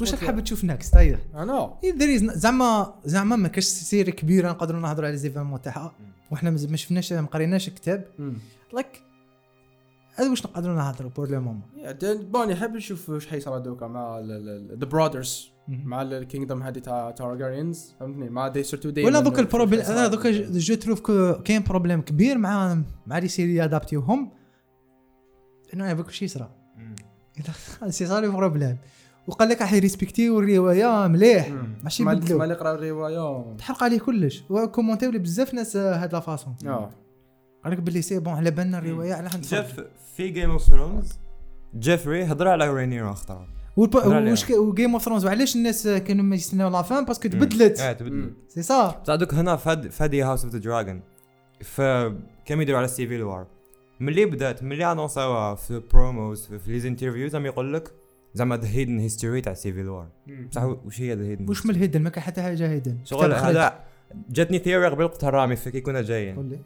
واش 0.00 0.12
أوكي. 0.14 0.26
حاب 0.26 0.44
تشوف 0.44 0.64
next 0.64 0.96
أيوه 0.96 1.18
أنا 1.34 1.70
زعما 2.34 2.94
زعما 3.04 3.36
ما 3.36 3.48
كاش 3.48 3.64
série 3.64 4.12
كبيرة 4.12 4.48
نقدروا 4.50 4.80
نهضروا 4.80 5.08
على 5.08 5.16
زيفام 5.16 5.56
تاعها 5.56 5.92
وحنا 6.30 6.50
مز- 6.50 6.66
ما 6.66 6.76
شفناش 6.76 7.12
ما 7.12 7.26
قريناش 7.26 7.68
الكتاب 7.68 8.04
like 8.72 9.02
هذا 10.14 10.30
واش 10.30 10.46
نقدروا 10.46 10.76
نهضروا 10.76 11.10
pour 11.10 11.30
le 11.30 11.40
moment؟ 11.40 11.62
bon 12.02 12.29
أني 12.29 12.56
حاب 12.56 12.76
نشوف 12.76 13.08
واش 13.08 13.26
حيصير 13.26 13.58
دوكا 13.58 13.86
مع 13.86 14.20
the 14.78 14.86
brothers 14.86 15.52
مع 15.68 16.02
ال 16.02 16.10
kingdom 16.10 16.62
هذه 16.62 16.78
تاع 16.78 17.10
Targaryens 17.10 17.94
فهمتني؟ 18.00 18.30
مع 18.30 18.48
دي 18.48 18.62
surtout 18.62 18.90
دي 18.90 19.04
ولا 19.04 19.20
دوك 19.20 19.38
ال 19.38 19.43
problème 19.43 19.80
أنا 19.80 20.06
دوك 20.06 20.26
je 20.26 20.74
trouve 20.74 21.00
que 21.00 21.32
كاين 21.32 21.62
problème 21.62 22.00
كبير 22.00 22.38
مع 22.38 22.78
مع 23.06 23.18
les 23.18 23.28
séries 23.28 23.64
ادابتيوهم 23.64 24.30
إنه 25.74 26.02
كل 26.02 26.12
شيء 26.12 26.26
يصرى؟ 26.26 26.50
c'est 27.88 28.06
ça 28.06 28.18
le 28.18 28.30
problème. 28.30 28.78
وقال 29.26 29.48
لك 29.48 29.60
راح 29.60 29.72
يريسبكتيو 29.72 30.40
الروايه 30.40 31.08
مليح. 31.08 31.52
ماشي 31.84 32.04
ما 32.04 32.12
يبدلوا 32.12 32.38
ما 32.38 32.46
نقرا 32.46 32.74
الرواية. 32.74 33.56
تحرق 33.58 33.84
عليه 33.84 33.98
كلش. 33.98 34.44
وكومونتيو 34.50 35.10
بزاف 35.10 35.54
ناس 35.54 35.76
آه، 35.76 35.94
هاد 35.94 36.12
لا 36.12 36.90
لك 37.66 37.78
باللي 37.78 38.02
c'est 38.02 38.18
bon 38.18 38.32
على 38.32 38.50
بالنا 38.50 38.78
الرواية 38.78 39.14
على 39.14 39.30
حنتفرج 39.30 39.60
جاف 39.60 39.86
في 40.16 40.28
Game 40.28 40.50
of 40.50 40.62
Thrones 40.62 41.18
جيفري 41.78 42.24
هضر 42.24 42.48
على 42.48 42.74
رينيرو 42.74 43.14
عليها. 43.94 44.32
وش 44.32 44.50
و 44.50 44.58
Game 44.58 44.92
of 44.92 45.02
Thrones 45.02 45.24
وعلاش 45.24 45.56
الناس 45.56 45.88
كانوا 45.88 46.24
ما 46.24 46.34
يستناو 46.34 46.70
la 46.70 46.82
fin 46.82 47.04
parce 47.04 47.19
que 47.19 47.28
تبدلت. 47.28 47.80
آه 47.80 47.92
تبدل 47.92 48.32
سي 48.48 48.62
صا 48.62 49.00
بصح 49.02 49.14
دوك 49.14 49.34
هنا 49.34 49.56
فاد 49.56 49.88
فادي 49.88 50.22
House 50.22 50.44
of 50.44 50.52
the 50.52 50.58
Dragon 50.58 51.00
فكم 51.60 52.60
يديروا 52.60 52.78
على 52.78 52.84
ال 52.84 52.90
civil 52.90 53.22
war 53.22 53.46
ملي 54.00 54.24
بدات 54.24 54.62
ملي 54.62 54.92
انونساوها 54.92 55.54
في 55.54 55.82
promos 55.92 56.46
في 56.46 56.72
les 56.72 56.86
interviews 56.86 57.36
عم 57.36 57.46
يقول 57.46 57.74
لك 57.74 57.92
زعما 58.34 58.56
the 58.56 58.68
hidden 58.68 58.98
history 58.98 59.40
تاع 59.40 59.54
civil 59.54 59.88
war 59.88 60.08
بصح 60.50 60.62
وش 60.62 61.00
هي 61.00 61.14
the 61.14 61.24
hidden 61.24 61.48
وش 61.48 61.66
من 61.66 61.74
ال 61.74 61.78
hidden 61.78 62.02
ما 62.02 62.10
كان 62.10 62.22
حتى 62.22 62.42
حاجة 62.42 62.70
hidden 62.70 62.98
شغل. 63.04 63.32
هذا 63.32 63.84
جاتني 64.30 64.58
theory 64.58 64.88
قبل 64.88 65.08
قلتها 65.08 65.30
رامي 65.30 65.56
في 65.56 65.70
كي 65.70 65.80
كنا 65.80 66.02
جايين. 66.02 66.36
قول 66.36 66.46
لي. 66.46 66.58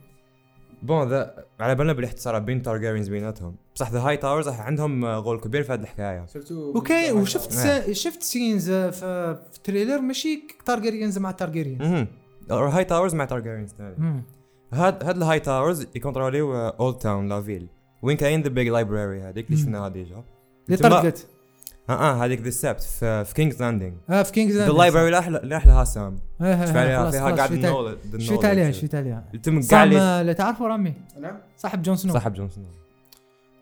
bon 0.82 1.08
ذا 1.08 1.44
على 1.60 1.74
بالنا 1.74 1.92
بلي 1.92 2.06
احتصار 2.06 2.38
بين 2.38 2.62
Targaryens 2.62 3.08
بيناتهم. 3.08 3.56
بصح 3.74 3.90
the 3.90 4.00
Hightowers 4.00 4.48
عندهم 4.48 5.04
rôle 5.04 5.40
كبير 5.40 5.62
في 5.62 5.72
هذه 5.72 5.80
الحكاية. 5.80 6.26
surtout 6.26 6.72
أوكي 6.74 7.12
وشفت 7.12 7.52
آه. 7.52 7.80
سا... 7.80 7.92
شفت 7.92 8.22
scenes 8.22 8.70
آه، 8.70 8.90
في 8.90 9.34
في 9.50 9.56
ال 9.56 9.62
trailer 9.62 10.00
ماشي 10.00 10.42
Targaryens 10.64 11.18
مع 11.18 11.30
Targaryens 11.30 12.06
أها 12.50 12.78
Hightowers 12.78 13.14
مع 13.14 13.24
Targaryens 13.24 13.74
هاد 14.72 15.04
هاد 15.04 15.16
ال 15.16 15.40
Hightowers 15.40 15.86
يكونتروليو 15.94 16.54
Oldtown 16.56 17.28
la 17.28 17.42
ville 17.42 17.68
وين 18.02 18.16
كاين 18.16 18.42
the 18.42 18.48
big 18.48 18.68
library 18.68 19.20
هذيك 19.20 19.46
اللي. 19.46 19.56
شفناها 19.56 19.88
déjà. 19.88 20.24
اللي 20.66 20.76
طرقت 20.76 21.26
آه 21.90 21.92
آه 21.92 22.24
هذيك 22.24 22.40
ذا 22.40 22.50
سبت 22.50 22.80
في, 22.80 23.24
في 23.24 23.34
كينجز 23.34 23.62
لاندينج 23.62 23.94
آه 24.10 24.22
في 24.22 24.32
كينجز 24.32 24.56
ذا 24.56 24.68
لايبراري 24.72 25.10
لا 25.10 25.20
أحلى- 25.22 25.44
لا 25.44 25.56
أحلى 25.56 25.84
سام 25.84 26.16
شوف 26.40 26.46
عليها 26.76 27.10
فيها 27.10 27.30
قاعد 27.30 27.50
شفت 27.50 27.52
النولج 27.64 27.98
شفت 28.18 28.44
عليها 28.44 28.70
شفت 28.72 28.94
عليها 28.94 29.24
تم 29.42 29.52
كاع 29.60 29.62
سام 29.62 29.88
لي 29.88 30.00
آه، 30.00 30.22
لا 30.22 30.32
تعرفوا 30.32 30.68
رامي؟ 30.68 30.94
نعم 31.20 31.38
صاحب 31.56 31.82
جون 31.82 31.96
سنو. 31.96 32.12
صاحب 32.12 32.34
جون 32.34 32.48
سنو. 32.48 32.64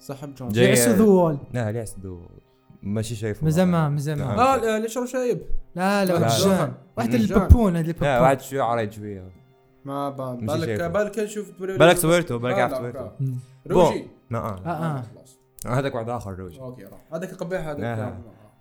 صاحب 0.00 0.34
جون 0.34 0.48
جاي- 0.48 0.68
يعسو 0.68 0.90
ذو 0.90 1.10
وول 1.14 1.38
لا 1.52 1.72
ليش 1.72 1.90
دو 2.02 2.20
ماشي 2.82 3.14
شايفه. 3.14 3.44
مازال 3.44 3.66
ما 3.68 3.88
مازال 3.88 4.18
ما 4.18 4.24
آه. 4.24 4.54
آه 4.54 4.56
لا، 4.56 4.78
ليش 4.78 4.98
شايب؟ 5.12 5.40
لا 5.76 6.04
لا 6.04 6.12
لا، 6.18 6.72
واحد. 6.96 7.14
البابون 7.14 7.76
هذا 7.76 7.82
لا 7.86 7.90
البابون 7.90 8.22
واحد 8.22 8.40
شوية 8.40 8.62
عريض 8.62 8.92
شوية. 8.92 9.24
ما 9.84 10.10
بالك. 10.10 10.80
بالك 10.80 11.18
نشوف 11.18 11.50
بالك 11.60 11.96
سويرتو 11.96 12.38
بالك 12.38 12.54
آه، 12.54 12.62
عرفت 12.62 12.72
لا، 12.74 12.78
سويرتو. 12.78 13.08
روجي. 13.70 14.06
لا 14.30 14.38
آه. 14.38 14.60
آه 14.66 14.68
آه. 14.68 15.02
خلاص. 15.14 15.33
هذاك 15.66 15.94
واحد 15.94 16.08
آخر 16.08 16.34
روج 16.38 16.58
أوكي 16.58 16.84
راه 16.84 17.16
هذاك 17.16 17.32
القبيح 17.32 17.60
هذاك. 17.68 17.84
آه. 17.98 18.18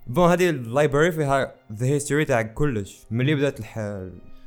bon 0.08 0.30
هذه 0.30 0.50
ال 0.50 0.57
library 0.57 1.12
فيها 1.12 1.56
the 1.74 1.86
history 1.86 2.26
تاع 2.26 2.42
كلش 2.42 3.06
ملي 3.12 3.36
بدأت 3.36 3.60
الح 3.60 3.78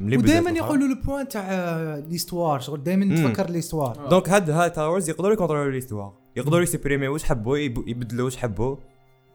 ملي 0.01 0.17
بدأت 0.17 0.29
ودائما 0.31 0.51
الحرب. 0.51 0.57
يقولوا 0.67 0.89
ال 0.89 0.95
point 0.95 1.29
تاع 1.29 1.97
l'histoire 1.97 2.61
شغل 2.61 2.83
دائما. 2.83 3.15
تفكر 3.17 3.51
l'histoire 3.51 4.07
آه. 4.07 4.09
donc 4.09 4.29
هاد 4.29 4.51
Hightowers 4.51 5.09
يقدروا 5.09 5.33
يكونترولوا 5.33 5.73
l'histoire 5.73 6.13
يقدروا 6.37 6.61
يسبريمي 6.63 7.09
واش 7.09 7.25
حبوا 7.25 7.59
يب- 7.59 7.89
يبدلوا 7.89 8.25
واش 8.25 8.37
حبوا 8.37 8.77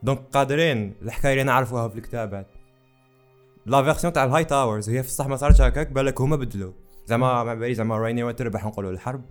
donc 0.03 0.19
قادرين 0.33 0.93
الحكاية 1.01 1.33
اللي 1.33 1.43
نعرفوها 1.43 1.87
في 1.87 1.95
الكتابات 1.95 2.47
la 3.65 3.83
version 3.83 4.13
تاع 4.13 4.23
ال 4.23 4.45
Hightowers 4.45 4.89
هي 4.89 5.03
في 5.03 5.09
الصح 5.09 5.27
ما 5.27 5.35
صارتش 5.35 5.61
هكاك 5.61 5.91
بالك 5.91 6.21
هما 6.21 6.35
بدلوا 6.35 6.71
زعما 7.05 7.43
مع 7.43 7.53
بالي 7.53 7.73
زعما 7.73 7.97
رايني 7.97 8.33
تربح 8.33 8.65
نقولوا 8.65 8.91
الحرب 8.91 9.21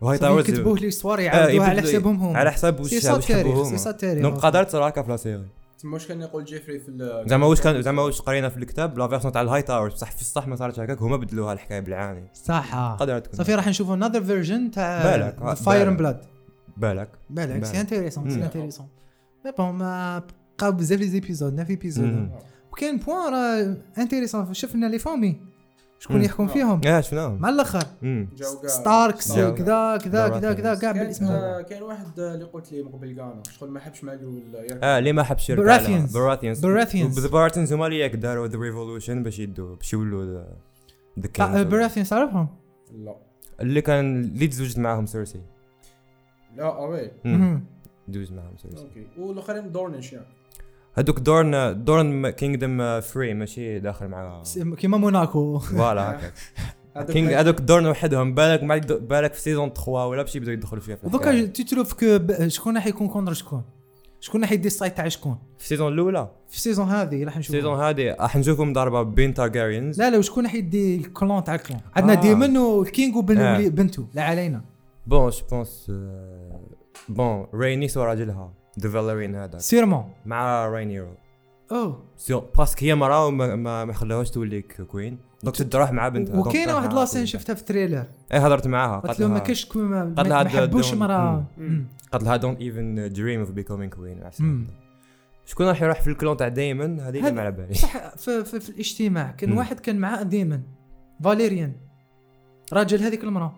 و 0.00 0.18
Hightowers 0.18 0.48
يكتبوه 0.50 0.78
l'histoire 0.78 1.18
آه، 1.18 1.22
يعاودوها 1.22 1.68
على 1.68 1.82
حسابهم 1.82 2.16
هم. 2.16 2.36
على 2.36 2.52
حساب 2.52 2.80
واش 2.80 2.90
c'est 2.90 3.00
تاريخ 3.00 3.62
c'est 3.76 3.92
تاريخ 3.92 4.22
donc 4.22 4.36
قادرت 4.38 4.68
تصير 4.68 4.88
هكا 4.88 5.02
في 5.02 5.10
la 5.10 5.16
série 5.16 5.44
تما 5.78 5.92
واش 5.94 6.06
كان 6.06 6.20
يقول 6.20 6.44
جيفري 6.44 6.78
في 6.78 6.88
ال- 6.88 7.28
زعما 7.28 7.46
واش 7.46 7.60
كان 7.60 7.82
زعما 7.82 8.02
واش 8.02 8.20
قرينا 8.20 8.48
في 8.48 8.56
الكتاب؟ 8.56 8.98
la 8.98 9.08
version 9.08 9.32
تاع 9.32 9.42
ال 9.42 9.62
Hightowers 9.62 9.92
بصح 9.94 10.10
في 10.10 10.20
الصح 10.20 10.48
ما 10.48 10.56
صارتش 10.56 10.80
هكاك 10.80 11.02
هما 11.02 11.16
بدلوها 11.16 11.52
الحكاية 11.52 11.80
بالعاني. 11.80 12.30
صح. 12.34 12.74
قادر 12.74 13.18
تكون. 13.18 13.36
صافي 13.36 13.54
راح 13.54 13.68
نشوفوا 13.68 13.94
another 13.94 14.24
version 14.24 14.70
تاع 14.70 15.16
بالك، 15.16 15.54
فاير 15.54 15.90
بالك. 15.90 15.98
بلاد 15.98 16.20
بالك. 16.76 17.10
بالك 17.30 17.64
c'est. 17.64 17.80
intéressant 17.80 18.30
c'est. 18.30 18.44
intéressant 18.44 18.86
mais 19.44 19.52
bon 19.58 19.70
ما 19.74 20.22
بقاو 20.58 20.72
بزاف 20.72 20.98
les 21.00 21.06
épisodes 21.08 21.54
neuf 21.54 21.66
مم. 21.66 21.70
épisode 21.70 22.30
وكاين 22.72 22.96
point 22.98 23.32
راه 23.32 23.76
intéressant 23.98 24.54
شفنا 24.54 24.86
les 24.86 24.98
familles 24.98 25.40
شكون. 26.04 26.22
يحكم 26.24 26.46
فيهم؟ 26.46 26.80
آه 26.86 27.00
شفناهم 27.00 27.40
مع 27.40 27.48
الآخر 27.48 27.82
Starks. 28.66 29.32
كذا 29.32 29.50
كذا 29.50 30.28
كذا 30.28 30.52
كذا 30.52 30.74
كاع 30.74 30.92
بالاسم 30.92 31.26
آه، 31.26 31.60
كاين 31.62 31.82
واحد 31.82 32.20
آه، 32.20 32.34
اللي 32.34 32.44
قلت 32.44 32.72
لي 32.72 32.82
من 32.82 32.88
قبل 32.88 33.12
كاع 33.16 33.42
شغل 33.50 33.70
ما 33.70 33.80
حبش 33.80 34.04
مع 34.04 34.12
الأول 34.12 34.42
آه 34.82 34.98
اللي 34.98 35.12
ما 35.12 35.22
حبش 35.22 35.50
Baratheons. 35.50 36.16
Baratheons 36.16 36.60
Baratheons. 36.66 37.26
Baratheons 37.26 37.72
هما 37.72 37.86
اللي 37.86 37.98
ياك 37.98 38.14
داروا 38.16 38.46
the 38.46 38.58
revolution 38.58 39.22
باش 39.22 39.38
يدوا 39.38 39.76
باش 39.76 39.92
يولوا 39.92 40.24
the 40.24 40.56
آه، 41.40 41.62
Baratheons 41.62 42.08
تعرفهم 42.10 42.48
لا. 42.92 43.16
اللي 43.60 43.80
كان 43.80 44.20
اللي 44.24 44.46
تزوجت 44.46 44.78
معاهم 44.78 45.06
سيرسي 45.06 45.40
لا 46.56 46.64
آه 46.64 46.86
oui. 46.86 47.10
تزوجت 48.08 48.32
معاهم 48.32 48.56
سيرسي 48.56 48.84
okay. 48.84 49.06
والآخرين 49.18 49.72
دورنش 49.72 50.12
يعني. 50.12 50.26
هذوك 50.94 51.18
دورن 51.20 51.84
دورن 51.84 52.30
kingdom 52.30 53.00
free 53.00 53.34
ماشي 53.34 53.78
داخل 53.78 54.08
مع 54.08 54.42
كيما 54.78 54.96
موناكو. 54.96 55.58
voilà 55.58 56.10
هكاك. 56.10 56.32
هذوك 56.96 57.10
king 57.10 57.30
ما- 57.30 57.40
هذوك 57.40 57.60
دورن 57.60 57.86
وحدهم 57.86 58.34
بالك 58.34 58.62
يد- 58.76 58.92
بالك 59.08 59.34
في 59.34 59.40
saison 59.40 59.72
3 59.72 59.90
ولا 60.06 60.22
باش 60.22 60.36
يبداو 60.36 60.52
يدخلوا 60.54 60.82
فيها 60.82 60.94
الحكاية. 60.94 61.46
تي 61.46 61.64
ب- 62.18 62.48
شكون 62.48 62.76
راح 62.76 62.86
يكون 62.86 63.08
contre 63.08 63.32
شكون؟ 63.32 63.62
شكون 64.20 64.40
راح 64.42 64.52
يدي 64.52 64.66
ال 64.66 64.72
side 64.72 64.96
تاع 64.96 65.08
شكون؟ 65.08 65.38
في 65.58 65.64
ال 65.64 65.68
saison 65.68 65.92
الأولى؟ 65.92 66.28
في 66.48 66.56
ال 66.56 66.61
saison 66.61 66.88
هذه 66.88 67.24
راح 67.24 67.38
نشوف 67.38 67.54
ال 67.54 67.58
saison 67.58 67.80
هذه 67.80 68.16
راح 68.20 68.36
نشوفوا 68.36 68.64
مضاربه 68.64 69.02
بين 69.02 69.34
تارجاريانز 69.34 69.98
لا 70.00 70.10
لا 70.10 70.18
وشكون 70.18 70.44
راح 70.44 70.54
يدي 70.54 70.96
ال 70.96 71.06
clan 71.06 71.44
تاع 71.44 71.54
ال 71.54 71.58
clan؟ 71.58 71.80
عندنا 71.96 72.12
آه. 72.12 72.20
ديمون 72.20 72.56
وال 72.56 72.77
king 72.77 73.18
وبن 73.18 73.38
آه. 73.38 73.54
ولي- 73.58 73.70
بنته 73.70 74.06
لا 74.14 74.22
علينا. 74.22 74.64
بون 75.06 75.30
جو 75.30 75.40
بونس 75.50 75.92
بون 77.08 77.46
رينيس 77.54 77.96
وراجلها 77.96 78.52
ذا 78.80 78.90
فاليرين 78.90 79.34
هذا 79.34 79.58
سيرمون 79.58 80.04
مع 80.26 80.68
رينيرو 80.68 81.08
اوه 81.72 82.02
سيو 82.16 82.40
باسكو 82.58 82.84
هي 82.84 82.94
مراه 82.94 83.26
وما 83.26 83.56
ما, 83.56 83.84
ما 83.84 83.92
خلاوهاش 83.92 84.30
تولي 84.30 84.62
كوين 84.62 85.18
دونك 85.42 85.56
تروح 85.72 85.92
مع 85.92 86.08
بنتها 86.08 86.38
وكاينه 86.38 86.74
واحد 86.74 86.92
لاسين. 86.92 87.26
شفتها 87.26 87.54
في 87.54 87.60
التريلر 87.60 88.04
إيه 88.32 88.46
هضرت 88.46 88.66
معاها 88.66 88.92
قالت 88.92 89.06
قالت 89.06 89.20
له 89.20 89.26
ما 89.28 89.34
لها 89.34 89.42
كاش 89.42 89.66
كوين 89.66 89.84
ما, 89.86 90.48
حبوش 90.48 90.90
don't- 90.90 90.94
مرا 90.94 91.44
مم. 91.58 91.86
قالت 92.12 92.24
لها 92.24 92.36
دونت 92.36 92.60
ايفن 92.60 93.12
دريم 93.12 93.40
اوف 93.40 93.50
بيكومينغ 93.50 93.90
كوين. 93.92 94.20
شكون 95.46 95.66
راح 95.66 95.82
يروح 95.82 96.00
في 96.00 96.10
الكلون 96.10 96.36
تاع 96.36 96.48
دايمن 96.48 97.00
هذه 97.00 97.18
اللي 97.18 97.32
ما 97.32 97.40
على 97.40 97.52
بالي 97.52 97.74
صح 97.74 98.16
في, 98.16 98.44
في, 98.44 98.60
في 98.60 98.68
الاجتماع. 98.70 99.30
كان 99.30 99.50
مم. 99.50 99.56
واحد 99.56 99.80
كان 99.80 99.98
معاه 99.98 100.22
ديمون 100.22 100.62
فاليريان 101.24 101.72
راجل 102.72 103.02
هذيك 103.02 103.24
المرأة. 103.24 103.54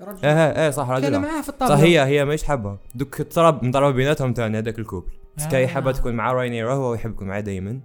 رجل. 0.00 0.24
إيه 0.26 0.64
إيه 0.64 0.70
صح 0.70 0.84
كان 0.84 0.92
راجلها 0.94 1.18
معاه 1.18 1.40
في 1.42 1.48
الطابلة. 1.48 1.76
صح 1.76 1.82
هي 1.82 2.04
هي 2.04 2.24
ماهيش 2.24 2.42
حابه 2.42 2.78
دوك 2.94 3.14
تضرب 3.22 3.64
مضربة 3.64 3.90
بيناتهم 3.90 4.32
ثاني 4.32 4.58
هذاك 4.58 4.78
ال 4.78 4.82
couple. 4.82 5.10
parce 5.36 5.46
que 5.46 5.64
آه. 5.64 5.66
حابه 5.66 5.92
تكون 5.92 6.14
مع 6.14 6.32
راينيرو 6.32 6.70
هو 6.72 6.94
يحب 6.94 7.10
يكون 7.10 7.28
مع 7.28 7.40
دايمن 7.40 7.80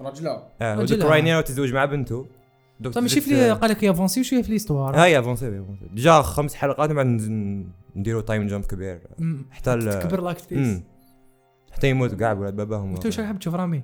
رجلا. 0.00 0.42
آه 0.62 0.78
ودوك 0.78 0.90
رجلها. 0.90 1.08
راينيرو 1.08 1.40
تزوج 1.40 1.72
مع 1.74 1.84
بنته. 1.84 2.26
دوك 2.80 2.92
طيب 2.94 3.02
ماشي 3.02 3.20
تزيد- 3.20 3.34
في 3.34 3.50
قال 3.50 3.70
لك 3.70 3.82
ي 3.82 3.87
avancer 3.87 4.24
شوية 4.24 4.42
في 4.42 4.52
l'histoire 4.52 4.96
هاي 4.96 5.18
avancer 5.18 5.48
avancer 5.48 5.86
déjà 5.92 6.22
خمس 6.22 6.54
حلقات 6.54 6.90
من 6.90 6.96
بعد 6.96 7.06
نديروا 7.96 8.22
time 8.22 8.46
jump 8.46 8.64
كبير. 8.64 9.00
حتى 9.50 9.74
ال- 9.74 9.98
تكبر 10.00 10.20
لاك 10.20 10.38
فيس 10.38 10.58
مم. 10.58 10.82
حتى 11.72 11.90
يموت 11.90 12.14
كاع 12.14 12.32
ولاد 12.32 12.56
باباهم. 12.56 12.94
انت 12.94 13.06
واش 13.06 13.20
راح 13.20 13.32
تشوف 13.32 13.54
رامي؟ 13.54 13.82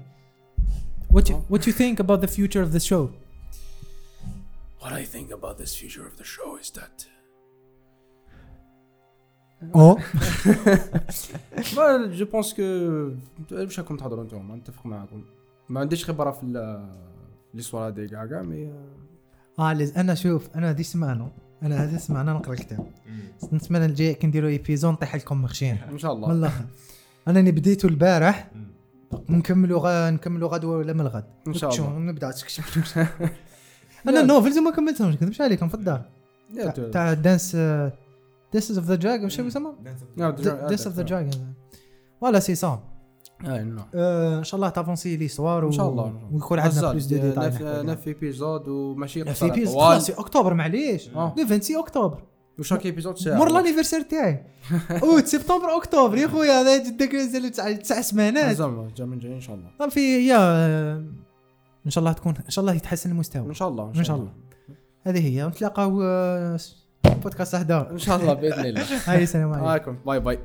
What 1.13 1.23
you, 1.25 1.35
what 1.53 1.61
you 1.61 1.73
think 1.73 1.99
about 2.05 2.21
the 2.21 2.31
future 2.37 2.63
of 2.67 2.73
the 2.77 2.83
show? 2.91 3.05
What 4.83 4.93
I 4.93 5.05
think 5.15 5.29
about 5.39 5.55
this 5.63 5.73
future 5.81 6.05
of 6.11 6.15
the 6.21 6.29
show 6.37 6.51
is 6.63 6.69
that 6.79 6.97
mais 11.77 12.07
je 12.13 12.25
pense 12.27 12.55
que 12.55 12.63
واش 13.53 13.79
راكم 13.81 13.97
تهضروا 13.97 14.23
أنتم 14.25 14.55
نتفق 14.55 14.87
معكم 14.87 15.23
ما 15.69 15.81
عنديش 15.81 16.05
خبره 16.05 16.31
في 16.31 16.43
ال- 16.43 16.89
l'histoire 17.55 17.89
هذه 17.89 18.07
كاع 18.07 18.27
كاع 18.27 18.43
mais 18.43 18.73
آه 19.59 19.73
أنا 19.97 20.15
شوف 20.15 20.49
أنا 20.57 20.71
هذه 20.71 20.83
سمعنا 20.83 21.31
أنا 21.63 21.85
هذه 21.85 21.97
سمعنا 21.97 22.33
نقرأ 22.33 22.53
الكتاب. 22.53 22.87
نتمنى 23.53 23.85
الجاي 23.85 24.15
كي 24.15 24.27
نديروا 24.27 24.49
épisode 24.49 24.93
نطيح 24.93 25.17
لكم 25.17 25.43
مخشين. 25.43 25.77
إن 25.91 25.99
شاء 25.99 26.15
من 26.17 26.25
الله. 26.25 26.33
الآخر 26.39 26.65
أنا 27.29 27.41
اللي 27.41 27.53
بديتو 27.53 27.89
البارح 27.89 28.51
نكملوا 29.29 29.81
غا 29.81 30.11
نكملوا 30.11 30.49
غدوه 30.49 30.77
ولا 30.77 30.93
من 30.93 31.01
الغد؟ 31.01 31.25
إن 31.49 31.55
شاء 31.55 31.75
الله. 31.75 31.99
نبدأ 31.99 32.31
أنا 34.09 34.21
النوفلز 34.21 34.59
ما 34.59 34.71
كملتهمش 34.71 35.15
نكذبش 35.15 35.41
عليكم 35.41 35.69
في 35.69 35.75
الدار؟ 35.75 36.03
تاع- 36.57 36.71
تاع 36.91 37.13
دانس 37.13 37.57
دانس 38.53 38.79
اوف 38.79 38.87
ذا 38.87 38.95
دراجون 38.95 39.25
واش 39.25 39.39
يسمى؟ 39.39 39.73
دانس 40.17 40.87
اوف 40.87 40.97
ذا 40.97 41.03
دراجون 41.03 41.55
فوالا 42.21 42.41
سي 42.41 42.55
سام 42.55 42.81
اي 43.47 43.65
نو 43.65 43.83
ان 44.39 44.45
شاء 44.45 44.57
الله 44.57 44.69
تافونسي 44.69 45.17
ليستوار 45.17 45.67
ان 45.67 45.73
شاء 45.73 45.89
الله 45.89 46.29
ويكون 46.33 46.59
عندنا 46.59 46.91
بلوس 46.91 47.05
دو 47.05 47.17
ديتاي 47.17 47.51
نف 47.83 48.09
ايبيزود 48.09 48.69
وماشي 48.69 49.25
في 49.25 49.51
طوال. 49.51 49.67
خلاص 49.67 50.11
في 50.11 50.21
أكتوبر 50.21 50.55
معليش. 50.55 51.09
لو 51.09 51.33
26 51.37 51.81
أكتوبر. 51.81 52.23
وشاك 52.59 52.87
épisode 52.87 53.17
ساعه 53.17 53.39
مر 53.39 53.53
L'anniversaire 53.53 54.01
تاعي. 54.01 54.45
اوت 55.03 55.27
سبتمبر 55.27 55.77
أكتوبر 55.77 56.19
يا 56.19 56.29
خويا 56.29 56.61
هذا 56.61 56.85
جدك 56.85 57.15
نزل 57.15 57.51
تسع 57.51 57.73
تسع 57.73 58.01
سمانات. 58.01 58.57
زعما 58.57 58.89
جا 58.97 59.05
من 59.05 59.19
جاي 59.19 59.35
ان 59.35 59.41
شاء 59.41 59.57
الله 59.57 59.71
صافي 59.79 60.27
يا 60.27 60.95
إن 61.87 61.91
شاء 61.91 62.03
الله 62.03 62.13
تكون 62.13 62.35
إن 62.45 62.51
شاء 62.51 62.63
الله 62.63 62.75
يتحسن 62.75 63.11
المستوى. 63.11 63.47
ان 63.49 63.55
شاء 63.55 63.69
الله 63.69 63.93
إن 63.97 64.05
شاء 64.05 64.17
الله. 64.17 64.33
هذه 65.03 65.39
هي. 65.39 65.45
ونتلاقاو 65.45 66.03
آه، 66.03 66.59
بودكاست 67.05 67.55
اهدار 67.55 67.91
إن 67.91 67.99
شاء 67.99 68.17
الله 68.17 68.35
بإذن 68.35 68.65
الله. 68.65 68.83
هاي 69.07 69.23
السلام 69.23 69.53
عليكم. 69.53 69.97
bye 70.07 70.21
bye. 70.21 70.39